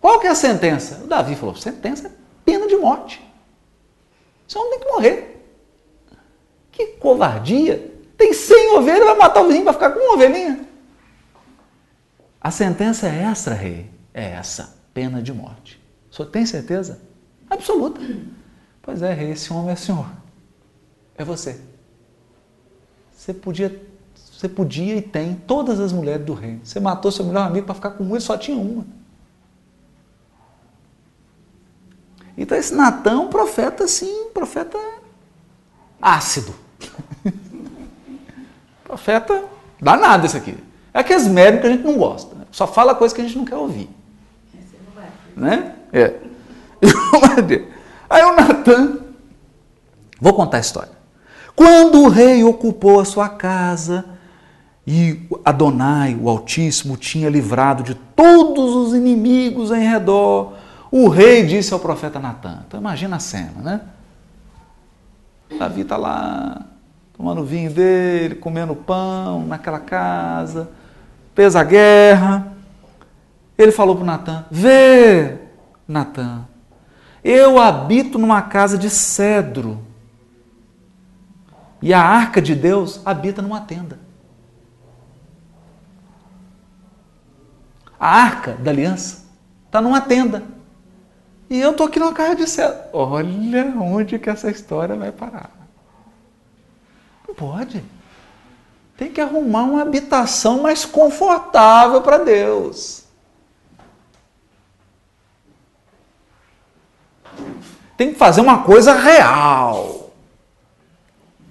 Qual 0.00 0.18
que 0.20 0.26
é 0.26 0.30
a 0.30 0.34
sentença? 0.34 1.02
O 1.04 1.06
Davi 1.06 1.34
falou: 1.34 1.54
sentença 1.54 2.08
é 2.08 2.10
pena 2.44 2.66
de 2.66 2.76
morte. 2.76 3.22
Esse 4.48 4.58
homem 4.58 4.70
tem 4.70 4.80
que 4.80 4.92
morrer. 4.92 5.48
Que 6.70 6.86
covardia! 6.98 7.94
Tem 8.16 8.32
100 8.32 8.76
ovelhas, 8.76 9.04
vai 9.04 9.16
matar 9.16 9.42
o 9.42 9.46
vizinho 9.46 9.64
para 9.64 9.74
ficar 9.74 9.90
com 9.90 10.00
uma 10.00 10.14
ovelhinha. 10.14 10.66
A 12.40 12.50
sentença 12.50 13.08
é 13.08 13.22
essa, 13.22 13.52
rei. 13.52 13.90
É 14.14 14.30
essa, 14.30 14.76
pena 14.94 15.20
de 15.20 15.32
morte. 15.32 15.80
Senhor 16.16 16.30
tem 16.30 16.46
certeza? 16.46 17.00
Absoluta. 17.50 18.00
Pois 18.80 19.02
é, 19.02 19.12
rei, 19.12 19.32
esse 19.32 19.52
homem 19.52 19.70
é 19.70 19.74
o 19.74 19.76
senhor. 19.76 20.08
É 21.16 21.24
você. 21.24 21.60
Você 23.12 23.34
podia, 23.34 23.82
você 24.36 24.50
podia 24.50 24.96
e 24.96 25.00
tem 25.00 25.34
todas 25.34 25.80
as 25.80 25.92
mulheres 25.92 26.26
do 26.26 26.34
reino. 26.34 26.60
Você 26.62 26.78
matou 26.78 27.10
seu 27.10 27.24
melhor 27.24 27.46
amigo 27.46 27.64
para 27.64 27.74
ficar 27.74 27.92
com 27.92 28.04
um 28.04 28.14
e 28.14 28.20
só 28.20 28.36
tinha 28.36 28.58
uma. 28.58 28.86
Então 32.36 32.58
esse 32.58 32.74
Natan 32.74 33.12
é 33.12 33.16
um 33.16 33.28
profeta 33.28 33.84
assim, 33.84 34.28
profeta 34.34 34.78
ácido. 36.02 36.54
profeta 38.84 39.42
danado 39.80 40.26
esse 40.26 40.36
aqui. 40.36 40.54
É 40.92 40.98
aqueles 40.98 41.26
médicos 41.26 41.62
que 41.62 41.66
a 41.68 41.70
gente 41.70 41.86
não 41.86 41.96
gosta. 41.96 42.34
Né? 42.34 42.44
Só 42.52 42.66
fala 42.66 42.94
coisa 42.94 43.14
que 43.14 43.22
a 43.22 43.24
gente 43.24 43.38
não 43.38 43.44
quer 43.46 43.56
ouvir. 43.56 43.88
Né? 45.34 45.76
É. 45.90 46.14
Aí 48.10 48.22
o 48.22 48.36
Natan, 48.36 48.98
vou 50.20 50.34
contar 50.34 50.58
a 50.58 50.60
história. 50.60 50.92
Quando 51.54 52.02
o 52.02 52.08
rei 52.10 52.44
ocupou 52.44 53.00
a 53.00 53.04
sua 53.06 53.30
casa 53.30 54.15
e 54.86 55.26
Adonai, 55.44 56.16
o 56.20 56.28
Altíssimo, 56.28 56.96
tinha 56.96 57.28
livrado 57.28 57.82
de 57.82 57.94
todos 57.94 58.74
os 58.76 58.94
inimigos 58.94 59.72
em 59.72 59.82
redor, 59.82 60.52
o 60.92 61.08
rei 61.08 61.44
disse 61.44 61.74
ao 61.74 61.80
profeta 61.80 62.20
Natan. 62.20 62.62
Então 62.66 62.78
imagina 62.78 63.16
a 63.16 63.18
cena, 63.18 63.60
né? 63.62 63.80
Davi 65.58 65.80
está 65.80 65.96
lá, 65.96 66.66
tomando 67.16 67.44
vinho 67.44 67.70
dele, 67.70 68.36
comendo 68.36 68.76
pão 68.76 69.44
naquela 69.44 69.80
casa, 69.80 70.70
fez 71.34 71.56
a 71.56 71.64
guerra. 71.64 72.52
Ele 73.58 73.72
falou 73.72 73.96
para 73.96 74.04
Natan: 74.04 74.44
Vê, 74.50 75.36
Natan, 75.88 76.44
eu 77.24 77.58
habito 77.58 78.18
numa 78.18 78.42
casa 78.42 78.78
de 78.78 78.88
cedro. 78.88 79.84
E 81.82 81.92
a 81.92 82.00
arca 82.00 82.40
de 82.40 82.54
Deus 82.54 83.00
habita 83.04 83.42
numa 83.42 83.60
tenda. 83.60 84.05
A 87.98 88.08
arca 88.08 88.52
da 88.54 88.70
aliança 88.70 89.24
está 89.66 89.80
numa 89.80 90.00
tenda. 90.00 90.42
E 91.48 91.60
eu 91.60 91.70
estou 91.70 91.86
aqui 91.86 91.98
numa 91.98 92.12
casa 92.12 92.36
de 92.36 92.46
cedro. 92.46 92.78
Olha 92.92 93.66
onde 93.80 94.18
que 94.18 94.28
essa 94.28 94.50
história 94.50 94.96
vai 94.96 95.12
parar. 95.12 95.50
Não 97.26 97.34
pode. 97.34 97.82
Tem 98.96 99.12
que 99.12 99.20
arrumar 99.20 99.62
uma 99.62 99.82
habitação 99.82 100.62
mais 100.62 100.84
confortável 100.84 102.02
para 102.02 102.18
Deus. 102.18 103.06
tem 107.96 108.12
que 108.12 108.18
fazer 108.18 108.40
uma 108.40 108.62
coisa 108.62 108.92
real, 108.92 110.10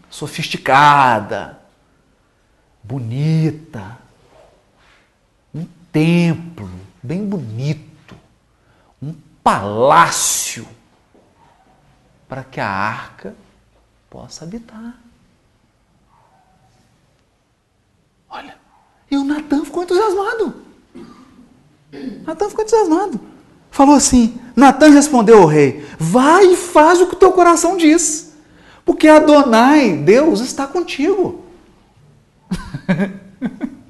sofisticada, 0.10 1.60
bonita, 2.84 3.98
templo 5.96 6.70
bem 7.02 7.26
bonito, 7.26 8.18
um 9.02 9.16
palácio 9.42 10.68
para 12.28 12.44
que 12.44 12.60
a 12.60 12.68
arca 12.68 13.34
possa 14.10 14.44
habitar. 14.44 15.00
Olha, 18.30 18.58
e 19.10 19.16
o 19.16 19.24
Natan 19.24 19.64
ficou 19.64 19.84
entusiasmado. 19.84 20.66
Natan 22.26 22.50
ficou 22.50 22.66
entusiasmado 22.66 23.22
falou 23.72 23.96
assim: 23.96 24.38
Natan 24.54 24.90
respondeu 24.90 25.42
ao 25.42 25.48
rei: 25.48 25.86
Vai 25.98 26.46
e 26.54 26.58
faz 26.58 27.00
o 27.00 27.08
que 27.08 27.16
o 27.16 27.20
teu 27.20 27.32
coração 27.32 27.78
diz, 27.78 28.34
porque 28.84 29.08
Adonai, 29.08 29.96
Deus, 29.96 30.42
está 30.42 30.68
contigo. 30.68 31.46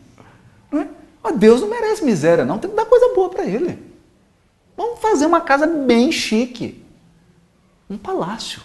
é? 1.30 1.34
Deus 1.34 1.62
não 1.62 1.70
merece 1.70 2.04
miséria, 2.04 2.46
não, 2.46 2.58
tem 2.58 2.70
que 2.70 2.76
dar 2.76 2.86
coisa 2.86 3.14
boa 3.14 3.30
para 3.30 3.46
ele. 3.46 3.80
Vamos 4.76 5.00
fazer 5.00 5.26
uma 5.26 5.42
casa 5.42 5.66
bem 5.66 6.12
chique, 6.12 6.84
um 7.90 7.98
palácio. 7.98 8.62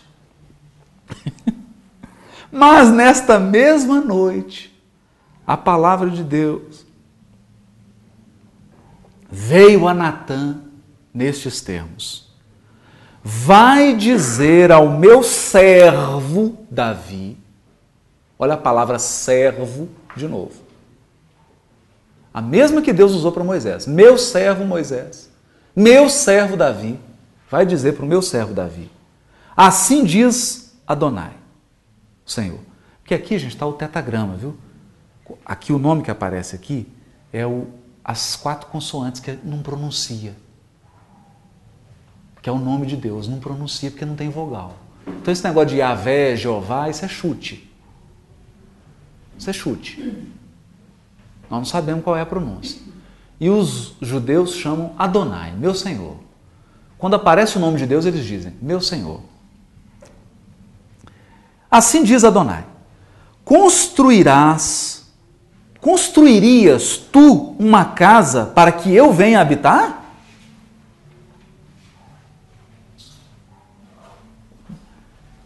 Mas 2.51 2.91
nesta 2.91 3.39
mesma 3.39 4.01
noite, 4.01 4.71
a 5.47 5.57
palavra 5.57 6.11
de 6.11 6.25
Deus 6.25 6.85
veio 9.31 9.87
a 9.87 9.95
Natã 9.95 10.61
nestes 11.15 11.61
termos: 11.61 12.29
Vai 13.23 13.95
dizer 13.95 14.73
ao 14.73 14.89
meu 14.89 15.23
servo 15.23 16.59
Davi, 16.71 17.37
olha 18.39 18.55
a 18.55 18.59
palavra 18.59 18.99
servo 18.99 19.89
de 20.17 20.27
novo. 20.27 20.70
A 22.33 22.41
mesma 22.41 22.81
que 22.81 22.93
Deus 22.93 23.13
usou 23.13 23.33
para 23.33 23.43
Moisés. 23.43 23.87
Meu 23.87 24.17
servo 24.17 24.65
Moisés, 24.65 25.29
meu 25.75 26.09
servo 26.09 26.57
Davi, 26.57 26.99
vai 27.51 27.67
dizer 27.67 27.95
para 27.95 28.05
o 28.05 28.09
meu 28.09 28.23
servo 28.23 28.55
Davi. 28.55 28.91
Assim 29.57 30.05
diz 30.05 30.77
Adonai, 30.87 31.33
Senhor. 32.25 32.61
Porque 33.01 33.15
aqui, 33.15 33.39
gente, 33.39 33.55
está 33.55 33.67
o 33.67 33.73
tetagrama, 33.73 34.37
viu? 34.37 34.57
Aqui 35.45 35.73
o 35.73 35.79
nome 35.79 36.03
que 36.03 36.11
aparece 36.11 36.55
aqui 36.55 36.87
é 37.33 37.47
o, 37.47 37.67
as 38.05 38.37
quatro 38.37 38.69
consoantes 38.69 39.21
que 39.21 39.37
não 39.45 39.63
pronuncia. 39.63 40.35
Que 42.41 42.49
é 42.49 42.53
o 42.53 42.59
nome 42.59 42.87
de 42.87 42.97
Deus, 42.97 43.29
não 43.29 43.39
pronuncia 43.39 43.91
porque 43.91 44.05
não 44.05 44.17
tem 44.17 44.31
vogal. 44.31 44.77
Então 45.07 45.33
esse 45.33 45.45
negócio 45.45 45.71
de 45.71 45.77
Yahvé, 45.77 46.37
Jeová, 46.37 46.89
isso 46.89 47.05
é 47.05 47.09
chute. 47.09 47.71
Isso 49.37 49.51
é 49.51 49.53
chute. 49.53 50.31
Nós 51.51 51.59
não 51.59 51.65
sabemos 51.65 52.05
qual 52.05 52.17
é 52.17 52.21
a 52.21 52.27
pronúncia. 52.27 52.81
E 53.41 53.51
os 53.51 53.95
judeus 54.01 54.55
chamam 54.55 54.95
Adonai, 54.97 55.53
meu 55.53 55.75
Senhor. 55.75 56.17
Quando 56.97 57.15
aparece 57.15 57.57
o 57.57 57.61
nome 57.61 57.79
de 57.79 57.87
Deus, 57.87 58.07
eles 58.07 58.25
dizem, 58.25 58.55
meu 58.63 58.81
Senhor. 58.81 59.21
Assim 61.69 62.05
diz 62.05 62.23
Adonai: 62.23 62.65
Construirás, 63.45 65.11
construirias 65.81 66.97
tu 66.99 67.57
uma 67.59 67.85
casa 67.85 68.47
para 68.47 68.71
que 68.71 68.95
eu 68.95 69.13
venha 69.13 69.41
habitar? 69.41 69.99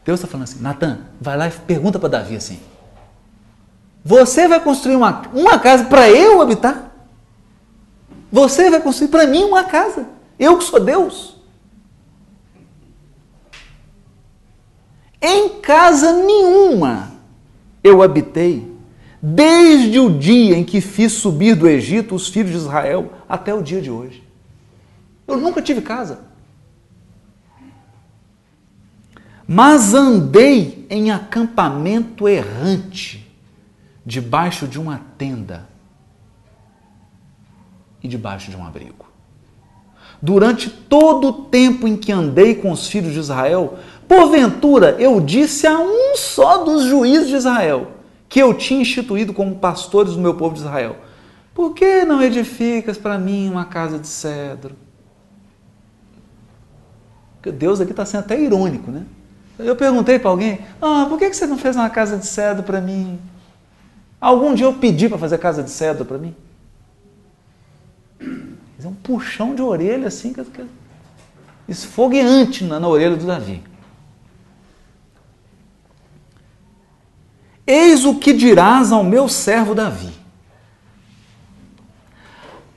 Deus 0.05 0.20
está 0.20 0.30
falando 0.30 0.44
assim, 0.44 0.61
Natan, 0.61 0.98
vai 1.18 1.36
lá 1.36 1.48
e 1.48 1.50
pergunta 1.50 1.98
para 1.98 2.11
Davi 2.11 2.36
assim: 2.36 2.61
Você 4.05 4.46
vai 4.46 4.61
construir 4.61 4.96
uma, 4.96 5.22
uma 5.32 5.59
casa 5.59 5.84
para 5.84 6.11
eu 6.11 6.42
habitar? 6.42 6.92
Você 8.30 8.68
vai 8.68 8.80
construir 8.80 9.09
para 9.09 9.26
mim 9.26 9.44
uma 9.44 9.64
casa? 9.64 10.07
Eu 10.38 10.59
que 10.59 10.64
sou 10.64 10.78
Deus? 10.78 11.36
Em 15.22 15.61
casa 15.61 16.12
nenhuma 16.12 17.12
eu 17.82 18.02
habitei, 18.02 18.70
desde 19.22 19.98
o 19.98 20.11
dia 20.11 20.57
em 20.57 20.64
que 20.64 20.82
fiz 20.82 21.12
subir 21.12 21.55
do 21.55 21.66
Egito 21.66 22.14
os 22.14 22.28
filhos 22.28 22.50
de 22.50 22.59
Israel 22.59 23.11
até 23.26 23.55
o 23.55 23.62
dia 23.62 23.80
de 23.80 23.90
hoje. 23.90 24.22
Eu 25.26 25.38
nunca 25.38 25.62
tive 25.62 25.80
casa. 25.80 26.20
Mas 29.46 29.94
andei 29.94 30.86
em 30.90 31.11
acampamento 31.11 32.28
errante, 32.28 33.23
debaixo 34.05 34.68
de 34.68 34.78
uma 34.78 35.00
tenda 35.16 35.68
e 38.02 38.09
debaixo 38.09 38.50
de 38.50 38.57
um 38.57 38.66
abrigo. 38.66 39.07
Durante 40.20 40.70
todo 40.70 41.28
o 41.28 41.32
tempo 41.44 41.88
em 41.88 41.96
que 41.96 42.12
andei 42.12 42.55
com 42.55 42.70
os 42.70 42.86
filhos 42.86 43.12
de 43.12 43.18
Israel, 43.18 43.78
porventura 44.07 44.96
eu 44.98 45.20
disse 45.20 45.66
a 45.66 45.78
um 45.78 46.16
só 46.16 46.64
dos 46.64 46.84
juízes 46.84 47.28
de 47.28 47.36
Israel, 47.36 47.92
que 48.28 48.40
eu 48.40 48.55
tinha 48.55 48.82
instituído 48.82 49.32
como 49.32 49.57
pastores 49.57 50.14
do 50.14 50.20
meu 50.20 50.34
povo 50.34 50.55
de 50.55 50.61
Israel: 50.61 50.96
Por 51.55 51.74
que 51.74 52.05
não 52.05 52.22
edificas 52.22 52.98
para 52.98 53.18
mim 53.18 53.50
uma 53.50 53.64
casa 53.64 53.98
de 53.98 54.07
cedro? 54.07 54.76
Deus 57.52 57.80
aqui 57.80 57.90
está 57.90 58.07
sendo 58.07 58.20
até 58.20 58.40
irônico, 58.40 58.90
né? 58.90 59.05
Eu 59.59 59.76
perguntei 59.76 60.18
para 60.18 60.30
alguém: 60.30 60.61
ah, 60.80 61.07
por 61.09 61.18
que 61.18 61.32
você 61.32 61.46
não 61.46 61.59
fez 61.59 61.76
uma 61.76 61.90
casa 61.90 62.16
de 62.16 62.26
cedro 62.26 62.62
para 62.62 62.80
mim? 62.80 63.18
Algum 64.24 64.54
dia 64.54 64.64
eu 64.64 64.72
pedi 64.72 65.06
para 65.06 65.18
fazer 65.18 65.36
casa 65.36 65.62
de 65.62 65.68
cedro 65.68 66.06
para 66.06 66.16
mim? 66.16 66.34
É 68.82 68.88
um 68.88 68.94
puxão 68.94 69.54
de 69.54 69.60
orelha 69.60 70.08
assim, 70.08 70.34
esfogueante 71.68 72.64
na, 72.64 72.80
na 72.80 72.88
orelha 72.88 73.18
do 73.18 73.26
Davi. 73.26 73.62
Eis 77.66 78.06
o 78.06 78.18
que 78.18 78.32
dirás 78.32 78.92
ao 78.92 79.04
meu 79.04 79.28
servo 79.28 79.74
Davi. 79.74 80.14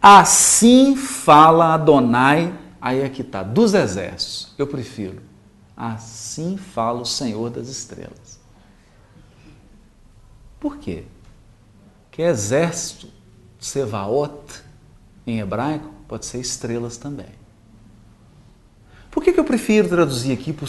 Assim 0.01 0.97
fala 0.97 1.75
Adonai, 1.75 2.53
aí 2.81 2.99
é 2.99 3.07
que 3.07 3.21
está, 3.21 3.41
dos 3.41 3.73
exércitos. 3.73 4.53
Eu 4.57 4.67
prefiro. 4.67 5.21
Assim 5.77 6.57
fala 6.57 6.99
o 6.99 7.05
Senhor 7.05 7.49
das 7.49 7.69
estrelas. 7.69 8.37
Por 10.59 10.75
quê? 10.77 11.05
Que 12.17 12.23
exército, 12.23 13.07
Sevaot, 13.59 14.63
em 15.27 15.39
hebraico, 15.39 15.87
pode 16.07 16.25
ser 16.25 16.39
estrelas 16.39 16.97
também. 16.97 17.29
Por 19.11 19.23
que, 19.23 19.31
que 19.31 19.39
eu 19.39 19.43
prefiro 19.43 19.87
traduzir 19.87 20.33
aqui 20.33 20.51
para 20.51 20.67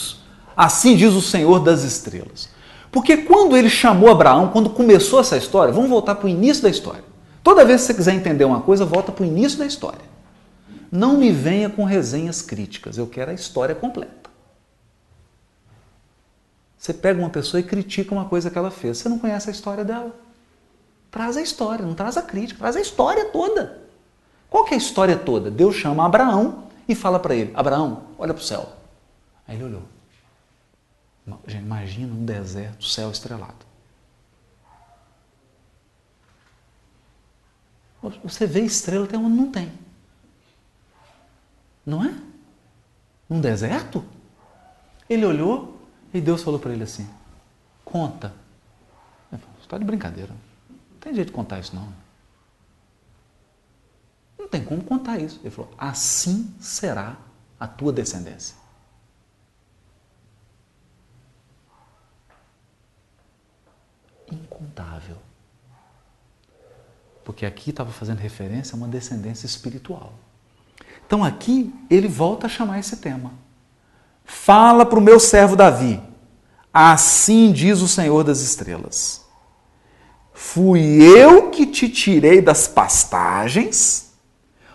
assim 0.55 0.95
diz 0.95 1.15
o 1.15 1.23
Senhor 1.23 1.61
das 1.61 1.85
estrelas? 1.85 2.51
Porque 2.93 3.17
quando 3.17 3.57
ele 3.57 3.71
chamou 3.71 4.11
Abraão, 4.11 4.49
quando 4.49 4.69
começou 4.69 5.21
essa 5.21 5.39
história, 5.39 5.73
vamos 5.73 5.89
voltar 5.89 6.17
para 6.17 6.27
o 6.27 6.29
início 6.29 6.63
da 6.63 6.69
história. 6.69 7.05
Toda 7.43 7.65
vez 7.65 7.81
que 7.81 7.87
você 7.87 7.95
quiser 7.95 8.13
entender 8.13 8.45
uma 8.45 8.61
coisa, 8.61 8.85
volta 8.85 9.11
para 9.11 9.23
o 9.23 9.27
início 9.27 9.59
da 9.59 9.65
história. 9.65 10.05
Não 10.93 11.17
me 11.17 11.33
venha 11.33 11.71
com 11.71 11.83
resenhas 11.85 12.43
críticas, 12.43 12.99
eu 12.99 13.07
quero 13.07 13.31
a 13.31 13.35
história 13.35 13.75
completa. 13.75 14.29
Você 16.77 16.93
pega 16.93 17.19
uma 17.19 17.31
pessoa 17.31 17.59
e 17.59 17.65
critica 17.65 18.15
uma 18.15 18.27
coisa 18.27 18.51
que 18.51 18.59
ela 18.59 18.71
fez. 18.71 18.99
Você 18.99 19.09
não 19.09 19.19
conhece 19.19 19.49
a 19.49 19.53
história 19.53 19.83
dela. 19.83 20.28
Traz 21.19 21.37
a 21.37 21.43
história, 21.43 21.85
não 21.85 21.97
traz 21.97 22.17
a 22.17 22.23
crítica, 22.23 22.61
traz 22.61 22.77
a 22.77 22.81
história 22.81 23.25
toda. 23.31 23.83
Qual 24.49 24.65
que 24.65 24.73
é 24.73 24.77
a 24.77 24.79
história 24.79 25.19
toda? 25.19 25.51
Deus 25.51 25.75
chama 25.75 26.07
Abraão 26.07 26.69
e 26.89 26.95
fala 26.95 27.19
para 27.19 27.35
ele: 27.35 27.53
Abraão, 27.57 28.05
olha 28.17 28.33
para 28.33 28.41
o 28.41 28.45
céu. 28.45 28.73
Aí 29.45 29.57
ele 29.57 29.65
olhou. 29.65 29.83
Gente, 31.45 31.65
imagina 31.65 32.15
um 32.15 32.25
deserto, 32.25 32.85
céu 32.85 33.11
estrelado. 33.11 33.67
Você 38.23 38.47
vê 38.47 38.61
estrela 38.61 39.05
até 39.05 39.19
onde 39.19 39.37
não 39.37 39.51
tem. 39.51 39.73
Não 41.85 42.05
é? 42.05 42.15
Num 43.29 43.41
deserto? 43.41 44.05
Ele 45.11 45.27
olhou, 45.27 45.81
e 46.15 46.21
Deus 46.21 46.45
falou 46.45 46.61
para 46.61 46.73
ele 46.73 46.85
assim: 46.85 47.11
conta. 47.85 48.33
Ele 49.33 49.43
falou, 49.43 49.57
está 49.61 49.77
de 49.77 49.85
brincadeira. 49.85 50.48
Tem 51.01 51.15
jeito 51.15 51.29
de 51.29 51.33
contar 51.33 51.61
isso, 51.61 51.75
não. 51.75 51.93
Não 54.39 54.49
tem 54.49 54.65
como 54.65 54.83
contar 54.83 55.19
isso. 55.19 55.41
Ele 55.43 55.51
falou: 55.51 55.73
assim 55.77 56.55
será 56.61 57.17
a 57.59 57.67
tua 57.67 57.93
descendência. 57.93 58.57
Incontável. 64.31 65.17
Porque 67.25 67.45
aqui 67.45 67.71
estava 67.71 67.91
fazendo 67.91 68.19
referência 68.19 68.75
a 68.75 68.77
uma 68.77 68.89
descendência 68.89 69.47
espiritual. 69.47 70.15
Então 71.07 71.25
aqui 71.25 71.75
ele 71.91 72.09
volta 72.09 72.47
a 72.47 72.51
chamar 72.51 72.79
esse 72.79 72.97
tema. 72.99 73.33
Fala 74.25 74.85
para 74.85 74.99
o 74.99 75.03
meu 75.03 75.19
servo 75.19 75.57
Davi. 75.57 76.03
Assim 76.73 77.51
diz 77.51 77.81
o 77.81 77.89
Senhor 77.89 78.23
das 78.25 78.41
estrelas: 78.41 79.27
Fui 80.41 81.03
eu 81.03 81.51
que 81.51 81.67
te 81.67 81.89
tirei 81.89 82.41
das 82.41 82.69
pastagens, 82.69 84.13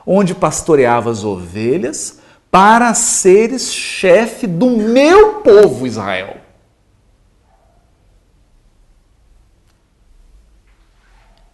onde 0.05 0.35
pastoreava 0.35 1.09
as 1.09 1.23
ovelhas, 1.23 2.19
para 2.51 2.93
seres 2.93 3.73
chefe 3.73 4.45
do 4.45 4.69
meu 4.69 5.35
povo 5.35 5.87
Israel. 5.87 6.35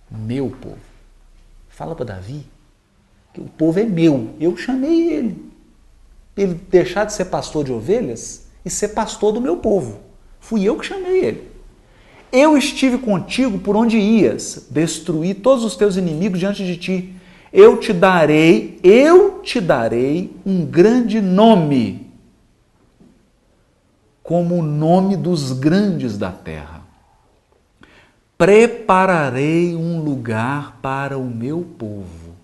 Meu 0.10 0.50
povo. 0.50 0.80
Fala 1.70 1.96
para 1.96 2.06
Davi 2.06 2.46
que 3.32 3.40
o 3.40 3.46
povo 3.46 3.80
é 3.80 3.84
meu, 3.84 4.34
eu 4.40 4.58
chamei 4.58 5.14
ele 5.14 5.50
ele 6.36 6.54
deixar 6.54 7.06
de 7.06 7.14
ser 7.14 7.26
pastor 7.26 7.64
de 7.64 7.72
ovelhas 7.72 8.48
e 8.64 8.70
ser 8.70 8.90
pastor 8.90 9.34
do 9.34 9.42
meu 9.42 9.58
povo. 9.58 10.00
Fui 10.40 10.64
eu 10.64 10.80
que 10.80 10.86
chamei 10.86 11.24
ele. 11.24 11.49
Eu 12.32 12.58
estive 12.58 12.98
contigo 12.98 13.58
por 13.58 13.76
onde 13.76 13.98
ias, 13.98 14.68
destruí 14.70 15.34
todos 15.34 15.64
os 15.64 15.76
teus 15.76 15.98
inimigos 15.98 16.40
diante 16.40 16.64
de 16.64 16.78
ti. 16.78 17.16
Eu 17.52 17.78
te 17.78 17.92
darei, 17.92 18.80
eu 18.84 19.42
te 19.42 19.60
darei 19.60 20.32
um 20.46 20.64
grande 20.64 21.20
nome, 21.20 22.08
como 24.22 24.60
o 24.60 24.62
nome 24.62 25.18
dos 25.18 25.52
grandes 25.54 26.18
da 26.18 26.32
terra. 26.32 26.82
Prepararei 28.38 29.76
um 29.76 30.00
lugar 30.02 30.78
para 30.82 31.18
o 31.18 31.26
meu 31.26 31.62
povo 31.78 32.36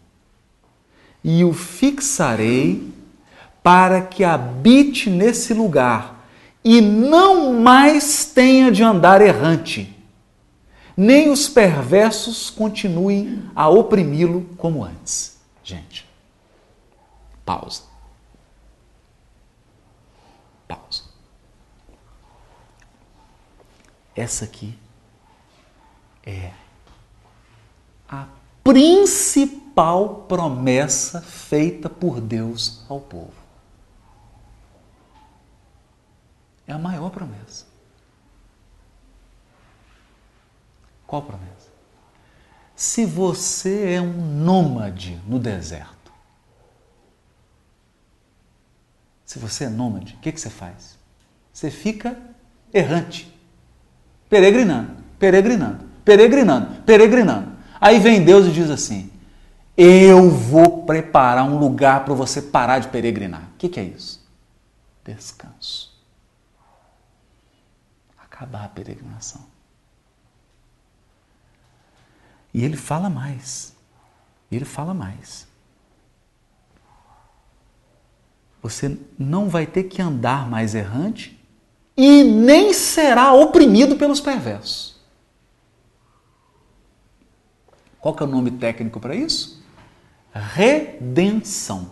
e 1.24 1.44
o 1.44 1.54
fixarei 1.54 2.92
para 3.64 4.02
que 4.02 4.24
habite 4.24 5.10
nesse 5.10 5.54
lugar 5.54 6.15
e 6.66 6.82
não 6.82 7.54
mais 7.54 8.26
tenha 8.26 8.72
de 8.72 8.82
andar 8.82 9.22
errante, 9.22 9.96
nem 10.98 11.30
os 11.30 11.48
perversos 11.48 12.50
continuem 12.50 13.44
a 13.56 13.70
oprimi-lo 13.70 14.50
como 14.58 14.84
antes. 14.84 15.38
Gente, 15.64 16.10
pausa. 17.46 17.84
Pausa. 20.68 21.04
Essa 24.16 24.46
aqui 24.46 24.76
é 26.26 26.50
a 28.10 28.26
principal 28.64 30.26
promessa 30.28 31.22
feita 31.22 31.88
por 31.88 32.20
Deus 32.20 32.84
ao 32.90 33.00
povo. 33.00 33.45
É 36.68 36.74
a 36.74 36.78
maior 36.78 37.10
promessa. 37.10 37.66
Qual 41.06 41.22
promessa? 41.22 41.70
Se 42.76 43.06
você 43.06 43.94
é 43.94 44.02
um 44.02 44.44
nômade 44.44 45.22
no 45.28 45.40
deserto, 45.40 46.12
se 49.26 49.40
você 49.40 49.66
é 49.66 49.70
nômade, 49.70 50.16
o 50.16 50.18
que, 50.20 50.32
que 50.32 50.42
você 50.42 50.50
faz? 50.50 50.98
Você 51.54 51.72
fica 51.72 52.18
errante, 52.74 53.34
peregrinando, 54.30 54.98
peregrinando, 55.18 55.86
peregrinando, 56.04 56.82
peregrinando. 56.82 57.56
Aí 57.80 58.00
vem 58.00 58.26
Deus 58.26 58.48
e 58.48 58.52
diz 58.52 58.70
assim: 58.70 59.10
Eu 59.78 60.30
vou 60.30 60.86
preparar 60.86 61.46
um 61.46 61.58
lugar 61.58 62.04
para 62.04 62.14
você 62.14 62.42
parar 62.42 62.80
de 62.80 62.90
peregrinar. 62.90 63.44
O 63.54 63.58
que, 63.58 63.70
que 63.70 63.80
é 63.80 63.84
isso? 63.84 64.26
Descanso. 65.06 65.95
Acabar 68.46 68.66
a 68.66 68.70
peregrinação. 68.70 69.42
E 72.54 72.64
ele 72.64 72.78
fala 72.78 73.10
mais. 73.10 73.76
Ele 74.52 74.66
fala 74.66 74.94
mais. 74.94 75.48
Você 78.62 79.00
não 79.18 79.50
vai 79.50 79.66
ter 79.66 79.86
que 79.86 80.00
andar 80.00 80.48
mais 80.48 80.76
errante 80.76 81.44
e 81.98 82.24
nem 82.24 82.72
será 82.72 83.34
oprimido 83.34 83.96
pelos 83.96 84.22
perversos. 84.22 84.96
Qual 88.00 88.14
que 88.14 88.22
é 88.22 88.28
o 88.28 88.30
nome 88.30 88.52
técnico 88.52 89.00
para 89.00 89.16
isso? 89.16 89.66
Redenção. 90.32 91.90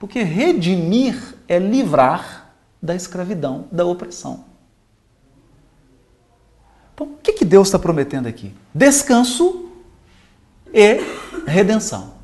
Porque 0.00 0.24
redimir 0.24 1.36
é 1.46 1.60
livrar 1.60 2.52
da 2.82 2.96
escravidão, 2.96 3.68
da 3.70 3.84
opressão. 3.84 4.47
Então, 6.98 7.06
o 7.06 7.16
que, 7.22 7.32
que 7.32 7.44
Deus 7.44 7.68
está 7.68 7.78
prometendo 7.78 8.26
aqui? 8.26 8.52
Descanso 8.74 9.70
e 10.74 10.98
redenção. 11.46 12.14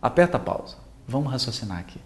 Aperta 0.00 0.38
a 0.38 0.40
pausa. 0.40 0.76
Vamos 1.06 1.30
raciocinar 1.30 1.78
aqui. 1.78 2.00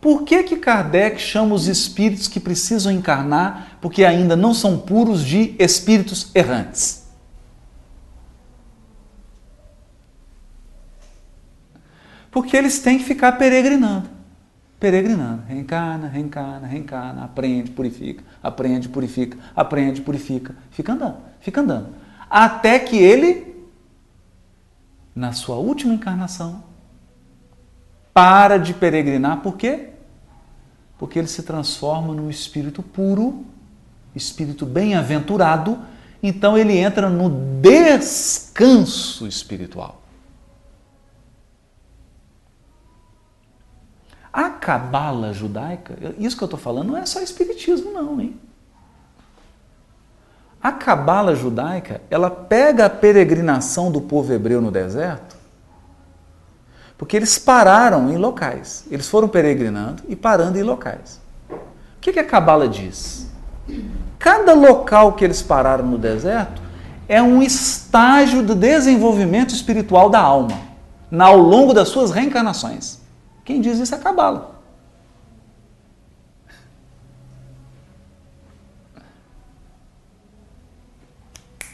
Por 0.00 0.24
que, 0.24 0.42
que 0.42 0.56
Kardec 0.56 1.20
chama 1.20 1.54
os 1.54 1.68
espíritos 1.68 2.26
que 2.26 2.40
precisam 2.40 2.90
encarnar 2.90 3.78
porque 3.80 4.04
ainda 4.04 4.34
não 4.34 4.52
são 4.52 4.76
puros 4.76 5.24
de 5.24 5.54
espíritos 5.56 6.32
errantes? 6.34 7.04
Porque 12.28 12.56
eles 12.56 12.80
têm 12.80 12.98
que 12.98 13.04
ficar 13.04 13.30
peregrinando. 13.38 14.10
Peregrinando. 14.82 15.44
Reencarna, 15.46 16.08
reencarna, 16.08 16.66
reencarna, 16.66 17.22
aprende, 17.22 17.70
purifica, 17.70 18.24
aprende, 18.42 18.88
purifica, 18.88 19.38
aprende, 19.54 20.00
purifica. 20.00 20.56
Fica 20.72 20.92
andando, 20.92 21.18
fica 21.38 21.60
andando. 21.60 21.90
Até 22.28 22.80
que 22.80 22.96
ele, 22.96 23.64
na 25.14 25.32
sua 25.32 25.54
última 25.54 25.94
encarnação, 25.94 26.64
para 28.12 28.56
de 28.58 28.74
peregrinar. 28.74 29.40
Por 29.40 29.56
quê? 29.56 29.90
Porque 30.98 31.16
ele 31.16 31.28
se 31.28 31.44
transforma 31.44 32.12
num 32.12 32.28
espírito 32.28 32.82
puro, 32.82 33.46
espírito 34.16 34.66
bem-aventurado. 34.66 35.78
Então 36.20 36.58
ele 36.58 36.76
entra 36.76 37.08
no 37.08 37.30
descanso 37.60 39.28
espiritual. 39.28 40.01
A 44.32 44.48
cabala 44.48 45.32
judaica, 45.32 45.94
isso 46.18 46.36
que 46.36 46.42
eu 46.42 46.46
estou 46.46 46.58
falando 46.58 46.88
não 46.88 46.96
é 46.96 47.04
só 47.04 47.20
espiritismo, 47.20 47.92
não, 47.92 48.18
hein? 48.18 48.40
A 50.62 50.72
cabala 50.72 51.34
judaica, 51.34 52.00
ela 52.08 52.30
pega 52.30 52.86
a 52.86 52.90
peregrinação 52.90 53.90
do 53.90 54.00
povo 54.00 54.32
hebreu 54.32 54.60
no 54.60 54.70
deserto, 54.70 55.36
porque 56.96 57.16
eles 57.16 57.36
pararam 57.36 58.10
em 58.12 58.16
locais. 58.16 58.84
Eles 58.88 59.08
foram 59.08 59.28
peregrinando 59.28 60.04
e 60.08 60.14
parando 60.14 60.56
em 60.56 60.62
locais. 60.62 61.20
O 61.50 62.00
que, 62.00 62.12
que 62.12 62.20
a 62.20 62.24
cabala 62.24 62.68
diz? 62.68 63.26
Cada 64.20 64.54
local 64.54 65.14
que 65.14 65.24
eles 65.24 65.42
pararam 65.42 65.84
no 65.84 65.98
deserto 65.98 66.62
é 67.08 67.20
um 67.20 67.42
estágio 67.42 68.40
do 68.42 68.54
desenvolvimento 68.54 69.52
espiritual 69.52 70.08
da 70.08 70.20
alma, 70.20 70.56
ao 71.18 71.36
longo 71.36 71.74
das 71.74 71.88
suas 71.88 72.12
reencarnações. 72.12 73.01
Quem 73.44 73.60
diz 73.60 73.78
isso 73.78 73.94
é 73.94 73.98
Cabala. 73.98 74.60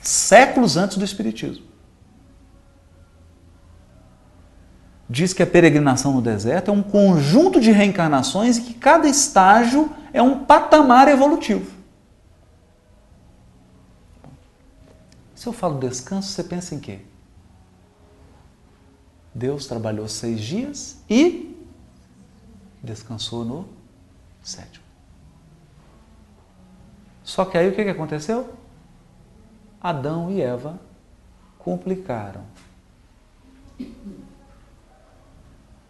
Séculos 0.03 0.77
antes 0.77 0.97
do 0.97 1.05
Espiritismo. 1.05 1.67
Diz 5.11 5.33
que 5.33 5.43
a 5.43 5.47
peregrinação 5.47 6.13
no 6.13 6.21
deserto 6.21 6.71
é 6.71 6.75
um 6.75 6.83
conjunto 6.83 7.61
de 7.61 7.71
reencarnações 7.71 8.59
e 8.59 8.63
que 8.63 8.75
cada 8.75 9.09
estágio 9.09 9.91
é 10.13 10.23
um 10.23 10.45
patamar 10.45 11.09
evolutivo. 11.09 11.71
Se 15.35 15.47
eu 15.47 15.53
falo 15.53 15.79
descanso, 15.79 16.31
você 16.31 16.43
pensa 16.43 16.75
em 16.75 16.81
quê? 16.81 17.01
Deus 19.35 19.67
trabalhou 19.67 20.09
seis 20.09 20.41
dias 20.41 20.99
e 21.09 21.58
descansou 22.83 23.45
no 23.45 23.69
sétimo. 24.43 24.85
Só 27.23 27.45
que 27.45 27.59
aí 27.59 27.69
o 27.69 27.75
que 27.75 27.83
aconteceu? 27.83 28.55
Adão 29.81 30.31
e 30.31 30.41
Eva 30.41 30.81
complicaram. 31.59 32.43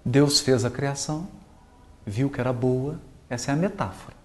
Deus 0.05 0.41
fez 0.41 0.65
a 0.65 0.71
criação, 0.71 1.29
viu 2.05 2.29
que 2.29 2.41
era 2.41 2.53
boa, 2.53 2.99
essa 3.31 3.51
é 3.51 3.55
a 3.55 3.57
metáfora. 3.57 4.17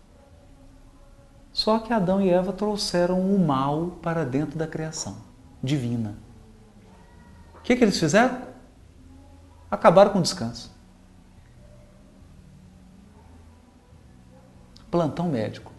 Só 1.51 1.78
que 1.78 1.93
Adão 1.93 2.20
e 2.20 2.30
Eva 2.30 2.51
trouxeram 2.51 3.22
o 3.22 3.38
mal 3.38 3.97
para 4.01 4.26
dentro 4.26 4.57
da 4.57 4.66
criação 4.66 5.18
divina. 5.61 6.16
O 7.55 7.61
que, 7.61 7.76
que 7.76 7.84
eles 7.84 7.99
fizeram? 7.99 8.41
Acabaram 9.70 10.11
com 10.11 10.20
o 10.20 10.22
descanso. 10.22 10.72
Plantão 14.94 15.28
médico. 15.28 15.72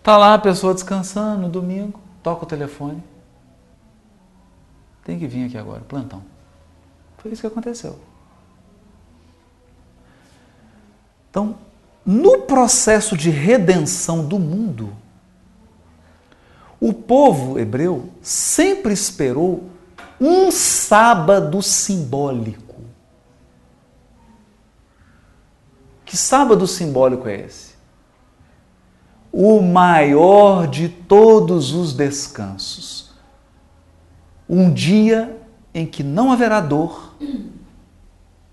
Tá 0.00 0.16
lá 0.16 0.34
a 0.34 0.38
pessoa 0.38 0.72
descansando 0.72 1.42
no 1.42 1.48
domingo, 1.48 1.98
toca 2.22 2.44
o 2.44 2.46
telefone. 2.46 3.02
Tem 5.04 5.18
que 5.18 5.26
vir 5.26 5.46
aqui 5.46 5.58
agora, 5.58 5.80
plantão. 5.80 6.22
Foi 7.18 7.32
isso 7.32 7.40
que 7.40 7.48
aconteceu. 7.48 7.98
Então, 11.28 11.56
no 12.06 12.42
processo 12.42 13.16
de 13.16 13.28
redenção 13.28 14.24
do 14.24 14.38
mundo, 14.38 14.96
o 16.80 16.92
povo 16.92 17.58
hebreu 17.58 18.08
sempre 18.22 18.92
esperou 18.92 19.68
um 20.20 20.52
sábado 20.52 21.60
simbólico. 21.60 22.69
Que 26.10 26.16
sábado 26.16 26.66
simbólico 26.66 27.28
é 27.28 27.42
esse? 27.42 27.76
O 29.30 29.62
maior 29.62 30.66
de 30.66 30.88
todos 30.88 31.72
os 31.72 31.92
descansos. 31.92 33.14
Um 34.48 34.72
dia 34.72 35.40
em 35.72 35.86
que 35.86 36.02
não 36.02 36.32
haverá 36.32 36.60
dor, 36.60 37.14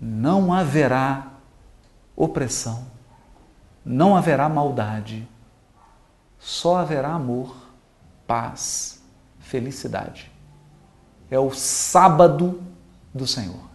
não 0.00 0.54
haverá 0.54 1.32
opressão, 2.14 2.86
não 3.84 4.16
haverá 4.16 4.48
maldade, 4.48 5.28
só 6.38 6.76
haverá 6.76 7.08
amor, 7.08 7.56
paz, 8.24 9.02
felicidade. 9.40 10.30
É 11.28 11.40
o 11.40 11.50
sábado 11.50 12.62
do 13.12 13.26
Senhor 13.26 13.67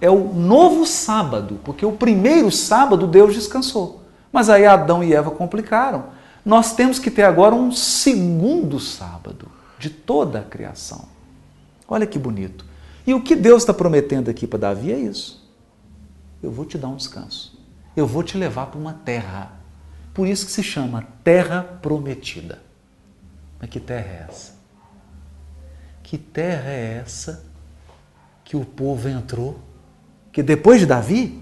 é 0.00 0.08
o 0.08 0.32
novo 0.32 0.86
sábado, 0.86 1.58
porque 1.64 1.84
o 1.84 1.92
primeiro 1.92 2.50
sábado 2.50 3.06
Deus 3.06 3.34
descansou. 3.34 4.02
Mas 4.32 4.48
aí 4.48 4.64
Adão 4.64 5.02
e 5.02 5.12
Eva 5.12 5.30
complicaram. 5.30 6.04
nós 6.44 6.74
temos 6.74 6.98
que 6.98 7.10
ter 7.10 7.24
agora 7.24 7.54
um 7.54 7.72
segundo 7.72 8.78
sábado 8.78 9.48
de 9.78 9.90
toda 9.90 10.38
a 10.38 10.44
criação. 10.44 11.06
Olha 11.88 12.06
que 12.06 12.18
bonito. 12.18 12.64
E 13.06 13.12
o 13.12 13.22
que 13.22 13.34
Deus 13.34 13.62
está 13.62 13.74
prometendo 13.74 14.30
aqui 14.30 14.46
para 14.46 14.60
Davi 14.60 14.92
é 14.92 14.98
isso. 14.98 15.50
Eu 16.42 16.50
vou 16.50 16.64
te 16.64 16.78
dar 16.78 16.88
um 16.88 16.96
descanso. 16.96 17.58
Eu 17.96 18.06
vou 18.06 18.22
te 18.22 18.38
levar 18.38 18.66
para 18.66 18.78
uma 18.78 18.94
terra. 18.94 19.52
Por 20.14 20.26
isso 20.26 20.46
que 20.46 20.52
se 20.52 20.62
chama 20.62 21.06
terra 21.24 21.62
prometida. 21.82 22.62
Mas 23.60 23.68
que 23.68 23.80
terra 23.80 24.06
é 24.06 24.26
essa? 24.28 24.54
Que 26.02 26.16
terra 26.16 26.70
é 26.70 27.02
essa 27.04 27.49
que 28.50 28.56
o 28.56 28.64
povo 28.64 29.08
entrou? 29.08 29.60
Que 30.32 30.42
depois 30.42 30.80
de 30.80 30.86
Davi, 30.86 31.40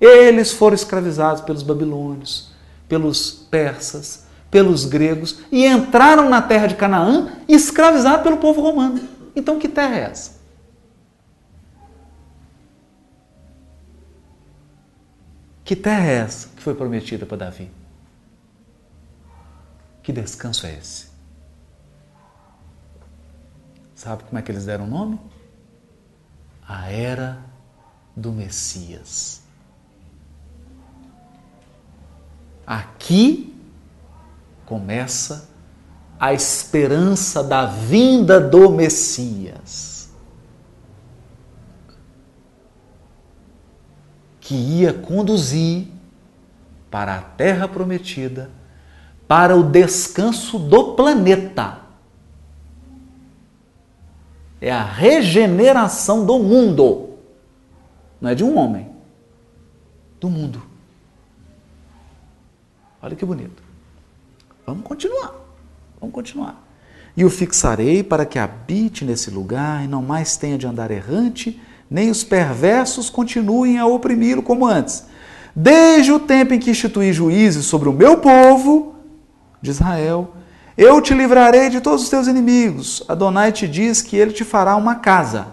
eles 0.00 0.50
foram 0.50 0.74
escravizados 0.74 1.42
pelos 1.42 1.62
babilônios, 1.62 2.50
pelos 2.88 3.30
persas, 3.30 4.26
pelos 4.50 4.84
gregos 4.84 5.42
e 5.52 5.64
entraram 5.64 6.28
na 6.28 6.42
terra 6.42 6.66
de 6.66 6.74
Canaã 6.74 7.36
escravizados 7.46 8.24
pelo 8.24 8.38
povo 8.38 8.60
romano. 8.60 9.00
Então, 9.36 9.60
que 9.60 9.68
terra 9.68 9.94
é 9.94 10.00
essa? 10.00 10.40
Que 15.62 15.76
terra 15.76 16.04
é 16.04 16.14
essa 16.14 16.48
que 16.48 16.62
foi 16.64 16.74
prometida 16.74 17.24
para 17.24 17.36
Davi? 17.36 17.70
Que 20.02 20.12
descanso 20.12 20.66
é 20.66 20.74
esse? 20.74 21.10
Sabe 23.94 24.24
como 24.24 24.36
é 24.36 24.42
que 24.42 24.50
eles 24.50 24.66
deram 24.66 24.86
o 24.86 24.88
nome? 24.88 25.16
A 26.72 26.88
era 26.88 27.40
do 28.14 28.30
Messias. 28.30 29.42
Aqui 32.64 33.60
começa 34.64 35.48
a 36.20 36.32
esperança 36.32 37.42
da 37.42 37.66
vinda 37.66 38.38
do 38.38 38.70
Messias, 38.70 40.10
que 44.40 44.54
ia 44.54 44.94
conduzir 44.94 45.88
para 46.88 47.16
a 47.16 47.20
terra 47.20 47.66
prometida, 47.66 48.48
para 49.26 49.56
o 49.56 49.64
descanso 49.64 50.56
do 50.56 50.94
planeta. 50.94 51.79
É 54.60 54.70
a 54.70 54.84
regeneração 54.84 56.26
do 56.26 56.38
mundo, 56.38 57.10
não 58.20 58.30
é 58.30 58.34
de 58.34 58.44
um 58.44 58.58
homem, 58.58 58.88
do 60.20 60.28
mundo. 60.28 60.62
Olha 63.02 63.16
que 63.16 63.24
bonito. 63.24 63.62
Vamos 64.66 64.84
continuar. 64.84 65.34
Vamos 65.98 66.14
continuar. 66.14 66.62
E 67.16 67.24
o 67.24 67.30
fixarei 67.30 68.02
para 68.02 68.26
que 68.26 68.38
habite 68.38 69.04
nesse 69.04 69.30
lugar 69.30 69.84
e 69.84 69.88
não 69.88 70.02
mais 70.02 70.36
tenha 70.36 70.58
de 70.58 70.66
andar 70.66 70.90
errante, 70.90 71.60
nem 71.90 72.10
os 72.10 72.22
perversos 72.22 73.10
continuem 73.10 73.78
a 73.78 73.86
oprimi-lo 73.86 74.42
como 74.42 74.66
antes. 74.66 75.06
Desde 75.56 76.12
o 76.12 76.20
tempo 76.20 76.54
em 76.54 76.58
que 76.58 76.70
instituí 76.70 77.12
juízes 77.12 77.66
sobre 77.66 77.88
o 77.88 77.92
meu 77.92 78.18
povo 78.18 78.94
de 79.60 79.70
Israel, 79.70 80.34
eu 80.80 80.98
te 81.02 81.12
livrarei 81.12 81.68
de 81.68 81.78
todos 81.78 82.04
os 82.04 82.08
teus 82.08 82.26
inimigos. 82.26 83.02
Adonai 83.06 83.52
te 83.52 83.68
diz 83.68 84.00
que 84.00 84.16
ele 84.16 84.32
te 84.32 84.46
fará 84.46 84.74
uma 84.76 84.94
casa. 84.94 85.48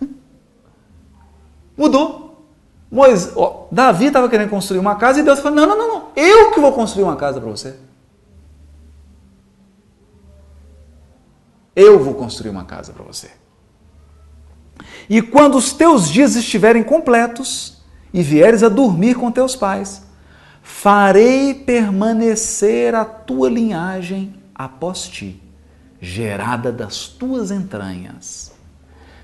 Mudou. 1.76 2.46
Moisés, 2.90 3.30
ó, 3.36 3.66
Davi 3.70 4.06
estava 4.06 4.26
querendo 4.26 4.48
construir 4.48 4.78
uma 4.78 4.96
casa 4.96 5.20
e 5.20 5.22
Deus 5.22 5.40
falou: 5.40 5.54
não, 5.54 5.66
não, 5.66 5.76
não, 5.76 5.88
não, 5.88 6.04
eu 6.16 6.50
que 6.50 6.60
vou 6.60 6.72
construir 6.72 7.04
uma 7.04 7.16
casa 7.16 7.38
para 7.38 7.50
você. 7.50 7.76
Eu 11.76 12.02
vou 12.02 12.14
construir 12.14 12.48
uma 12.48 12.64
casa 12.64 12.94
para 12.94 13.04
você. 13.04 13.30
E 15.10 15.20
quando 15.20 15.58
os 15.58 15.74
teus 15.74 16.08
dias 16.08 16.36
estiverem 16.36 16.82
completos 16.82 17.82
e 18.14 18.22
vieres 18.22 18.62
a 18.62 18.70
dormir 18.70 19.14
com 19.14 19.30
teus 19.30 19.54
pais, 19.54 20.04
farei 20.62 21.52
permanecer 21.52 22.94
a 22.94 23.04
tua 23.04 23.50
linhagem 23.50 24.37
após 24.58 25.08
ti, 25.08 25.40
gerada 26.00 26.72
das 26.72 27.06
tuas 27.06 27.50
entranhas 27.50 28.58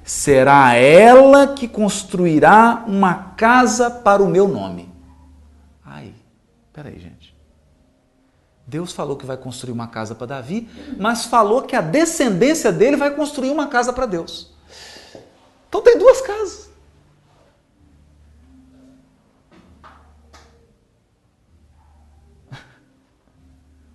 será 0.04 0.74
ela 0.74 1.54
que 1.54 1.66
construirá 1.66 2.84
uma 2.86 3.14
casa 3.36 3.90
para 3.90 4.22
o 4.22 4.28
meu 4.28 4.46
nome. 4.46 4.92
Ai, 5.84 6.12
peraí, 6.72 6.98
gente. 7.00 7.34
Deus 8.66 8.92
falou 8.92 9.16
que 9.16 9.26
vai 9.26 9.36
construir 9.36 9.72
uma 9.72 9.88
casa 9.88 10.14
para 10.14 10.26
Davi, 10.26 10.68
mas 10.98 11.24
falou 11.24 11.62
que 11.62 11.74
a 11.74 11.80
descendência 11.80 12.70
dele 12.70 12.96
vai 12.96 13.14
construir 13.14 13.50
uma 13.50 13.66
casa 13.66 13.92
para 13.92 14.06
Deus. 14.06 14.52
Então 15.68 15.82
tem 15.82 15.98
duas 15.98 16.20
casas. 16.20 16.70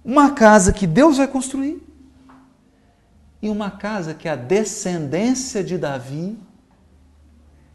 Uma 0.03 0.31
casa 0.31 0.71
que 0.71 0.87
Deus 0.87 1.17
vai 1.17 1.27
construir 1.27 1.81
e 3.41 3.49
uma 3.49 3.71
casa 3.71 4.13
que 4.13 4.27
a 4.27 4.35
descendência 4.35 5.63
de 5.63 5.77
Davi, 5.77 6.37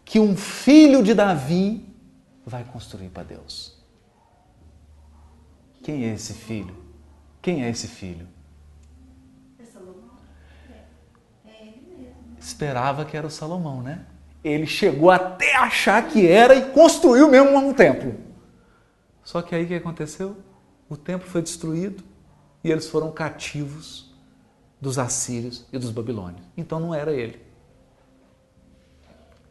que 0.05 0.18
um 0.18 0.37
filho 0.37 1.03
de 1.03 1.14
Davi 1.14 1.87
vai 2.45 2.64
construir 2.64 3.09
para 3.09 3.22
Deus. 3.22 3.75
Quem 5.83 6.05
é 6.05 6.14
esse 6.14 6.35
filho? 6.35 6.75
Quem 7.41 7.64
é 7.64 7.70
esse 7.70 7.89
filho? 7.89 8.27
Esperava 12.39 13.07
que 13.07 13.16
era 13.16 13.27
o 13.27 13.31
Salomão, 13.31 13.83
né? 13.83 14.05
Ele 14.43 14.66
chegou 14.66 15.11
até 15.11 15.57
achar 15.57 16.07
que 16.07 16.27
era 16.27 16.55
e 16.55 16.70
construiu 16.72 17.29
mesmo 17.29 17.57
um 17.57 17.72
templo. 17.72 18.14
Só 19.22 19.41
que 19.41 19.55
aí 19.55 19.64
o 19.64 19.66
que 19.66 19.75
aconteceu? 19.75 20.37
O 20.89 20.97
templo 20.97 21.27
foi 21.27 21.41
destruído 21.41 22.05
e 22.65 22.73
eles 22.73 22.89
foram 22.89 23.12
cativos 23.12 24.11
dos 24.81 24.99
assírios 24.99 25.67
e 25.71 25.79
dos 25.79 25.91
babilônios. 25.91 26.43
Então 26.57 26.81
não 26.81 26.95
era 26.95 27.12
ele. 27.12 27.45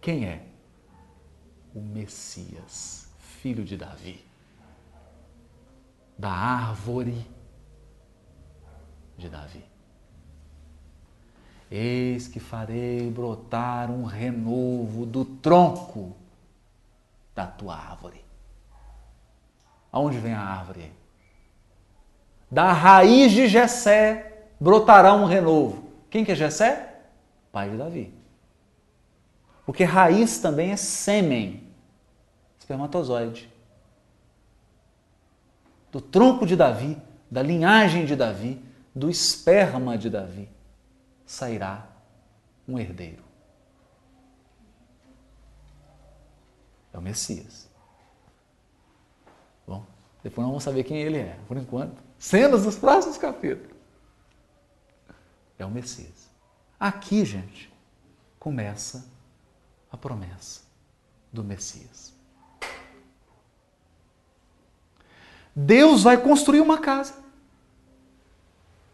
Quem 0.01 0.26
é? 0.26 0.47
O 1.74 1.80
Messias, 1.80 3.07
filho 3.18 3.64
de 3.64 3.78
Davi, 3.78 4.26
da 6.18 6.32
árvore 6.32 7.26
de 9.16 9.30
Davi. 9.30 9.64
Eis 11.70 12.28
que 12.28 12.39
farei 12.39 13.09
brotar 13.09 13.89
um 13.89 14.03
renovo 14.03 15.05
do 15.05 15.24
tronco 15.24 16.16
da 17.34 17.47
tua 17.47 17.76
árvore. 17.76 18.24
Aonde 19.91 20.20
vem 20.20 20.34
a 20.34 20.41
árvore? 20.41 21.03
Da 22.54 22.72
raiz 22.72 23.32
de 23.32 23.47
Jessé, 23.47 24.45
brotará 24.60 25.16
um 25.16 25.26
renovo. 25.26 25.91
Quem 26.08 26.24
que 26.24 26.34
é 26.34 26.36
Jessé? 26.36 27.01
Pai 27.51 27.72
de 27.72 27.78
Davi. 27.78 28.14
Porque 29.66 29.84
raiz 29.84 30.38
também 30.38 30.70
é 30.70 30.76
sêmen, 30.78 31.68
espermatozoide. 32.60 33.51
Do 35.91 35.99
tronco 35.99 36.45
de 36.45 36.56
Davi, 36.56 36.95
da 37.30 37.41
linhagem 37.41 38.06
de 38.06 38.16
Davi, 38.16 38.64
do 38.93 39.10
esperma 39.10 39.97
de 39.97 40.12
Davi, 40.12 40.47
sairá 41.26 41.88
um 42.68 42.78
herdeiro. 42.78 43.24
É 46.93 46.99
o 46.99 47.01
Messias. 47.01 47.68
Bom, 49.66 49.84
depois 50.22 50.43
nós 50.43 50.51
vamos 50.51 50.64
saber 50.64 50.84
quem 50.84 50.99
ele 50.99 51.18
é. 51.18 51.36
Por 51.47 51.58
enquanto, 51.58 52.03
cenas 52.24 52.63
dos 52.63 52.78
próximos 52.78 53.17
capítulos 53.17 53.76
é 55.59 55.65
o 55.65 55.69
Messias. 55.69 56.30
Aqui, 56.80 57.26
gente, 57.26 57.71
começa 58.39 59.05
a 59.91 59.97
promessa 59.97 60.61
do 61.34 61.43
Messias. 61.43 62.13
Deus 65.53 66.03
vai 66.03 66.17
construir 66.17 66.61
uma 66.61 66.78
casa. 66.78 67.13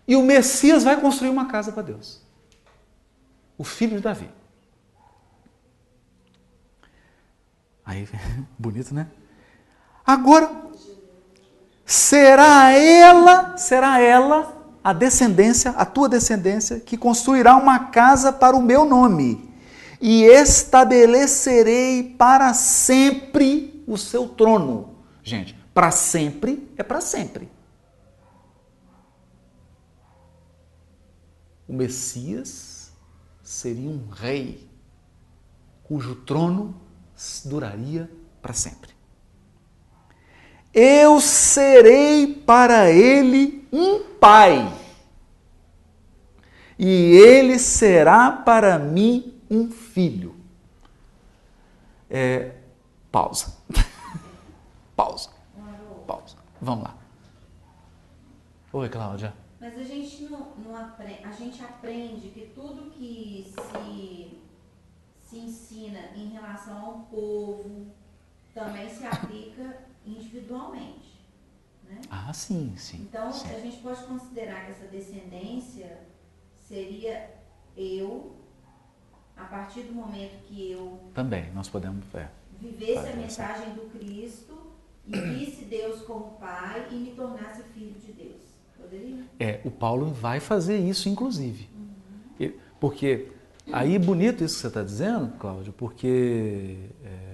E 0.08 0.16
o 0.16 0.24
Messias 0.24 0.84
vai 0.84 1.00
construir 1.00 1.30
uma 1.30 1.46
casa 1.48 1.72
para 1.72 1.84
Deus. 1.84 2.24
O 3.60 3.64
filho 3.64 3.98
de 3.98 4.02
Davi. 4.02 4.30
Aí, 7.86 8.10
bonito, 8.58 8.92
né? 8.92 9.08
Agora, 10.04 10.70
será 11.90 12.72
ela, 12.72 13.58
será 13.58 14.00
ela 14.00 14.56
a 14.84 14.94
descendência, 14.94 15.72
a 15.72 15.84
tua 15.84 16.08
descendência, 16.08 16.80
que 16.80 16.96
construirá 16.96 17.56
uma 17.56 17.80
casa 17.86 18.32
para 18.32 18.56
o 18.56 18.62
meu 18.62 18.86
nome, 18.86 19.50
e 20.00 20.24
estabelecerei 20.24 22.16
para 22.16 22.54
sempre 22.54 23.84
o 23.88 23.98
seu 23.98 24.30
trono. 24.30 24.98
Gente, 25.24 25.58
para 25.74 25.90
sempre 25.90 26.72
é 26.78 26.84
para 26.84 27.02
sempre. 27.02 27.50
O 31.68 31.74
Messias 31.74 32.92
seria 33.42 33.90
um 33.90 34.08
rei 34.12 34.70
cujo 35.84 36.14
trono 36.18 36.80
duraria 37.46 38.08
para 38.44 38.54
sempre. 38.54 38.99
Eu 40.82 41.20
serei 41.20 42.34
para 42.34 42.90
ele 42.90 43.68
um 43.70 44.02
pai, 44.18 44.74
e 46.78 47.18
ele 47.18 47.60
será 47.60 48.32
para 48.32 48.80
mim 48.80 49.38
um 49.52 49.70
filho. 49.70 50.38
É, 52.10 52.56
pausa. 53.12 53.58
pausa. 54.96 55.32
Pausa. 56.08 56.38
Vamos 56.62 56.86
lá. 56.86 56.96
Oi, 58.72 58.88
Cláudia. 58.88 59.34
Mas 59.60 59.78
a 59.78 59.84
gente 59.84 60.24
não, 60.24 60.54
não 60.66 60.78
aprende, 60.78 61.26
a 61.26 61.32
gente 61.34 61.62
aprende 61.62 62.30
que 62.30 62.54
tudo 62.56 62.90
que 62.92 63.54
se, 63.54 64.40
se 65.28 65.40
ensina 65.40 66.00
em 66.16 66.30
relação 66.30 66.86
ao 66.86 66.94
povo 67.12 67.86
também 68.54 68.90
se 68.90 69.06
aplica 69.06 69.89
individualmente. 70.18 71.20
Né? 71.90 72.02
Ah, 72.10 72.32
sim, 72.34 72.74
sim. 72.78 73.08
Então, 73.10 73.32
sim. 73.32 73.48
a 73.54 73.60
gente 73.60 73.78
pode 73.78 74.04
considerar 74.04 74.66
que 74.66 74.72
essa 74.72 74.86
descendência 74.88 75.98
seria 76.60 77.30
eu, 77.76 78.36
a 79.36 79.46
partir 79.46 79.82
do 79.84 79.94
momento 79.94 80.44
que 80.46 80.72
eu 80.72 81.00
Também, 81.14 81.52
nós 81.54 81.68
podemos. 81.70 82.04
É. 82.14 82.28
vivesse 82.60 83.08
a 83.10 83.16
mensagem 83.16 83.74
do 83.74 83.90
Cristo 83.98 84.58
e 85.08 85.12
visse 85.34 85.66
Deus 85.66 86.02
como 86.02 86.32
Pai 86.40 86.88
e 86.92 86.96
me 86.96 87.12
tornasse 87.12 87.64
filho 87.74 87.96
de 88.00 88.12
Deus. 88.12 88.42
Poderia? 88.78 89.24
É, 89.40 89.60
o 89.66 89.72
Paulo 89.72 90.08
vai 90.12 90.40
fazer 90.40 90.78
isso, 90.78 91.10
inclusive. 91.10 91.70
E- 92.40 92.54
Porque 92.80 93.28
aí 93.72 93.98
bonito 94.00 94.44
isso 94.44 94.56
que 94.56 94.62
você 94.62 94.68
está 94.68 94.84
dizendo, 94.84 95.34
Cláudio, 95.38 95.74
porque 95.74 96.78
é, 97.04 97.29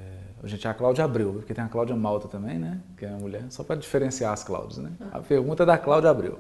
gente 0.48 0.68
é 0.68 0.70
a 0.70 0.74
Cláudia 0.74 1.04
Abreu, 1.04 1.34
porque 1.34 1.54
tem 1.54 1.64
a 1.64 1.68
Cláudia 1.68 1.96
Malta 1.96 2.28
também, 2.28 2.60
né? 2.60 2.80
Que 2.98 3.06
é 3.06 3.10
a 3.10 3.18
mulher, 3.18 3.46
só 3.50 3.64
para 3.64 3.76
diferenciar 3.76 4.34
as 4.34 4.44
Cláudias, 4.44 4.78
né? 4.78 4.92
A 5.12 5.20
pergunta 5.20 5.64
é 5.64 5.66
da 5.66 5.78
Cláudia 5.78 6.10
Abreu. 6.10 6.40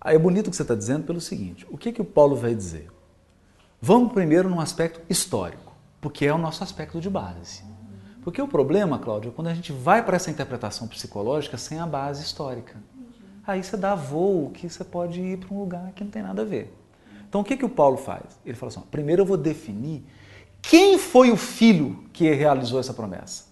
Aí 0.00 0.16
é 0.16 0.18
bonito 0.18 0.46
o 0.46 0.50
que 0.50 0.56
você 0.56 0.62
está 0.62 0.74
dizendo 0.74 1.04
pelo 1.04 1.20
seguinte: 1.20 1.66
o 1.70 1.76
que, 1.76 1.92
que 1.92 2.00
o 2.00 2.04
Paulo 2.04 2.36
vai 2.36 2.54
dizer? 2.54 2.90
Vamos 3.80 4.12
primeiro 4.12 4.48
num 4.48 4.60
aspecto 4.60 5.00
histórico, 5.08 5.72
porque 6.00 6.26
é 6.26 6.32
o 6.32 6.38
nosso 6.38 6.62
aspecto 6.62 7.00
de 7.00 7.10
base. 7.10 7.64
Porque 8.22 8.40
o 8.40 8.46
problema, 8.46 8.98
Cláudio, 8.98 9.30
é 9.30 9.32
quando 9.32 9.48
a 9.48 9.54
gente 9.54 9.72
vai 9.72 10.04
para 10.04 10.16
essa 10.16 10.30
interpretação 10.30 10.86
psicológica 10.86 11.56
sem 11.56 11.78
a 11.80 11.86
base 11.86 12.22
histórica. 12.22 12.76
Aí 13.46 13.64
você 13.64 13.76
dá 13.76 13.94
voo 13.94 14.50
que 14.50 14.68
você 14.68 14.84
pode 14.84 15.20
ir 15.20 15.38
para 15.38 15.54
um 15.54 15.58
lugar 15.58 15.92
que 15.92 16.04
não 16.04 16.10
tem 16.10 16.22
nada 16.22 16.42
a 16.42 16.44
ver. 16.44 16.76
Então 17.28 17.40
o 17.40 17.44
que, 17.44 17.56
que 17.56 17.64
o 17.64 17.68
Paulo 17.68 17.96
faz? 17.96 18.38
Ele 18.44 18.56
fala 18.56 18.70
assim: 18.70 18.82
primeiro 18.90 19.22
eu 19.22 19.26
vou 19.26 19.36
definir 19.36 20.04
quem 20.62 20.98
foi 20.98 21.30
o 21.30 21.36
filho 21.36 22.04
que 22.12 22.30
realizou 22.32 22.78
essa 22.78 22.94
promessa. 22.94 23.44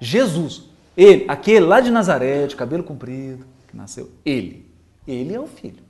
Jesus. 0.00 0.64
Ele, 0.96 1.24
aquele 1.28 1.66
lá 1.66 1.80
de 1.80 1.90
Nazaré, 1.90 2.46
de 2.46 2.54
cabelo 2.54 2.84
comprido, 2.84 3.44
que 3.66 3.76
nasceu. 3.76 4.10
Ele. 4.24 4.70
Ele 5.06 5.34
é 5.34 5.40
o 5.40 5.46
filho. 5.46 5.82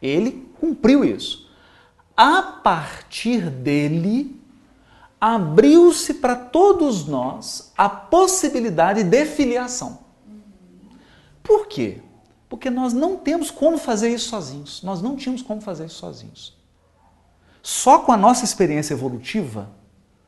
Ele 0.00 0.48
cumpriu 0.60 1.04
isso. 1.04 1.48
A 2.16 2.42
partir 2.42 3.48
dele, 3.48 4.38
abriu-se 5.20 6.14
para 6.14 6.36
todos 6.36 7.06
nós 7.06 7.72
a 7.76 7.88
possibilidade 7.88 9.02
de 9.04 9.24
filiação. 9.24 10.00
Por 11.42 11.66
quê? 11.66 12.02
Porque 12.48 12.70
nós 12.70 12.92
não 12.92 13.16
temos 13.16 13.50
como 13.50 13.78
fazer 13.78 14.10
isso 14.10 14.28
sozinhos. 14.28 14.82
Nós 14.82 15.00
não 15.00 15.16
tínhamos 15.16 15.42
como 15.42 15.60
fazer 15.60 15.86
isso 15.86 15.96
sozinhos. 15.96 16.57
Só 17.68 17.98
com 17.98 18.10
a 18.10 18.16
nossa 18.16 18.46
experiência 18.46 18.94
evolutiva, 18.94 19.68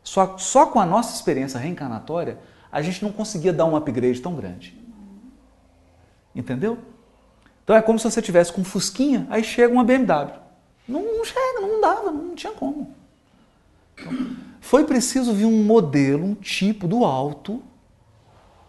só, 0.05 0.37
só 0.37 0.67
com 0.67 0.79
a 0.79 0.85
nossa 0.85 1.15
experiência 1.15 1.59
reencarnatória, 1.59 2.39
a 2.71 2.83
gente 2.83 3.03
não 3.03 3.11
conseguia 3.11 3.51
dar 3.51 3.65
um 3.65 3.75
upgrade 3.75 4.21
tão 4.21 4.35
grande. 4.35 4.79
Entendeu? 6.35 6.77
Então 7.65 7.75
é 7.75 7.81
como 7.81 7.99
se 7.99 8.05
você 8.05 8.21
tivesse 8.21 8.53
com 8.53 8.61
um 8.61 8.65
Fusquinha, 8.65 9.27
aí 9.31 9.43
chega 9.43 9.73
uma 9.73 9.83
BMW. 9.83 10.39
Não, 10.87 11.01
não 11.03 11.25
chega, 11.25 11.63
não 11.63 11.81
dava, 11.81 12.11
não 12.11 12.35
tinha 12.35 12.53
como. 12.53 12.95
Então, 13.95 14.37
foi 14.61 14.85
preciso 14.85 15.33
vir 15.33 15.47
um 15.47 15.65
modelo, 15.65 16.27
um 16.27 16.35
tipo 16.35 16.87
do 16.87 17.07
alto, 17.07 17.63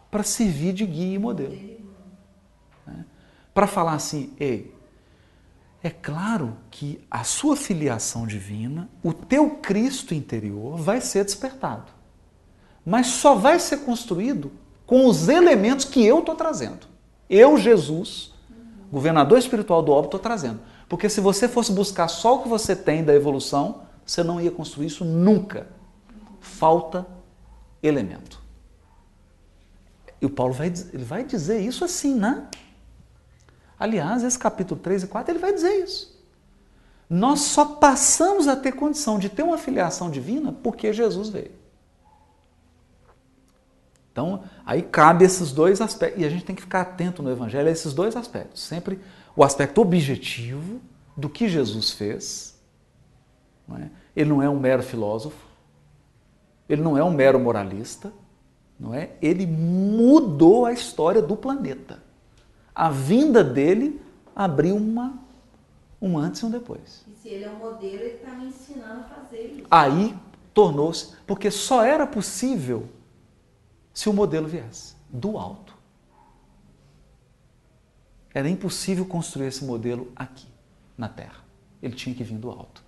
para 0.09 0.23
servir 0.23 0.71
de 0.71 0.85
guia 0.85 1.15
e 1.15 1.19
modelo. 1.19 1.59
Né? 2.87 3.03
Para 3.53 3.67
falar 3.67 3.95
assim, 3.95 4.33
ei, 4.39 4.73
é 5.83 5.89
claro 5.89 6.57
que 6.69 7.03
a 7.09 7.23
sua 7.23 7.55
filiação 7.55 8.27
divina, 8.27 8.87
o 9.03 9.11
teu 9.11 9.49
Cristo 9.49 10.13
interior, 10.13 10.77
vai 10.77 11.01
ser 11.01 11.25
despertado. 11.25 11.91
Mas 12.85 13.07
só 13.07 13.33
vai 13.33 13.59
ser 13.59 13.77
construído 13.77 14.51
com 14.85 15.07
os 15.07 15.27
elementos 15.27 15.85
que 15.85 16.05
eu 16.05 16.19
estou 16.19 16.35
trazendo. 16.35 16.87
Eu, 17.29 17.57
Jesus, 17.57 18.33
governador 18.91 19.39
espiritual 19.39 19.81
do 19.81 19.91
óbito, 19.91 20.17
estou 20.17 20.19
trazendo. 20.19 20.59
Porque 20.87 21.09
se 21.09 21.21
você 21.21 21.47
fosse 21.47 21.71
buscar 21.71 22.07
só 22.07 22.35
o 22.35 22.43
que 22.43 22.49
você 22.49 22.75
tem 22.75 23.03
da 23.03 23.15
evolução, 23.15 23.83
você 24.05 24.23
não 24.23 24.39
ia 24.39 24.51
construir 24.51 24.87
isso 24.87 25.05
nunca. 25.05 25.67
Falta 26.39 27.07
elemento. 27.81 28.41
E 30.21 30.25
o 30.25 30.29
Paulo 30.29 30.53
vai, 30.53 30.67
ele 30.93 31.03
vai 31.03 31.23
dizer 31.23 31.59
isso 31.59 31.83
assim, 31.83 32.13
né? 32.13 32.47
Aliás, 33.81 34.23
esse 34.23 34.37
capítulo 34.37 34.79
3 34.79 35.01
e 35.01 35.07
4, 35.07 35.31
ele 35.31 35.39
vai 35.39 35.51
dizer 35.51 35.83
isso. 35.83 36.15
Nós 37.09 37.39
só 37.39 37.65
passamos 37.65 38.47
a 38.47 38.55
ter 38.55 38.73
condição 38.73 39.17
de 39.17 39.27
ter 39.27 39.41
uma 39.41 39.57
filiação 39.57 40.11
divina 40.11 40.51
porque 40.51 40.93
Jesus 40.93 41.29
veio. 41.29 41.49
Então, 44.11 44.43
aí 44.63 44.83
cabe 44.83 45.25
esses 45.25 45.51
dois 45.51 45.81
aspectos, 45.81 46.21
e 46.21 46.25
a 46.25 46.29
gente 46.29 46.45
tem 46.45 46.55
que 46.55 46.61
ficar 46.61 46.81
atento 46.81 47.23
no 47.23 47.31
Evangelho 47.31 47.69
a 47.69 47.71
esses 47.71 47.91
dois 47.91 48.15
aspectos. 48.15 48.61
Sempre 48.61 48.99
o 49.35 49.43
aspecto 49.43 49.81
objetivo 49.81 50.79
do 51.17 51.27
que 51.27 51.49
Jesus 51.49 51.89
fez. 51.89 52.55
Não 53.67 53.77
é? 53.77 53.89
Ele 54.15 54.29
não 54.29 54.43
é 54.43 54.49
um 54.49 54.59
mero 54.59 54.83
filósofo, 54.83 55.43
ele 56.69 56.83
não 56.83 56.95
é 56.95 57.03
um 57.03 57.11
mero 57.11 57.39
moralista, 57.39 58.13
não 58.79 58.93
é? 58.93 59.09
Ele 59.19 59.47
mudou 59.47 60.67
a 60.67 60.71
história 60.71 61.19
do 61.19 61.35
planeta. 61.35 62.10
A 62.73 62.89
vinda 62.89 63.43
dele 63.43 64.01
abriu 64.35 64.75
uma, 64.75 65.19
um 66.01 66.17
antes 66.17 66.41
e 66.41 66.45
um 66.45 66.49
depois. 66.49 67.03
E 67.07 67.15
se 67.15 67.29
ele 67.29 67.43
é 67.43 67.49
um 67.49 67.59
modelo, 67.59 67.95
ele 67.95 68.15
está 68.15 68.31
me 68.31 68.45
ensinando 68.45 69.01
a 69.01 69.03
fazer 69.03 69.55
isso. 69.57 69.67
Aí 69.69 70.15
tornou-se, 70.53 71.13
porque 71.27 71.51
só 71.51 71.83
era 71.83 72.07
possível 72.07 72.87
se 73.93 74.09
o 74.09 74.13
modelo 74.13 74.47
viesse 74.47 74.95
do 75.09 75.37
alto. 75.37 75.75
Era 78.33 78.49
impossível 78.49 79.05
construir 79.05 79.47
esse 79.47 79.65
modelo 79.65 80.11
aqui, 80.15 80.47
na 80.97 81.09
Terra. 81.09 81.43
Ele 81.81 81.93
tinha 81.93 82.15
que 82.15 82.23
vir 82.23 82.37
do 82.37 82.49
alto. 82.49 82.81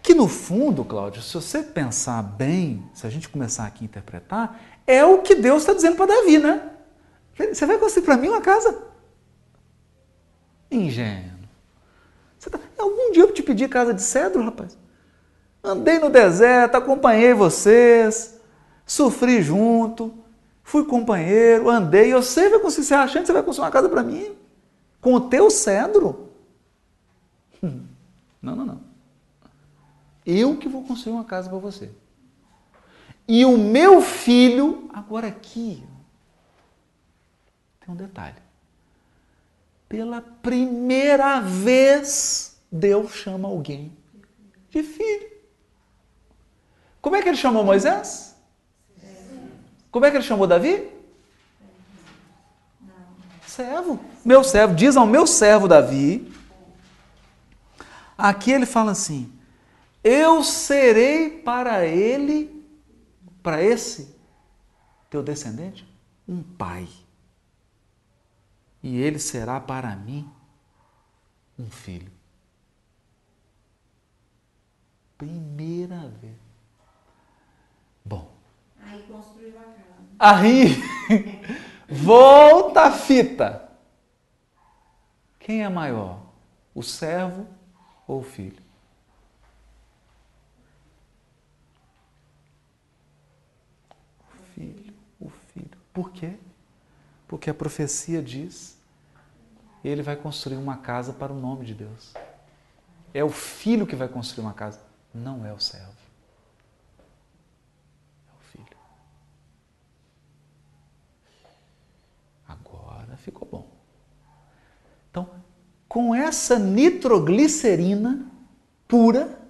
Que 0.00 0.14
no 0.14 0.28
fundo, 0.28 0.84
Cláudio, 0.84 1.20
se 1.20 1.34
você 1.34 1.64
pensar 1.64 2.22
bem, 2.22 2.88
se 2.94 3.04
a 3.04 3.10
gente 3.10 3.28
começar 3.28 3.66
aqui 3.66 3.84
a 3.84 3.86
interpretar, 3.86 4.60
é 4.86 5.04
o 5.04 5.20
que 5.20 5.34
Deus 5.34 5.62
está 5.62 5.72
dizendo 5.74 5.96
para 5.96 6.06
Davi, 6.06 6.38
né? 6.38 6.75
Você 7.36 7.66
vai 7.66 7.78
construir 7.78 8.04
para 8.04 8.16
mim 8.16 8.28
uma 8.28 8.40
casa? 8.40 8.82
Ingênuo. 10.70 11.36
Tá... 12.50 12.58
Algum 12.78 13.12
dia 13.12 13.22
eu 13.22 13.32
te 13.32 13.42
pedi 13.42 13.68
casa 13.68 13.92
de 13.92 14.02
cedro, 14.02 14.42
rapaz? 14.42 14.76
Andei 15.62 15.98
no 15.98 16.08
deserto, 16.08 16.76
acompanhei 16.76 17.34
vocês, 17.34 18.40
sofri 18.86 19.42
junto, 19.42 20.14
fui 20.62 20.84
companheiro, 20.84 21.68
andei. 21.68 22.12
Eu 22.12 22.22
sei 22.22 22.48
vai 22.48 22.60
conseguir. 22.60 22.86
Você 22.86 22.94
achando 22.94 23.22
que 23.22 23.26
você 23.26 23.32
vai 23.32 23.42
construir 23.42 23.66
uma 23.66 23.72
casa 23.72 23.88
para 23.88 24.02
mim? 24.02 24.36
Com 25.00 25.14
o 25.14 25.20
teu 25.20 25.50
cedro? 25.50 26.30
Hum. 27.62 27.82
Não, 28.40 28.54
não, 28.54 28.64
não. 28.64 28.80
Eu 30.24 30.56
que 30.56 30.68
vou 30.68 30.82
construir 30.84 31.14
uma 31.14 31.24
casa 31.24 31.48
para 31.48 31.58
você. 31.58 31.90
E 33.28 33.44
o 33.44 33.58
meu 33.58 34.00
filho, 34.00 34.88
agora 34.92 35.26
aqui, 35.26 35.82
tem 37.86 37.94
um 37.94 37.96
detalhe. 37.96 38.36
Pela 39.88 40.20
primeira 40.20 41.40
vez, 41.40 42.60
Deus 42.70 43.12
chama 43.12 43.46
alguém 43.46 43.96
de 44.70 44.82
filho. 44.82 45.30
Como 47.00 47.14
é 47.14 47.22
que 47.22 47.28
ele 47.28 47.36
chamou 47.36 47.64
Moisés? 47.64 48.34
Como 49.92 50.04
é 50.04 50.10
que 50.10 50.16
ele 50.16 50.24
chamou 50.24 50.46
Davi? 50.46 50.90
Servo. 53.46 54.00
Meu 54.24 54.42
servo. 54.42 54.74
Diz 54.74 54.96
ao 54.96 55.06
meu 55.06 55.24
servo 55.26 55.68
Davi. 55.68 56.30
Aqui 58.18 58.50
ele 58.50 58.66
fala 58.66 58.90
assim: 58.90 59.32
Eu 60.02 60.42
serei 60.42 61.30
para 61.30 61.86
ele, 61.86 62.66
para 63.42 63.62
esse 63.62 64.14
teu 65.08 65.22
descendente, 65.22 65.86
um 66.28 66.42
pai. 66.42 66.88
E 68.86 68.98
ele 68.98 69.18
será 69.18 69.58
para 69.58 69.96
mim 69.96 70.32
um 71.58 71.68
filho. 71.68 72.12
Primeira 75.18 76.06
vez. 76.06 76.38
Bom. 78.04 78.32
Aí 78.80 79.02
construiu 79.08 79.58
a 79.58 79.62
casa. 79.64 80.04
Aí, 80.20 80.76
volta 81.90 82.82
a 82.82 82.92
fita. 82.92 83.68
Quem 85.40 85.64
é 85.64 85.68
maior? 85.68 86.22
O 86.72 86.80
servo 86.80 87.48
ou 88.06 88.20
o 88.20 88.22
filho? 88.22 88.62
O 94.30 94.54
filho, 94.54 94.94
o 95.18 95.28
filho. 95.28 95.78
Por 95.92 96.12
quê? 96.12 96.38
Porque 97.26 97.50
a 97.50 97.54
profecia 97.54 98.22
diz: 98.22 98.76
ele 99.84 100.02
vai 100.02 100.16
construir 100.16 100.56
uma 100.56 100.76
casa 100.76 101.12
para 101.12 101.32
o 101.32 101.38
nome 101.38 101.64
de 101.64 101.74
Deus. 101.74 102.14
É 103.12 103.24
o 103.24 103.30
filho 103.30 103.86
que 103.86 103.96
vai 103.96 104.08
construir 104.08 104.44
uma 104.44 104.52
casa, 104.52 104.80
não 105.14 105.44
é 105.46 105.52
o 105.52 105.60
servo. 105.60 105.96
É 108.28 108.32
o 108.32 108.44
filho. 108.50 108.76
Agora 112.46 113.16
ficou 113.16 113.48
bom. 113.50 113.70
Então, 115.10 115.30
com 115.88 116.14
essa 116.14 116.58
nitroglicerina 116.58 118.30
pura, 118.86 119.40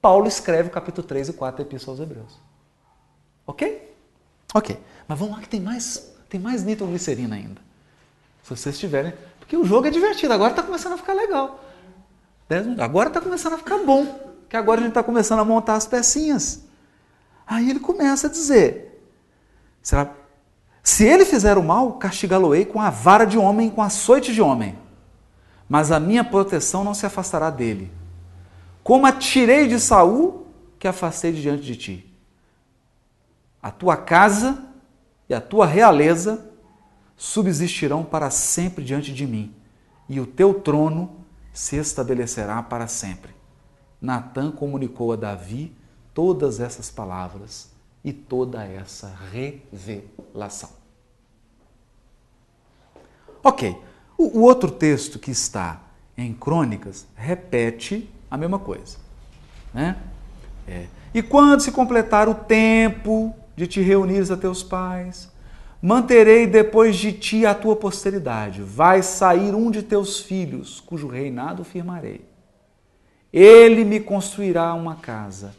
Paulo 0.00 0.26
escreve 0.26 0.68
o 0.68 0.72
capítulo 0.72 1.06
3 1.06 1.28
e 1.28 1.32
4 1.32 1.62
da 1.62 1.68
Epístola 1.68 1.94
aos 1.94 2.00
Hebreus. 2.00 2.40
Ok? 3.46 3.94
Ok. 4.54 4.82
Mas 5.06 5.18
vamos 5.18 5.34
lá 5.34 5.42
que 5.42 5.48
tem 5.48 5.60
mais, 5.60 6.16
tem 6.28 6.38
mais 6.38 6.62
nitroglicerina 6.62 7.36
ainda. 7.36 7.60
Se 8.42 8.50
vocês 8.50 8.78
tiverem. 8.78 9.12
Porque 9.38 9.56
o 9.56 9.64
jogo 9.64 9.86
é 9.86 9.90
divertido, 9.90 10.32
agora 10.32 10.50
está 10.50 10.62
começando 10.62 10.92
a 10.92 10.96
ficar 10.98 11.14
legal. 11.14 11.64
Agora 12.78 13.08
está 13.08 13.20
começando 13.20 13.54
a 13.54 13.58
ficar 13.58 13.78
bom. 13.78 14.28
Que 14.48 14.56
agora 14.56 14.80
a 14.80 14.82
gente 14.82 14.90
está 14.90 15.02
começando 15.02 15.40
a 15.40 15.44
montar 15.44 15.74
as 15.74 15.86
pecinhas. 15.86 16.62
Aí 17.46 17.70
ele 17.70 17.80
começa 17.80 18.26
a 18.26 18.30
dizer: 18.30 19.02
será, 19.82 20.10
se 20.82 21.04
ele 21.04 21.24
fizer 21.24 21.58
o 21.58 21.62
mal, 21.62 21.94
castigá-lo-ei 21.94 22.64
com 22.64 22.80
a 22.80 22.90
vara 22.90 23.24
de 23.24 23.38
homem, 23.38 23.70
com 23.70 23.82
açoite 23.82 24.32
de 24.32 24.40
homem. 24.40 24.78
Mas 25.68 25.92
a 25.92 26.00
minha 26.00 26.24
proteção 26.24 26.82
não 26.82 26.94
se 26.94 27.04
afastará 27.04 27.50
dele. 27.50 27.92
Como 28.82 29.06
a 29.06 29.12
tirei 29.12 29.68
de 29.68 29.78
Saul, 29.78 30.46
que 30.78 30.88
afastei 30.88 31.32
de 31.32 31.42
diante 31.42 31.62
de 31.62 31.76
ti. 31.76 32.14
A 33.62 33.70
tua 33.70 33.96
casa 33.96 34.64
e 35.28 35.34
a 35.34 35.40
tua 35.40 35.66
realeza 35.66 36.50
subsistirão 37.16 38.04
para 38.04 38.30
sempre 38.30 38.84
diante 38.84 39.12
de 39.12 39.26
mim, 39.26 39.54
e 40.08 40.20
o 40.20 40.26
teu 40.26 40.54
trono 40.54 41.16
se 41.52 41.76
estabelecerá 41.76 42.62
para 42.62 42.86
sempre. 42.86 43.34
Natan 44.00 44.52
comunicou 44.52 45.12
a 45.12 45.16
Davi 45.16 45.76
todas 46.14 46.60
essas 46.60 46.90
palavras 46.90 47.70
e 48.04 48.12
toda 48.12 48.64
essa 48.64 49.12
revelação. 49.32 50.70
Ok, 53.42 53.76
o, 54.16 54.40
outro 54.40 54.70
texto 54.70 55.18
que 55.18 55.30
está 55.30 55.80
em 56.16 56.32
Crônicas 56.32 57.06
repete 57.14 58.08
a 58.30 58.36
mesma 58.36 58.58
coisa. 58.58 58.98
Né? 59.72 59.96
É. 60.66 60.86
E 61.14 61.22
quando 61.22 61.60
se 61.60 61.72
completar 61.72 62.28
o 62.28 62.34
tempo 62.34 63.34
de 63.58 63.66
te 63.66 63.80
reunires 63.80 64.30
a 64.30 64.36
teus 64.36 64.62
pais, 64.62 65.28
manterei 65.82 66.46
depois 66.46 66.96
de 66.96 67.12
ti 67.12 67.44
a 67.44 67.52
tua 67.52 67.74
posteridade. 67.74 68.62
Vai 68.62 69.02
sair 69.02 69.52
um 69.52 69.68
de 69.68 69.82
teus 69.82 70.20
filhos, 70.20 70.80
cujo 70.80 71.08
reinado 71.08 71.64
firmarei. 71.64 72.24
Ele 73.32 73.84
me 73.84 73.98
construirá 73.98 74.72
uma 74.74 74.94
casa, 74.94 75.56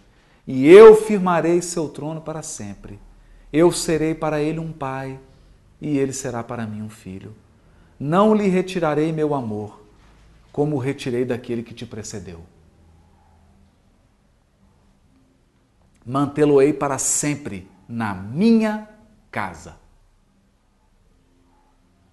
e 0.48 0.66
eu 0.66 0.96
firmarei 0.96 1.62
seu 1.62 1.90
trono 1.90 2.22
para 2.22 2.42
sempre. 2.42 2.98
Eu 3.52 3.70
serei 3.70 4.16
para 4.16 4.42
ele 4.42 4.60
um 4.60 4.72
pai, 4.72 5.20
e 5.82 5.98
ele 5.98 6.14
será 6.14 6.42
para 6.42 6.66
mim 6.66 6.82
um 6.82 6.90
filho. 6.90 7.36
Não 8.00 8.34
lhe 8.34 8.48
retirarei 8.48 9.12
meu 9.12 9.34
amor, 9.34 9.84
como 10.54 10.78
o 10.78 10.80
retirei 10.80 11.26
daquele 11.26 11.64
que 11.64 11.74
te 11.74 11.86
precedeu. 11.86 12.40
Mantê-lo-ei 16.06 16.72
para 16.72 16.98
sempre 16.98 17.68
na 17.90 18.14
minha 18.14 18.88
casa 19.30 19.78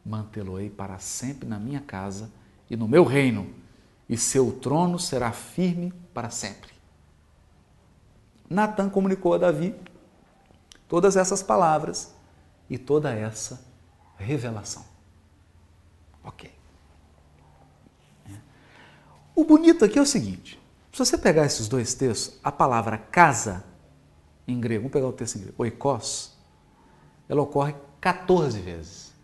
mantê-lo-ei 0.07 0.71
para 0.71 0.99
sempre 0.99 1.49
na 1.49 1.59
minha 1.59 1.81
casa 1.81 2.31
e 2.71 2.77
no 2.77 2.87
meu 2.87 3.05
reino, 3.05 3.53
e 4.09 4.17
seu 4.17 4.53
trono 4.53 4.99
será 4.99 5.33
firme 5.33 5.93
para 6.15 6.31
sempre. 6.31 6.71
Natan 8.49 8.89
comunicou 8.89 9.35
a 9.35 9.39
Davi 9.39 9.75
todas 10.87 11.17
essas 11.17 11.43
palavras 11.43 12.15
e 12.71 12.79
toda 12.79 13.13
essa 13.13 13.61
revelação. 14.17 14.85
Ok. 16.23 16.53
O 19.35 19.45
bonito 19.45 19.85
aqui 19.85 19.99
é 19.99 20.03
o 20.03 20.07
seguinte: 20.07 20.61
se 20.93 20.99
você 20.99 21.19
pegar 21.19 21.45
esses 21.45 21.67
dois 21.67 21.95
textos, 21.95 22.39
a 22.43 22.53
palavra 22.53 22.97
casa, 22.97 23.65
em 24.47 24.61
grego, 24.61 24.83
vamos 24.83 24.93
pegar 24.93 25.07
o 25.07 25.13
texto 25.13 25.37
em 25.37 25.41
grego, 25.41 25.55
oikos, 25.59 26.33
ela 27.29 27.43
ocorre 27.43 27.75
14 28.01 28.61
vezes. 28.61 29.15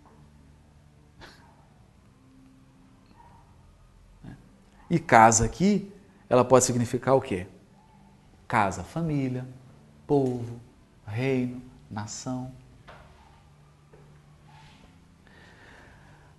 E 4.90 4.98
casa 4.98 5.44
aqui, 5.44 5.90
ela 6.28 6.44
pode 6.44 6.64
significar 6.64 7.14
o 7.14 7.20
quê? 7.20 7.46
Casa, 8.46 8.82
família, 8.82 9.46
povo, 10.06 10.60
reino, 11.06 11.62
nação. 11.90 12.52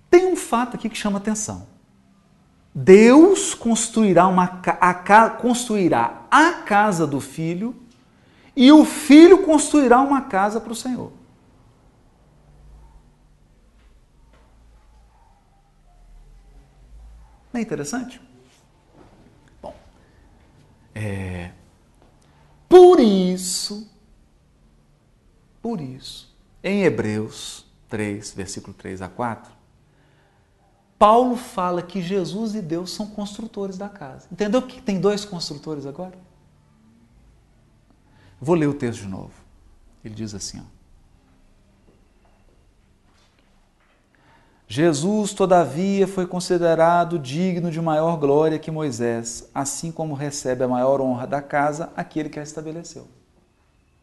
Tem 0.10 0.32
um 0.32 0.36
fato 0.36 0.76
aqui 0.76 0.90
que 0.90 0.98
chama 0.98 1.18
atenção. 1.18 1.68
Deus 2.76 3.54
construirá, 3.54 4.28
uma, 4.28 4.62
a, 4.80 5.30
construirá 5.32 6.24
a 6.30 6.54
casa 6.64 7.08
do 7.08 7.20
filho 7.20 7.83
e 8.56 8.72
o 8.72 8.86
filho 8.86 9.44
construirá 9.44 10.00
uma 10.00 10.22
casa 10.22 10.60
para 10.60 10.72
o 10.72 10.76
Senhor. 10.76 11.12
Não 17.52 17.60
é 17.60 17.62
interessante? 17.62 18.22
É, 20.96 21.52
por 22.70 23.00
isso, 23.00 23.88
por 25.62 25.82
isso, 25.82 26.36
em 26.64 26.84
Hebreus 26.84 27.66
3, 27.90 28.34
versículo 28.34 28.74
3 28.74 29.02
a 29.02 29.08
4, 29.08 29.52
Paulo 30.98 31.36
fala 31.36 31.82
que 31.82 32.02
Jesus 32.02 32.56
e 32.56 32.62
Deus 32.62 32.92
são 32.92 33.08
construtores 33.08 33.78
da 33.78 33.90
casa. 33.90 34.28
Entendeu 34.32 34.62
que 34.62 34.82
tem 34.82 35.00
dois 35.00 35.26
construtores 35.26 35.86
agora? 35.86 36.18
Vou 38.44 38.56
ler 38.56 38.68
o 38.68 38.74
texto 38.74 39.04
de 39.04 39.08
novo. 39.08 39.32
Ele 40.04 40.14
diz 40.14 40.36
assim: 40.36 40.60
ó, 40.60 40.64
Jesus, 44.68 45.32
todavia, 45.34 46.06
foi 46.06 46.28
considerado 46.28 47.18
digno 47.18 47.72
de 47.72 47.82
maior 47.82 48.18
glória 48.18 48.60
que 48.60 48.70
Moisés, 48.70 49.50
assim 49.56 49.94
como 49.94 50.14
recebe 50.14 50.62
a 50.62 50.68
maior 50.68 51.00
honra 51.00 51.26
da 51.26 51.42
casa 51.42 51.94
aquele 51.96 52.28
que 52.28 52.38
a 52.38 52.44
estabeleceu. 52.44 53.08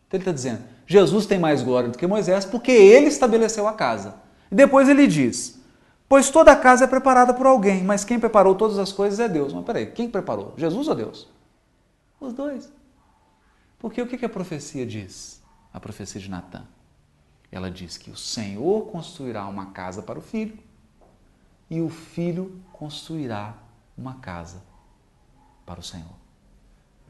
Então 0.09 0.17
ele 0.17 0.23
está 0.23 0.33
dizendo: 0.33 0.63
Jesus 0.87 1.27
tem 1.27 1.39
mais 1.39 1.63
glória 1.63 1.91
do 1.91 1.99
que 1.99 2.07
Moisés 2.07 2.47
porque 2.47 2.73
ele 2.73 3.09
estabeleceu 3.09 3.69
a 3.69 3.75
casa. 3.75 4.15
E 4.51 4.55
depois 4.55 4.89
ele 4.89 5.07
diz: 5.07 5.61
Pois 6.09 6.31
toda 6.31 6.51
a 6.51 6.57
casa 6.57 6.85
é 6.85 6.89
preparada 6.89 7.35
por 7.35 7.45
alguém, 7.45 7.85
mas 7.85 8.05
quem 8.05 8.19
preparou 8.19 8.55
todas 8.55 8.79
as 8.79 8.91
coisas 8.91 9.21
é 9.21 9.29
Deus. 9.29 9.53
Mas 9.53 9.67
peraí, 9.67 9.85
quem 9.85 10.09
preparou? 10.09 10.55
Jesus 10.57 10.89
ou 10.89 10.95
Deus? 10.95 11.29
Os 12.19 12.33
dois. 12.33 12.80
Porque 13.81 14.01
o 14.01 14.07
que 14.07 14.25
a 14.25 14.29
profecia 14.29 14.87
diz? 14.87 15.43
A 15.73 15.81
profecia 15.81 16.21
de 16.21 16.29
Natan. 16.29 16.67
Ela 17.51 17.71
diz 17.71 17.97
que 17.97 18.11
o 18.11 18.17
Senhor 18.17 18.87
construirá 18.93 19.47
uma 19.47 19.73
casa 19.73 20.03
para 20.03 20.19
o 20.19 20.23
filho 20.23 20.57
e 21.69 21.81
o 21.81 21.89
filho 21.89 22.61
construirá 22.73 23.55
uma 23.97 24.15
casa 24.17 24.63
para 25.65 25.81
o 25.81 25.83
Senhor. 25.83 26.15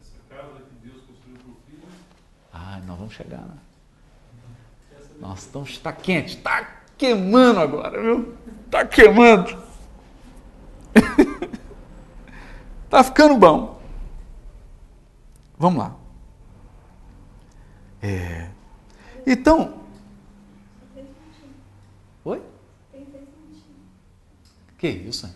Essa 0.00 0.18
casa 0.28 0.62
que 0.62 0.86
Deus 0.86 1.02
construiu 1.02 1.38
para 1.38 1.50
o 1.50 1.56
filho? 1.66 1.82
Ah, 2.52 2.80
nós 2.86 2.98
vamos 2.98 3.14
chegar, 3.14 3.42
né? 3.42 3.58
Nossa, 5.18 5.48
então 5.48 5.64
está 5.64 5.92
quente, 5.92 6.36
está 6.36 6.84
queimando 6.96 7.60
agora, 7.60 8.00
viu? 8.00 8.38
Está 8.64 8.86
queimando. 8.86 9.62
Está 12.84 13.04
ficando 13.04 13.36
bom. 13.36 13.82
Vamos 15.58 15.78
lá. 15.78 15.99
É. 18.02 18.48
Então, 19.26 19.80
Oi? 22.24 22.42
Que 24.78 24.88
isso? 24.88 25.28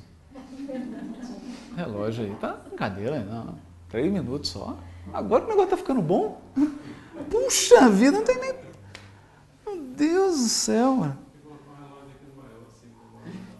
relógio 1.76 2.24
aí. 2.24 2.34
Tá 2.36 2.52
brincadeira, 2.52 3.20
não. 3.24 3.56
Três 3.88 4.10
minutos 4.12 4.50
só. 4.50 4.78
Agora 5.12 5.44
o 5.44 5.48
negócio 5.48 5.70
tá 5.70 5.76
ficando 5.76 6.00
bom. 6.00 6.40
Puxa 7.30 7.88
vida, 7.90 8.18
não 8.18 8.24
tem 8.24 8.38
nem. 8.38 8.54
Meu 9.66 9.82
Deus 9.94 10.38
do 10.38 10.48
céu, 10.48 10.96
mano. 10.96 11.18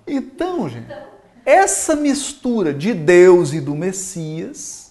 Então, 0.06 0.68
gente, 0.68 0.94
essa 1.47 1.97
mistura 1.97 2.74
de 2.74 2.93
Deus 2.93 3.52
e 3.52 3.60
do 3.60 3.74
Messias 3.74 4.84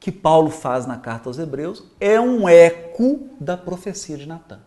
que 0.00 0.10
Paulo 0.10 0.50
faz 0.50 0.86
na 0.86 0.96
carta 0.96 1.28
aos 1.28 1.38
Hebreus 1.38 1.84
é 2.00 2.18
um 2.18 2.48
eco 2.48 3.28
da 3.38 3.54
profecia 3.54 4.16
de 4.16 4.26
Natan. 4.26 4.60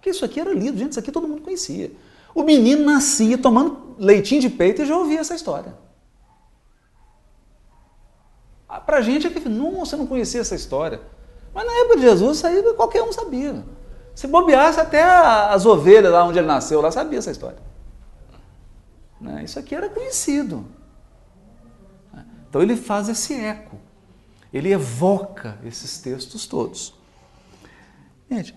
Que 0.00 0.10
isso 0.10 0.24
aqui 0.24 0.40
era 0.40 0.52
lido, 0.52 0.76
gente, 0.76 0.90
isso 0.90 1.00
aqui 1.00 1.12
todo 1.12 1.28
mundo 1.28 1.42
conhecia. 1.42 1.92
O 2.34 2.42
menino 2.42 2.84
nascia 2.84 3.38
tomando 3.38 3.94
leitinho 3.98 4.40
de 4.40 4.50
peito 4.50 4.82
e 4.82 4.86
já 4.86 4.96
ouvia 4.96 5.20
essa 5.20 5.34
história. 5.34 5.74
Ah, 8.68 8.80
pra 8.80 9.00
gente 9.00 9.28
é 9.28 9.30
que, 9.30 9.48
não, 9.48 9.78
você 9.78 9.96
não 9.96 10.06
conhecia 10.06 10.40
essa 10.40 10.56
história. 10.56 11.00
Mas 11.54 11.64
na 11.66 11.72
época 11.72 11.96
de 11.96 12.02
Jesus, 12.02 12.38
isso 12.38 12.46
aí 12.46 12.62
qualquer 12.74 13.02
um 13.02 13.12
sabia. 13.12 13.64
Se 14.14 14.26
bobeasse, 14.26 14.80
até 14.80 15.02
as 15.02 15.64
ovelhas 15.64 16.12
lá 16.12 16.24
onde 16.24 16.38
ele 16.38 16.48
nasceu, 16.48 16.80
lá 16.80 16.90
sabia 16.90 17.20
essa 17.20 17.30
história. 17.30 17.58
Né? 19.20 19.44
Isso 19.44 19.58
aqui 19.58 19.74
era 19.74 19.88
conhecido. 19.88 20.66
Então 22.48 22.62
ele 22.62 22.76
faz 22.76 23.08
esse 23.08 23.34
eco, 23.34 23.78
ele 24.52 24.72
evoca 24.72 25.58
esses 25.64 25.98
textos 25.98 26.46
todos. 26.46 26.94
Gente, 28.30 28.54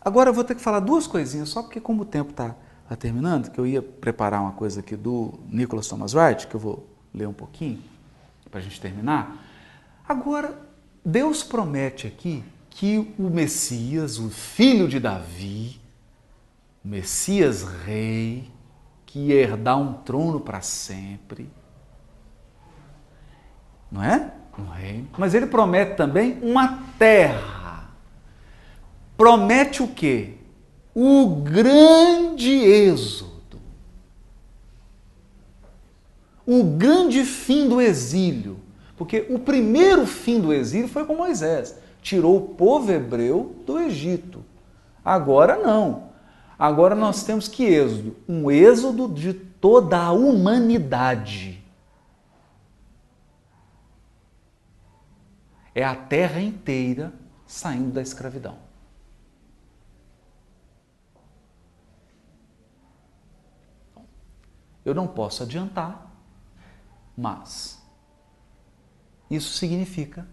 agora 0.00 0.30
eu 0.30 0.34
vou 0.34 0.44
ter 0.44 0.54
que 0.54 0.60
falar 0.60 0.80
duas 0.80 1.06
coisinhas, 1.06 1.48
só 1.48 1.62
porque 1.62 1.80
como 1.80 2.02
o 2.02 2.06
tempo 2.06 2.30
está 2.30 2.54
tá 2.88 2.96
terminando, 2.96 3.50
que 3.50 3.58
eu 3.58 3.66
ia 3.66 3.82
preparar 3.82 4.40
uma 4.40 4.52
coisa 4.52 4.80
aqui 4.80 4.96
do 4.96 5.34
Nicholas 5.48 5.88
Thomas 5.88 6.14
Wright, 6.14 6.46
que 6.46 6.54
eu 6.54 6.60
vou 6.60 6.88
ler 7.12 7.26
um 7.26 7.32
pouquinho 7.32 7.82
para 8.50 8.60
a 8.60 8.62
gente 8.62 8.80
terminar. 8.80 9.44
Agora, 10.08 10.56
Deus 11.04 11.42
promete 11.42 12.06
aqui 12.06 12.44
que 12.70 13.14
o 13.18 13.30
Messias, 13.30 14.18
o 14.18 14.28
filho 14.28 14.86
de 14.86 15.00
Davi, 15.00 15.80
o 16.84 16.88
Messias 16.88 17.62
rei, 17.62 18.50
que 19.04 19.18
ia 19.18 19.34
herdar 19.34 19.78
um 19.78 19.94
trono 19.94 20.40
para 20.40 20.60
sempre, 20.60 21.50
não 23.96 24.04
é? 24.04 24.30
Um 24.58 24.64
reino. 24.64 25.08
Mas 25.16 25.34
ele 25.34 25.46
promete 25.46 25.96
também 25.96 26.38
uma 26.42 26.82
terra. 26.98 27.90
Promete 29.16 29.82
o 29.82 29.88
quê? 29.88 30.34
O 30.94 31.40
grande 31.42 32.52
êxodo. 32.52 33.58
O 36.46 36.62
grande 36.62 37.24
fim 37.24 37.68
do 37.68 37.80
exílio. 37.80 38.58
Porque 38.96 39.26
o 39.28 39.38
primeiro 39.38 40.06
fim 40.06 40.40
do 40.40 40.52
exílio 40.52 40.88
foi 40.88 41.04
com 41.04 41.16
Moisés. 41.16 41.76
Tirou 42.00 42.36
o 42.36 42.48
povo 42.54 42.92
hebreu 42.92 43.56
do 43.66 43.78
Egito. 43.78 44.44
Agora 45.04 45.56
não. 45.56 46.04
Agora 46.58 46.94
nós 46.94 47.24
temos 47.24 47.48
que 47.48 47.64
êxodo? 47.64 48.16
Um 48.28 48.50
êxodo 48.50 49.08
de 49.08 49.34
toda 49.34 49.98
a 49.98 50.12
humanidade. 50.12 51.55
É 55.76 55.84
a 55.84 55.94
terra 55.94 56.40
inteira 56.40 57.12
saindo 57.46 57.92
da 57.92 58.00
escravidão. 58.00 58.56
Eu 64.82 64.94
não 64.94 65.06
posso 65.06 65.42
adiantar, 65.42 66.10
mas 67.14 67.78
isso 69.30 69.52
significa 69.52 70.26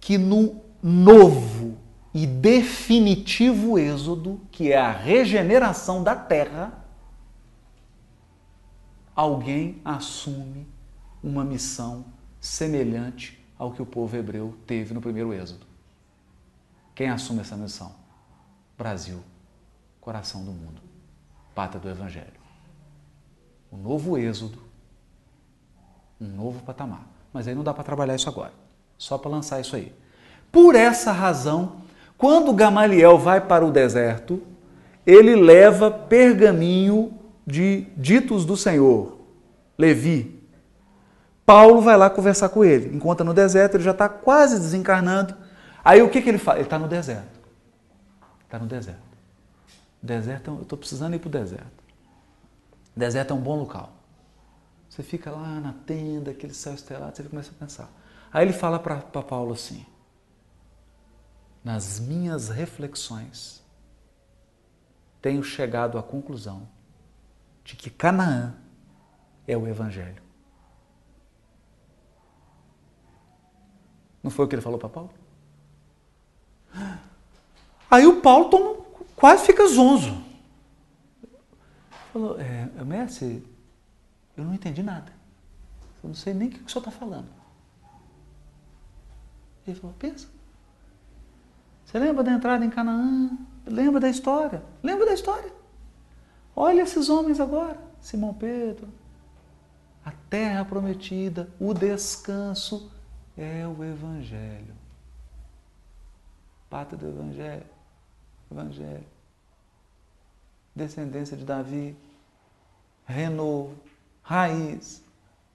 que 0.00 0.18
no 0.18 0.60
novo 0.82 1.78
e 2.12 2.26
definitivo 2.26 3.78
êxodo, 3.78 4.40
que 4.50 4.72
é 4.72 4.76
a 4.76 4.90
regeneração 4.90 6.02
da 6.02 6.16
terra, 6.16 6.84
alguém 9.14 9.80
assume 9.84 10.66
uma 11.22 11.44
missão 11.44 12.06
semelhante 12.40 13.37
ao 13.58 13.72
que 13.72 13.82
o 13.82 13.86
povo 13.86 14.16
hebreu 14.16 14.54
teve 14.66 14.94
no 14.94 15.00
primeiro 15.00 15.32
êxodo. 15.32 15.66
Quem 16.94 17.08
assume 17.10 17.40
essa 17.40 17.56
missão? 17.56 17.92
Brasil, 18.76 19.18
coração 20.00 20.44
do 20.44 20.52
mundo, 20.52 20.80
pátria 21.54 21.80
do 21.80 21.88
Evangelho. 21.88 22.38
O 23.70 23.76
novo 23.76 24.16
êxodo, 24.16 24.58
um 26.20 26.28
novo 26.28 26.62
patamar. 26.62 27.06
Mas 27.32 27.46
aí 27.46 27.54
não 27.54 27.64
dá 27.64 27.74
para 27.74 27.84
trabalhar 27.84 28.14
isso 28.14 28.28
agora, 28.28 28.52
só 28.96 29.18
para 29.18 29.30
lançar 29.30 29.60
isso 29.60 29.76
aí. 29.76 29.92
Por 30.50 30.74
essa 30.74 31.12
razão, 31.12 31.82
quando 32.16 32.52
Gamaliel 32.52 33.18
vai 33.18 33.40
para 33.40 33.66
o 33.66 33.70
deserto, 33.70 34.42
ele 35.06 35.36
leva 35.36 35.90
pergaminho 35.90 37.12
de 37.46 37.86
ditos 37.96 38.44
do 38.44 38.56
Senhor, 38.56 39.18
Levi, 39.76 40.37
Paulo 41.48 41.80
vai 41.80 41.96
lá 41.96 42.10
conversar 42.10 42.50
com 42.50 42.62
ele. 42.62 42.94
Encontra 42.94 43.24
no 43.24 43.32
deserto, 43.32 43.76
ele 43.76 43.82
já 43.82 43.92
está 43.92 44.06
quase 44.06 44.60
desencarnando. 44.60 45.34
Aí 45.82 46.02
o 46.02 46.10
que, 46.10 46.20
que 46.20 46.28
ele 46.28 46.36
faz? 46.36 46.58
Ele 46.58 46.66
está 46.66 46.78
no 46.78 46.86
deserto. 46.86 47.40
Está 48.44 48.58
no 48.58 48.66
deserto. 48.66 49.00
Deserto, 50.02 50.50
eu 50.50 50.60
estou 50.60 50.78
precisando 50.78 51.14
ir 51.16 51.18
para 51.18 51.28
o 51.28 51.30
deserto. 51.30 51.82
Deserto 52.94 53.30
é 53.30 53.34
um 53.34 53.40
bom 53.40 53.58
local. 53.58 53.94
Você 54.90 55.02
fica 55.02 55.30
lá 55.30 55.58
na 55.58 55.72
tenda, 55.72 56.32
aquele 56.32 56.52
céu 56.52 56.74
estrelado, 56.74 57.16
você 57.16 57.22
começa 57.22 57.50
a 57.50 57.54
pensar. 57.54 57.90
Aí 58.30 58.44
ele 58.44 58.52
fala 58.52 58.78
para 58.78 59.00
Paulo 59.22 59.54
assim: 59.54 59.86
Nas 61.64 61.98
minhas 61.98 62.50
reflexões, 62.50 63.64
tenho 65.22 65.42
chegado 65.42 65.96
à 65.96 66.02
conclusão 66.02 66.68
de 67.64 67.74
que 67.74 67.88
Canaã 67.88 68.54
é 69.46 69.56
o 69.56 69.66
Evangelho. 69.66 70.27
Não 74.28 74.30
foi 74.30 74.44
o 74.44 74.48
que 74.48 74.54
ele 74.54 74.60
falou 74.60 74.78
para 74.78 74.90
Paulo? 74.90 75.10
Aí 77.90 78.06
o 78.06 78.20
Paulo 78.20 78.50
toma, 78.50 78.84
quase 79.16 79.46
fica 79.46 79.66
zonzo. 79.66 80.22
Falou, 82.12 82.38
é, 82.38 82.68
mestre, 82.84 83.42
eu 84.36 84.44
não 84.44 84.52
entendi 84.52 84.82
nada. 84.82 85.10
Eu 86.04 86.08
não 86.08 86.14
sei 86.14 86.34
nem 86.34 86.48
o 86.48 86.50
que 86.50 86.62
o 86.62 86.68
senhor 86.68 86.86
está 86.86 86.90
falando. 86.90 87.26
Ele 89.66 89.80
falou, 89.80 89.96
pensa. 89.98 90.28
Você 91.86 91.98
lembra 91.98 92.22
da 92.22 92.32
entrada 92.32 92.62
em 92.62 92.68
Canaã? 92.68 93.30
Lembra 93.64 93.98
da 93.98 94.10
história? 94.10 94.62
Lembra 94.82 95.06
da 95.06 95.14
história? 95.14 95.50
Olha 96.54 96.82
esses 96.82 97.08
homens 97.08 97.40
agora. 97.40 97.80
Simão 97.98 98.34
Pedro, 98.34 98.88
a 100.04 100.12
terra 100.28 100.66
prometida, 100.66 101.48
o 101.58 101.72
descanso, 101.72 102.92
é 103.40 103.66
o 103.66 103.84
Evangelho. 103.84 104.74
Pátria 106.68 106.98
do 106.98 107.08
Evangelho. 107.08 107.66
Evangelho. 108.50 109.06
Descendência 110.74 111.36
de 111.36 111.44
Davi. 111.44 111.96
Renovo. 113.06 113.76
Raiz. 114.22 115.02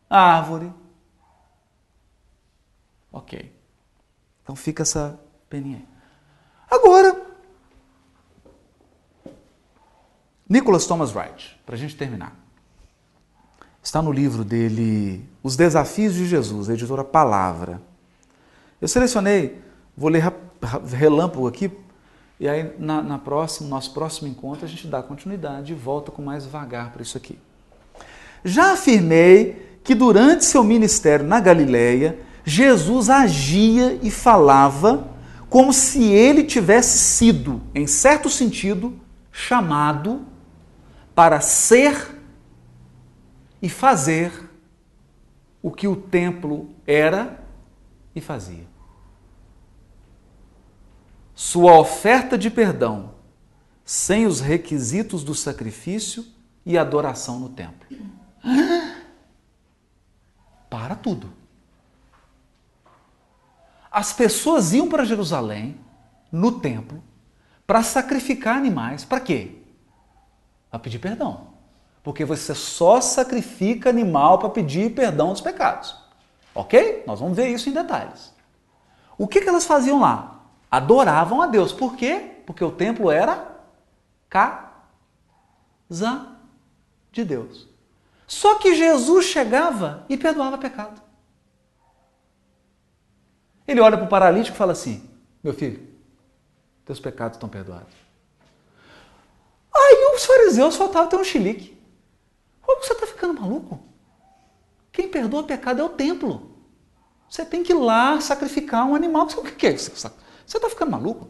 Árvore. 0.09 0.71
Ok. 3.11 3.53
Então 4.41 4.55
fica 4.55 4.83
essa 4.83 5.19
peninha 5.49 5.77
aí. 5.77 5.87
Agora, 6.69 7.33
Nicholas 10.49 10.85
Thomas 10.85 11.13
Wright, 11.15 11.59
para 11.65 11.75
a 11.75 11.77
gente 11.77 11.95
terminar. 11.95 12.42
Está 13.83 14.01
no 14.01 14.13
livro 14.13 14.45
dele 14.45 15.25
Os 15.43 15.57
Desafios 15.57 16.13
de 16.13 16.25
Jesus, 16.25 16.69
editora 16.69 17.03
Palavra. 17.03 17.81
Eu 18.81 18.87
selecionei, 18.87 19.59
vou 19.95 20.09
ler 20.09 20.23
relâmpago 20.87 21.45
aqui, 21.45 21.69
e 22.39 22.47
aí 22.47 22.73
na, 22.79 23.01
na 23.01 23.19
próxima, 23.19 23.67
nosso 23.67 23.93
próximo 23.93 24.29
encontro 24.29 24.63
a 24.63 24.69
gente 24.69 24.87
dá 24.87 25.03
continuidade 25.03 25.73
e 25.73 25.75
volta 25.75 26.11
com 26.11 26.21
mais 26.21 26.45
vagar 26.45 26.93
para 26.93 27.01
isso 27.01 27.17
aqui. 27.17 27.37
Já 28.45 28.71
afirmei 28.71 29.77
que 29.83 29.93
durante 29.93 30.45
seu 30.45 30.63
ministério 30.63 31.25
na 31.25 31.41
Galileia, 31.41 32.19
Jesus 32.45 33.09
agia 33.09 33.99
e 34.01 34.09
falava 34.09 35.09
como 35.49 35.73
se 35.73 36.05
ele 36.05 36.45
tivesse 36.45 36.97
sido, 36.99 37.61
em 37.75 37.85
certo 37.85 38.29
sentido, 38.29 38.93
chamado 39.29 40.21
para 41.13 41.41
ser 41.41 42.12
e 43.63 43.69
fazer 43.69 44.49
o 45.61 45.71
que 45.71 45.87
o 45.87 45.95
templo 45.95 46.75
era 46.85 47.41
e 48.13 48.19
fazia. 48.19 48.67
Sua 51.33 51.79
oferta 51.79 52.37
de 52.37 52.51
perdão, 52.51 53.15
sem 53.85 54.25
os 54.25 54.41
requisitos 54.41 55.23
do 55.23 55.33
sacrifício 55.33 56.25
e 56.65 56.77
adoração 56.77 57.39
no 57.39 57.47
templo. 57.47 57.87
para 60.69 60.95
tudo. 60.95 61.31
As 63.89 64.11
pessoas 64.11 64.73
iam 64.73 64.89
para 64.89 65.05
Jerusalém, 65.05 65.79
no 66.29 66.59
templo, 66.59 67.01
para 67.65 67.81
sacrificar 67.81 68.57
animais. 68.57 69.05
Para 69.05 69.21
quê? 69.21 69.61
Para 70.69 70.79
pedir 70.79 70.99
perdão. 70.99 71.52
Porque 72.03 72.25
você 72.25 72.53
só 72.53 72.99
sacrifica 72.99 73.89
animal 73.89 74.37
para 74.37 74.49
pedir 74.49 74.93
perdão 74.93 75.31
dos 75.31 75.41
pecados. 75.41 75.95
Ok? 76.53 77.03
Nós 77.07 77.21
vamos 77.21 77.35
ver 77.35 77.47
isso 77.47 77.69
em 77.69 77.73
detalhes. 77.73 78.33
O 79.17 79.27
que, 79.27 79.39
que 79.39 79.47
elas 79.47 79.65
faziam 79.65 79.99
lá? 80.01 80.41
Adoravam 80.69 81.41
a 81.41 81.47
Deus. 81.47 81.71
Por 81.71 81.95
quê? 81.95 82.41
Porque 82.45 82.63
o 82.63 82.71
templo 82.71 83.09
era 83.09 83.57
casa 84.29 84.67
de 87.11 87.23
Deus. 87.23 87.67
Só 88.27 88.55
que 88.55 88.75
Jesus 88.75 89.25
chegava 89.25 90.05
e 90.09 90.17
perdoava 90.17 90.57
pecado. 90.57 91.01
Ele 93.65 93.79
olha 93.79 93.95
para 93.95 94.05
o 94.05 94.09
paralítico 94.09 94.55
e 94.55 94.57
fala 94.57 94.73
assim: 94.73 95.09
Meu 95.41 95.53
filho, 95.53 95.87
teus 96.83 96.99
pecados 96.99 97.37
estão 97.37 97.47
perdoados. 97.47 97.93
Aí 99.73 100.13
os 100.15 100.25
fariseus 100.25 100.75
faltavam 100.75 101.09
ter 101.09 101.15
um 101.15 101.23
chilique. 101.23 101.82
Ô, 102.73 102.81
você 102.81 102.93
está 102.93 103.05
ficando 103.05 103.39
maluco? 103.39 103.79
Quem 104.91 105.07
perdoa 105.07 105.43
pecado 105.43 105.81
é 105.81 105.83
o 105.83 105.89
templo. 105.89 106.57
Você 107.29 107.45
tem 107.45 107.63
que 107.63 107.71
ir 107.71 107.75
lá 107.75 108.19
sacrificar 108.19 108.85
um 108.85 108.95
animal. 108.95 109.25
O 109.25 109.43
que 109.43 109.67
é 109.67 109.71
isso? 109.71 109.91
Você 109.91 110.07
está 110.45 110.69
ficando 110.69 110.91
maluco? 110.91 111.29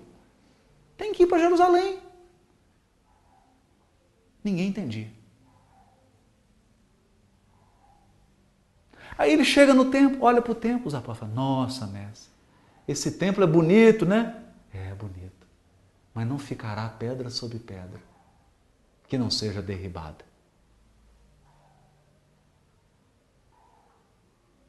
Tem 0.98 1.14
que 1.14 1.24
ir 1.24 1.28
para 1.28 1.40
Jerusalém. 1.40 2.00
Ninguém 4.44 4.68
entendia. 4.68 5.12
Aí 9.18 9.32
ele 9.32 9.46
chega 9.46 9.74
no 9.74 9.92
templo, 9.92 10.24
olha 10.24 10.42
para 10.42 10.52
o 10.52 10.56
templo, 10.56 10.88
os 10.88 10.96
apóstolos 10.96 11.34
falam, 11.34 11.36
nossa, 11.36 11.86
mestre, 11.86 12.32
esse 12.88 13.12
templo 13.12 13.44
é 13.44 13.48
bonito, 13.48 14.06
né? 14.06 14.44
É 14.74 14.94
bonito, 14.96 15.48
mas 16.14 16.28
não 16.28 16.40
ficará 16.40 16.90
pedra 16.90 17.30
sobre 17.30 17.60
pedra 17.60 18.02
que 19.08 19.16
não 19.18 19.30
seja 19.30 19.62
derribada. 19.62 20.26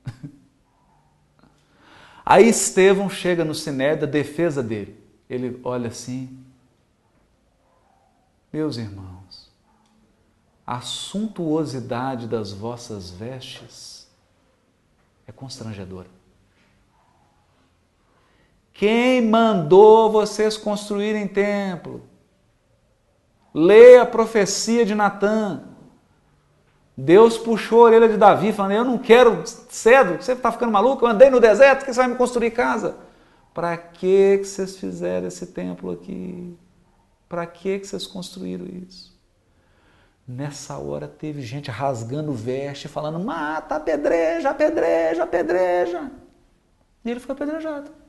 Aí 2.24 2.48
Estevão 2.48 3.10
chega 3.10 3.44
no 3.44 3.54
Sinédrio, 3.54 4.08
a 4.08 4.10
defesa 4.10 4.62
dele. 4.62 5.02
Ele 5.28 5.60
olha 5.64 5.88
assim, 5.88 6.38
meus 8.52 8.76
irmãos, 8.76 9.50
a 10.66 10.80
suntuosidade 10.80 12.26
das 12.26 12.52
vossas 12.52 13.10
vestes 13.10 14.08
é 15.26 15.32
constrangedora. 15.32 16.08
Quem 18.72 19.22
mandou 19.22 20.10
vocês 20.10 20.56
construírem 20.56 21.28
templo? 21.28 22.02
Leia 23.54 24.02
a 24.02 24.06
profecia 24.06 24.84
de 24.84 24.94
Natã. 24.94 25.62
Deus 26.96 27.36
puxou 27.36 27.80
a 27.80 27.84
orelha 27.84 28.08
de 28.08 28.16
Davi, 28.16 28.52
falando: 28.52 28.72
Eu 28.72 28.84
não 28.84 28.98
quero 28.98 29.42
cedo, 29.46 30.22
você 30.22 30.32
está 30.32 30.52
ficando 30.52 30.72
maluco? 30.72 31.04
Eu 31.04 31.10
andei 31.10 31.28
no 31.28 31.40
deserto, 31.40 31.84
que 31.84 31.92
você 31.92 32.00
vai 32.00 32.08
me 32.08 32.16
construir 32.16 32.52
casa? 32.52 32.96
Para 33.52 33.76
que 33.76 34.40
vocês 34.42 34.76
fizeram 34.76 35.26
esse 35.26 35.46
templo 35.46 35.90
aqui? 35.90 36.56
Para 37.28 37.46
que 37.46 37.84
vocês 37.84 38.06
construíram 38.06 38.66
isso? 38.66 39.12
Nessa 40.26 40.78
hora 40.78 41.06
teve 41.06 41.42
gente 41.42 41.70
rasgando 41.70 42.32
veste, 42.32 42.86
falando: 42.86 43.18
mata, 43.18 43.76
apedreja, 43.76 44.50
apedreja, 44.50 45.24
apedreja. 45.24 46.10
E 47.04 47.10
ele 47.10 47.20
foi 47.20 47.34
apedrejado. 47.34 48.03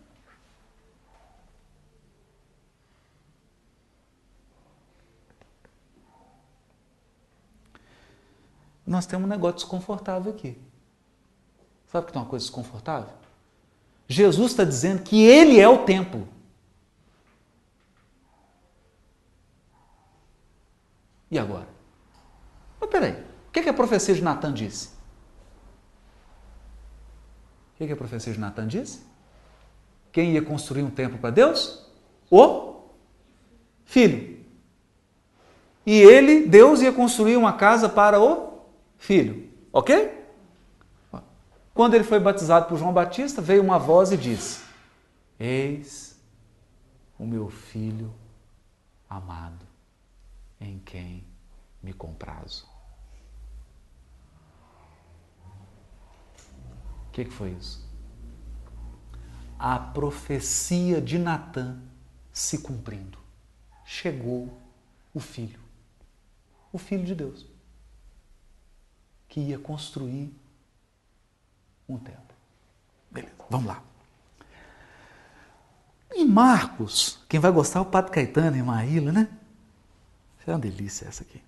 Nós 8.86 9.06
temos 9.06 9.26
um 9.26 9.30
negócio 9.30 9.58
desconfortável 9.58 10.32
aqui. 10.32 10.58
Sabe 11.88 12.08
que 12.08 12.14
tem 12.14 12.22
uma 12.22 12.28
coisa 12.28 12.46
desconfortável? 12.46 13.14
Jesus 14.08 14.52
está 14.52 14.64
dizendo 14.64 15.02
que 15.02 15.24
Ele 15.24 15.60
é 15.60 15.68
o 15.68 15.86
templo. 15.86 16.28
E 21.32 21.40
agora? 21.40 21.68
Mas 22.80 22.90
peraí, 22.90 23.14
o 23.48 23.52
que, 23.52 23.64
que 23.64 23.70
a 23.70 23.74
profecia 23.74 24.14
de 24.14 24.22
Natan 24.22 24.54
disse? 24.54 24.90
O 27.74 27.78
que, 27.78 27.88
que 27.88 27.94
a 27.94 27.98
profecia 27.98 28.32
de 28.32 28.40
Natan 28.40 28.68
disse? 28.68 29.02
Quem 30.12 30.34
ia 30.34 30.42
construir 30.42 30.84
um 30.84 30.90
templo 30.90 31.18
para 31.18 31.32
Deus? 31.32 31.86
O 32.30 32.84
filho. 33.84 34.46
E 35.86 35.94
ele, 35.94 36.48
Deus, 36.48 36.82
ia 36.82 36.92
construir 36.92 37.36
uma 37.36 37.54
casa 37.54 37.90
para 37.90 38.20
o 38.20 38.55
filho. 38.98 39.50
Ok? 39.72 40.26
Quando 41.74 41.94
ele 41.94 42.06
foi 42.06 42.22
batizado 42.22 42.68
por 42.68 42.78
João 42.78 42.94
Batista, 42.94 43.42
veio 43.42 43.62
uma 43.62 43.78
voz 43.78 44.12
e 44.12 44.18
disse: 44.18 44.64
Eis 45.38 46.18
o 47.20 47.26
meu 47.26 47.50
filho 47.50 48.14
amado, 49.10 49.66
em 50.60 50.80
quem 50.80 51.26
me 51.84 51.94
comprazo. 51.94 52.66
O 57.08 57.12
que, 57.12 57.26
que 57.26 57.32
foi 57.32 57.52
isso? 57.52 57.86
A 59.60 59.78
profecia 59.78 61.02
de 61.02 61.18
Natã 61.18 61.78
se 62.32 62.60
cumprindo. 62.60 63.18
Chegou 63.86 64.58
o 65.14 65.20
filho, 65.20 65.60
o 66.74 66.78
filho 66.78 67.04
de 67.04 67.16
Deus, 67.16 67.46
que 69.36 69.42
ia 69.42 69.60
construir 69.60 70.34
um 71.90 71.98
templo. 71.98 72.24
Beleza, 73.12 73.34
vamos 73.50 73.68
lá. 73.68 73.84
Em 76.14 76.26
Marcos, 76.26 77.20
quem 77.28 77.38
vai 77.38 77.52
gostar 77.52 77.80
é 77.80 77.82
o 77.82 77.86
Padre 77.86 78.14
Caetano 78.14 78.56
e 78.56 78.64
Maíla, 78.64 79.12
né? 79.12 79.28
É 80.48 80.52
uma 80.52 80.58
delícia 80.58 81.06
essa 81.06 81.24
aqui. 81.24 81.42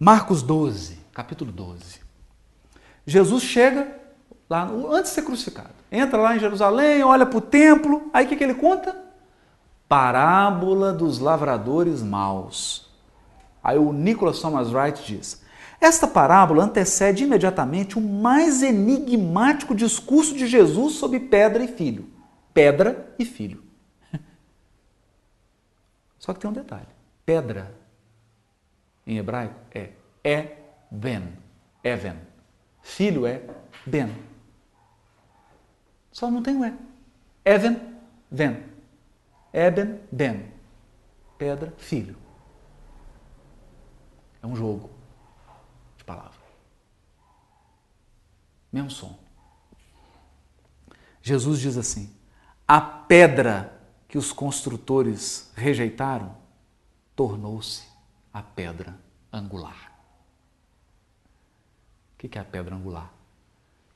Marcos 0.00 0.42
12, 0.42 0.98
capítulo 1.12 1.52
12. 1.52 2.00
Jesus 3.06 3.42
chega 3.42 3.94
lá, 4.48 4.64
antes 4.64 5.10
de 5.10 5.16
ser 5.16 5.22
crucificado, 5.22 5.74
entra 5.92 6.16
lá 6.16 6.34
em 6.34 6.40
Jerusalém, 6.40 7.02
olha 7.02 7.26
para 7.26 7.36
o 7.36 7.42
templo, 7.42 8.08
aí 8.14 8.24
o 8.24 8.28
que, 8.30 8.36
que 8.36 8.44
ele 8.44 8.54
conta? 8.54 9.04
Parábola 9.86 10.94
dos 10.94 11.18
lavradores 11.18 12.02
maus. 12.02 12.88
Aí 13.62 13.76
o 13.76 13.92
Nicholas 13.92 14.40
Thomas 14.40 14.72
Wright 14.72 15.04
diz: 15.04 15.43
esta 15.84 16.08
parábola 16.08 16.64
antecede 16.64 17.24
imediatamente 17.24 17.98
o 17.98 18.00
mais 18.00 18.62
enigmático 18.62 19.74
discurso 19.74 20.34
de 20.34 20.46
Jesus 20.46 20.94
sobre 20.94 21.20
pedra 21.20 21.62
e 21.62 21.68
filho. 21.68 22.08
Pedra 22.54 23.14
e 23.18 23.24
filho. 23.24 23.62
Só 26.18 26.32
que 26.32 26.40
tem 26.40 26.48
um 26.48 26.54
detalhe: 26.54 26.88
pedra 27.26 27.74
em 29.06 29.18
hebraico 29.18 29.54
é 29.72 29.90
Eben, 30.24 31.36
Even. 31.82 32.16
Filho 32.80 33.26
é 33.26 33.42
Ben. 33.84 34.10
Só 36.10 36.30
não 36.30 36.42
tem 36.42 36.56
o 36.56 36.64
E. 36.64 36.72
Even, 37.44 37.76
Ven. 38.30 38.62
Eben, 39.52 40.00
Ben. 40.10 40.50
Pedra, 41.36 41.74
filho. 41.76 42.16
É 44.42 44.46
um 44.46 44.56
jogo 44.56 44.93
de 46.04 46.06
palavra. 46.06 46.44
Mesmo 48.70 48.90
som. 48.90 49.18
Jesus 51.22 51.60
diz 51.60 51.76
assim: 51.76 52.14
a 52.68 52.80
pedra 52.80 53.80
que 54.06 54.18
os 54.18 54.32
construtores 54.32 55.50
rejeitaram 55.56 56.36
tornou-se 57.16 57.88
a 58.32 58.42
pedra 58.42 58.98
angular. 59.32 59.92
O 62.12 62.16
que 62.18 62.38
é 62.38 62.40
a 62.40 62.44
pedra 62.44 62.74
angular? 62.74 63.12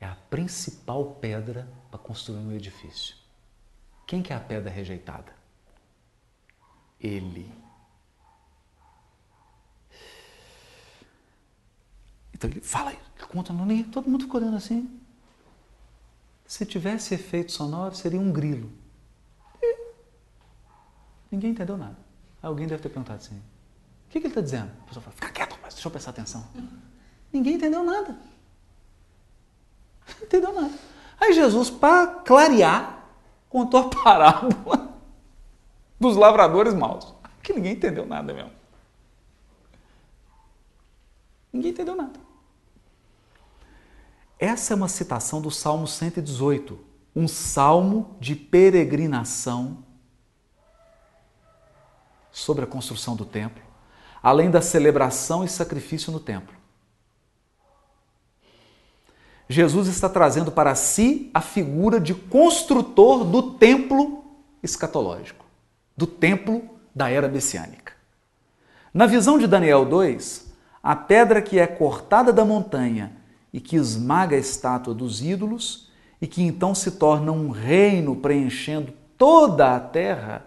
É 0.00 0.06
a 0.06 0.14
principal 0.14 1.16
pedra 1.16 1.68
para 1.90 1.98
construir 1.98 2.38
um 2.38 2.52
edifício. 2.52 3.16
Quem 4.06 4.22
que 4.22 4.32
é 4.32 4.36
a 4.36 4.40
pedra 4.40 4.70
rejeitada? 4.70 5.34
Ele. 7.00 7.50
Então 12.38 12.48
ele 12.48 12.60
fala, 12.60 12.92
ele 12.92 13.00
conta 13.32 13.52
no 13.52 13.66
ninho, 13.66 13.88
todo 13.88 14.08
mundo 14.08 14.24
ficou 14.24 14.40
olhando 14.40 14.56
assim. 14.56 14.88
Se 16.46 16.64
tivesse 16.64 17.12
efeito 17.14 17.50
sonoro, 17.50 17.96
seria 17.96 18.20
um 18.20 18.32
grilo. 18.32 18.70
E 19.60 19.76
ninguém 21.32 21.50
entendeu 21.50 21.76
nada. 21.76 21.96
Alguém 22.40 22.68
deve 22.68 22.80
ter 22.80 22.88
perguntado 22.88 23.18
assim: 23.18 23.36
o 23.36 24.10
que, 24.10 24.20
que 24.20 24.26
ele 24.28 24.28
está 24.28 24.40
dizendo? 24.40 24.70
A 24.82 24.86
pessoa 24.86 25.02
fala, 25.02 25.16
fica 25.16 25.30
quieto, 25.30 25.58
mas 25.60 25.74
deixa 25.74 25.88
eu 25.88 25.90
prestar 25.90 26.12
atenção. 26.12 26.46
Ninguém 27.32 27.54
entendeu 27.56 27.82
nada. 27.82 28.16
Não 30.16 30.22
entendeu 30.22 30.52
nada. 30.54 30.74
Aí 31.20 31.32
Jesus, 31.32 31.68
para 31.68 32.06
clarear, 32.06 33.04
contou 33.48 33.80
a 33.80 33.90
parábola 34.04 34.96
dos 35.98 36.16
lavradores 36.16 36.72
maus. 36.72 37.12
Que 37.42 37.52
ninguém 37.52 37.72
entendeu 37.72 38.06
nada 38.06 38.32
mesmo. 38.32 38.52
Ninguém 41.52 41.72
entendeu 41.72 41.96
nada. 41.96 42.27
Essa 44.38 44.72
é 44.72 44.76
uma 44.76 44.88
citação 44.88 45.42
do 45.42 45.50
Salmo 45.50 45.86
118, 45.88 46.78
um 47.14 47.26
salmo 47.26 48.16
de 48.20 48.36
peregrinação 48.36 49.78
sobre 52.30 52.62
a 52.62 52.66
construção 52.66 53.16
do 53.16 53.24
templo, 53.24 53.62
além 54.22 54.48
da 54.48 54.62
celebração 54.62 55.44
e 55.44 55.48
sacrifício 55.48 56.12
no 56.12 56.20
templo. 56.20 56.56
Jesus 59.48 59.88
está 59.88 60.08
trazendo 60.08 60.52
para 60.52 60.74
si 60.76 61.30
a 61.34 61.40
figura 61.40 61.98
de 61.98 62.14
construtor 62.14 63.24
do 63.24 63.54
templo 63.54 64.24
escatológico, 64.62 65.44
do 65.96 66.06
templo 66.06 66.78
da 66.94 67.10
era 67.10 67.26
messiânica. 67.26 67.94
Na 68.94 69.06
visão 69.06 69.36
de 69.36 69.48
Daniel 69.48 69.84
2, 69.84 70.52
a 70.80 70.94
pedra 70.94 71.42
que 71.42 71.58
é 71.58 71.66
cortada 71.66 72.32
da 72.32 72.44
montanha 72.44 73.17
e 73.58 73.60
que 73.60 73.74
esmaga 73.74 74.36
a 74.36 74.38
estátua 74.38 74.94
dos 74.94 75.20
ídolos 75.20 75.88
e 76.22 76.28
que 76.28 76.44
então 76.44 76.76
se 76.76 76.92
torna 76.92 77.32
um 77.32 77.50
reino 77.50 78.14
preenchendo 78.14 78.92
toda 79.18 79.74
a 79.74 79.80
terra, 79.80 80.46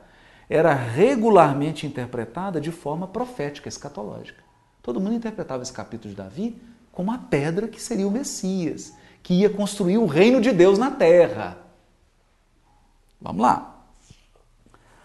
era 0.49 0.73
regularmente 0.73 1.85
interpretada 1.85 2.61
de 2.61 2.71
forma 2.71 3.05
profética, 3.05 3.67
escatológica. 3.67 4.41
Todo 4.81 5.01
mundo 5.01 5.15
interpretava 5.15 5.61
esse 5.61 5.73
capítulo 5.73 6.11
de 6.11 6.15
Davi 6.15 6.61
como 6.89 7.11
a 7.11 7.17
pedra 7.17 7.67
que 7.67 7.81
seria 7.81 8.07
o 8.07 8.11
Messias, 8.11 8.93
que 9.21 9.33
ia 9.33 9.49
construir 9.49 9.97
o 9.97 10.05
reino 10.05 10.39
de 10.39 10.53
Deus 10.53 10.79
na 10.79 10.89
terra. 10.89 11.57
Vamos 13.19 13.41
lá. 13.41 13.83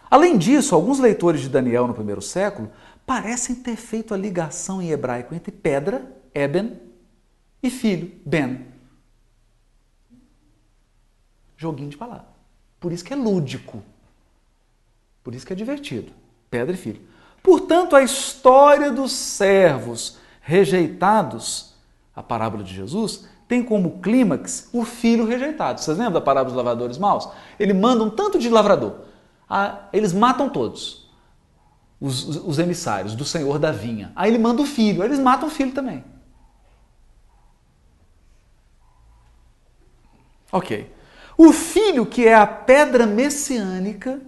Além 0.09 0.39
disso, 0.39 0.77
alguns 0.77 1.01
leitores 1.01 1.41
de 1.41 1.49
Daniel 1.49 1.89
no 1.89 1.95
primeiro 1.95 2.23
século 2.23 2.71
parecem 3.05 3.57
ter 3.57 3.75
feito 3.75 4.15
a 4.15 4.17
ligação 4.17 4.81
em 4.81 4.93
hebraico 4.93 5.35
entre 5.35 5.51
pedra, 5.51 6.15
Eben, 6.33 6.86
e 7.67 7.71
filho, 7.71 8.13
Ben. 8.25 8.67
Joguinho 11.57 11.91
de 11.91 11.97
palavras. 11.97 12.27
Por 12.79 12.93
isso 12.93 13.05
que 13.05 13.13
é 13.13 13.17
lúdico. 13.17 13.83
Por 15.25 15.35
isso 15.35 15.47
que 15.47 15.53
é 15.53 15.57
divertido. 15.57 16.13
Pedra 16.51 16.75
e 16.75 16.79
filho. 16.79 17.01
Portanto, 17.43 17.97
a 17.97 18.03
história 18.03 18.91
dos 18.91 19.13
servos 19.13 20.19
rejeitados, 20.41 21.75
a 22.15 22.23
parábola 22.23 22.63
de 22.63 22.75
Jesus, 22.75 23.27
tem 23.49 23.63
como 23.63 24.01
clímax 24.01 24.69
o 24.73 24.85
filho 24.85 25.27
rejeitado. 25.27 25.81
Vocês 25.81 25.97
lembram 25.97 26.15
da 26.15 26.21
parábola 26.21 26.53
dos 26.53 26.57
lavradores 26.57 26.99
maus? 26.99 27.29
Ele 27.59 27.73
manda 27.73 28.03
um 28.03 28.11
tanto 28.11 28.39
de 28.39 28.49
lavrador. 28.49 29.01
Ah, 29.49 29.89
eles 29.93 30.13
matam 30.13 30.49
todos, 30.49 31.09
os, 32.01 32.45
os, 32.45 32.59
emissários 32.59 33.15
do 33.15 33.25
senhor 33.25 33.61
da 33.61 33.71
vinha. 33.71 34.11
Aí 34.17 34.31
ele 34.31 34.39
manda 34.39 34.61
o 34.61 34.67
filho, 34.67 35.05
eles 35.05 35.21
matam 35.21 35.49
o 35.49 35.51
filho 35.51 35.73
também. 35.73 36.05
Ok. 40.51 40.91
O 41.37 41.53
filho, 41.53 42.07
que 42.07 42.27
é 42.27 42.35
a 42.35 42.47
pedra 42.47 43.07
messiânica, 43.07 44.21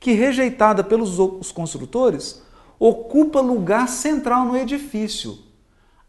que 0.00 0.12
rejeitada 0.12 0.82
pelos 0.82 1.18
os 1.18 1.52
construtores, 1.52 2.42
ocupa 2.78 3.40
lugar 3.40 3.88
central 3.88 4.46
no 4.46 4.56
edifício. 4.56 5.38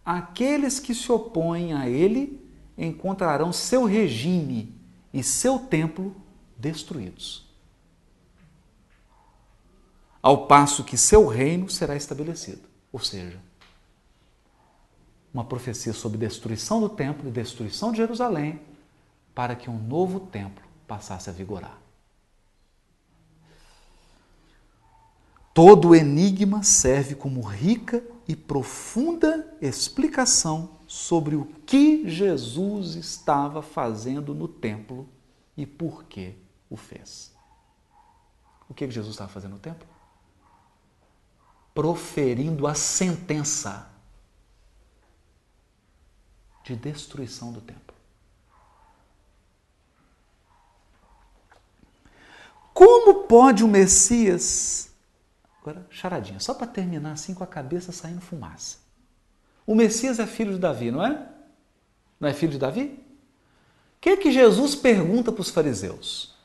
Aqueles 0.04 0.80
que 0.80 0.94
se 0.94 1.12
opõem 1.12 1.74
a 1.74 1.90
ele 1.90 2.42
encontrarão 2.78 3.52
seu 3.52 3.86
regime 3.86 4.74
e 5.14 5.24
seu 5.24 5.60
templo 5.60 6.16
destruídos. 6.58 7.46
Ao 10.22 10.48
passo 10.48 10.84
que 10.84 10.98
seu 10.98 11.28
reino 11.28 11.70
será 11.70 11.96
estabelecido. 11.96 12.64
Ou 12.92 13.00
seja, 13.00 13.40
uma 15.34 15.44
profecia 15.44 15.94
sobre 15.94 16.18
destruição 16.18 16.80
do 16.80 16.90
templo 16.90 17.28
e 17.28 17.32
destruição 17.32 17.92
de 17.92 17.98
Jerusalém 17.98 18.60
para 19.36 19.56
que 19.56 19.70
um 19.70 19.78
novo 19.78 20.22
templo 20.22 20.64
passasse 20.88 21.30
a 21.30 21.34
vigorar. 21.34 21.78
Todo 25.54 25.94
enigma 25.94 26.64
serve 26.64 27.16
como 27.16 27.42
rica 27.42 28.04
e 28.28 28.36
profunda 28.36 29.56
explicação 29.62 30.72
sobre 30.88 31.36
o 31.36 31.46
que 31.66 32.10
Jesus 32.10 32.96
estava 32.96 33.62
fazendo 33.62 34.34
no 34.34 34.48
templo 34.48 35.08
e 35.56 35.66
por 35.66 36.06
que 36.06 36.36
o 36.70 36.76
fez. 36.76 37.34
O 38.68 38.74
que 38.74 38.90
Jesus 38.90 39.14
estava 39.14 39.32
fazendo 39.32 39.54
no 39.54 39.60
templo? 39.60 39.88
Proferindo 41.74 42.68
a 42.68 42.74
sentença 42.74 43.90
de 46.64 46.76
destruição 46.76 47.54
do 47.54 47.62
templo. 47.62 47.95
Como 52.76 53.24
pode 53.24 53.64
o 53.64 53.70
Messias. 53.70 54.92
Agora, 55.62 55.88
charadinha, 55.90 56.42
só 56.42 56.54
para 56.54 56.68
terminar 56.68 57.14
assim 57.14 57.34
com 57.34 57.42
a 57.42 57.48
cabeça 57.48 57.94
saindo 57.94 58.20
fumaça. 58.20 58.80
O 59.66 59.74
Messias 59.74 60.20
é 60.20 60.28
filho 60.28 60.52
de 60.52 60.60
Davi, 60.60 60.92
não 60.92 61.04
é? 61.04 61.26
Não 62.20 62.28
é 62.28 62.34
filho 62.34 62.52
de 62.52 62.58
Davi? 62.58 63.00
O 63.96 64.02
que 64.02 64.10
é 64.10 64.18
que 64.18 64.30
Jesus 64.30 64.76
pergunta 64.76 65.32
para 65.32 65.42
os 65.42 65.50
fariseus? 65.50 66.36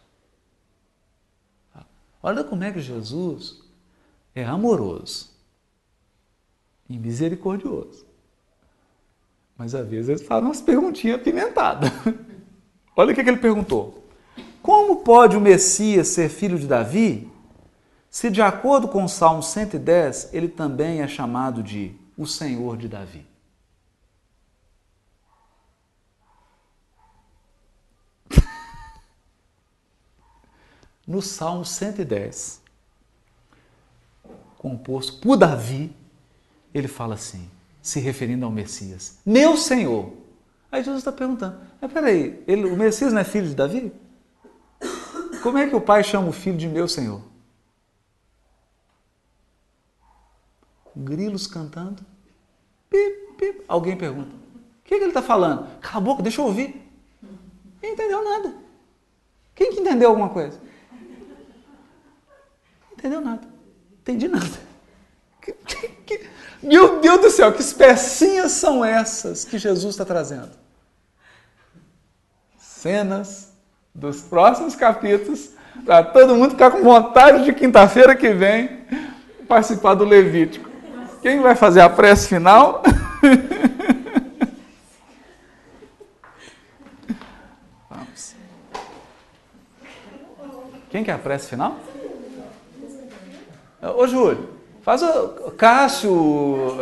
Olha 2.22 2.44
como 2.44 2.62
é 2.62 2.70
que 2.70 2.80
Jesus 2.80 3.60
é 4.32 4.44
amoroso 4.44 5.30
e 6.88 6.96
misericordioso. 6.96 8.06
Mas 9.58 9.74
às 9.74 9.86
vezes 9.88 10.08
ele 10.08 10.24
faz 10.24 10.44
umas 10.44 10.60
perguntinhas 10.60 11.20
apimentadas. 11.20 11.90
Olha 12.94 13.10
o 13.10 13.14
que, 13.16 13.20
é 13.20 13.24
que 13.24 13.30
ele 13.30 13.40
perguntou. 13.40 13.99
Como 14.62 14.96
pode 14.96 15.36
o 15.36 15.40
Messias 15.40 16.08
ser 16.08 16.28
filho 16.28 16.58
de 16.58 16.66
Davi, 16.66 17.30
se 18.10 18.28
de 18.28 18.42
acordo 18.42 18.88
com 18.88 19.04
o 19.04 19.08
Salmo 19.08 19.42
110, 19.42 20.30
ele 20.32 20.48
também 20.48 21.00
é 21.00 21.08
chamado 21.08 21.62
de 21.62 21.94
o 22.16 22.26
Senhor 22.26 22.76
de 22.76 22.88
Davi? 22.88 23.26
No 31.06 31.22
Salmo 31.22 31.64
110, 31.64 32.60
composto 34.58 35.20
por 35.20 35.36
Davi, 35.36 35.96
ele 36.72 36.86
fala 36.86 37.14
assim, 37.14 37.50
se 37.82 37.98
referindo 37.98 38.44
ao 38.44 38.52
Messias: 38.52 39.18
Meu 39.24 39.56
Senhor. 39.56 40.12
Aí 40.70 40.84
Jesus 40.84 41.00
está 41.00 41.10
perguntando: 41.10 41.58
Mas 41.80 41.92
peraí, 41.92 42.42
ele, 42.46 42.66
o 42.66 42.76
Messias 42.76 43.12
não 43.12 43.20
é 43.20 43.24
filho 43.24 43.48
de 43.48 43.54
Davi? 43.54 43.92
Como 45.42 45.58
é 45.58 45.68
que 45.68 45.74
o 45.74 45.80
pai 45.80 46.04
chama 46.04 46.28
o 46.28 46.32
filho 46.32 46.56
de 46.56 46.68
meu 46.68 46.86
Senhor? 46.86 47.22
Grilos 50.94 51.46
cantando. 51.46 52.04
Pip, 52.88 53.34
pip. 53.38 53.64
Alguém 53.66 53.96
pergunta: 53.96 54.34
O 54.34 54.84
que, 54.84 54.94
é 54.94 54.98
que 54.98 55.04
ele 55.04 55.10
está 55.10 55.22
falando? 55.22 55.66
Cala 55.80 55.96
a 55.96 56.00
boca, 56.00 56.22
deixa 56.22 56.40
eu 56.40 56.46
ouvir. 56.46 56.82
Não 57.82 57.88
entendeu 57.88 58.22
nada. 58.22 58.54
Quem 59.54 59.72
que 59.72 59.80
entendeu 59.80 60.10
alguma 60.10 60.28
coisa? 60.28 60.60
Não 62.86 62.92
entendeu 62.92 63.20
nada. 63.20 63.48
Entendi 64.00 64.28
nada. 64.28 64.70
Meu 66.62 67.00
Deus 67.00 67.20
do 67.20 67.30
céu, 67.30 67.52
que 67.52 67.74
pecinhas 67.74 68.52
são 68.52 68.84
essas 68.84 69.44
que 69.44 69.58
Jesus 69.58 69.94
está 69.94 70.04
trazendo? 70.04 70.50
Cenas 72.58 73.49
dos 73.94 74.22
próximos 74.22 74.74
capítulos, 74.74 75.50
para 75.84 76.02
todo 76.02 76.34
mundo 76.34 76.50
ficar 76.50 76.70
com 76.70 76.82
vontade 76.82 77.44
de 77.44 77.52
quinta-feira 77.52 78.14
que 78.14 78.30
vem 78.30 78.80
participar 79.48 79.94
do 79.94 80.04
Levítico. 80.04 80.68
Quem 81.22 81.40
vai 81.40 81.54
fazer 81.54 81.80
a 81.80 81.88
prece 81.88 82.28
final? 82.28 82.82
Vamos. 87.90 88.34
Quem 90.88 91.04
quer 91.04 91.12
a 91.12 91.18
prece 91.18 91.48
final? 91.50 91.76
Ô 93.96 94.06
Júlio, 94.06 94.50
faz 94.82 95.02
o 95.02 95.50
Cássio, 95.56 96.76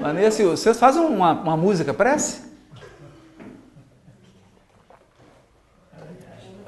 Vanessa, 0.00 0.44
vocês 0.44 0.78
fazem 0.78 1.02
uma, 1.02 1.32
uma 1.32 1.56
música 1.56 1.94
prece? 1.94 2.53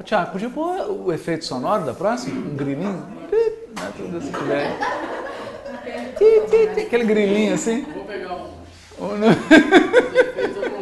Tiago, 0.07 0.31
podia 0.31 0.49
pôr 0.49 0.89
o 0.89 1.13
efeito 1.13 1.45
sonoro 1.45 1.85
da 1.85 1.93
próxima? 1.93 2.39
Um 2.39 2.55
grilinho? 2.55 3.05
Tudo 3.97 4.21
se 4.21 4.31
tiver. 4.31 4.73
Aquele 6.87 7.05
grilinho 7.05 7.55
assim. 7.55 7.83
Vou 7.93 8.05
pegar 8.05 8.37
um. 8.37 8.47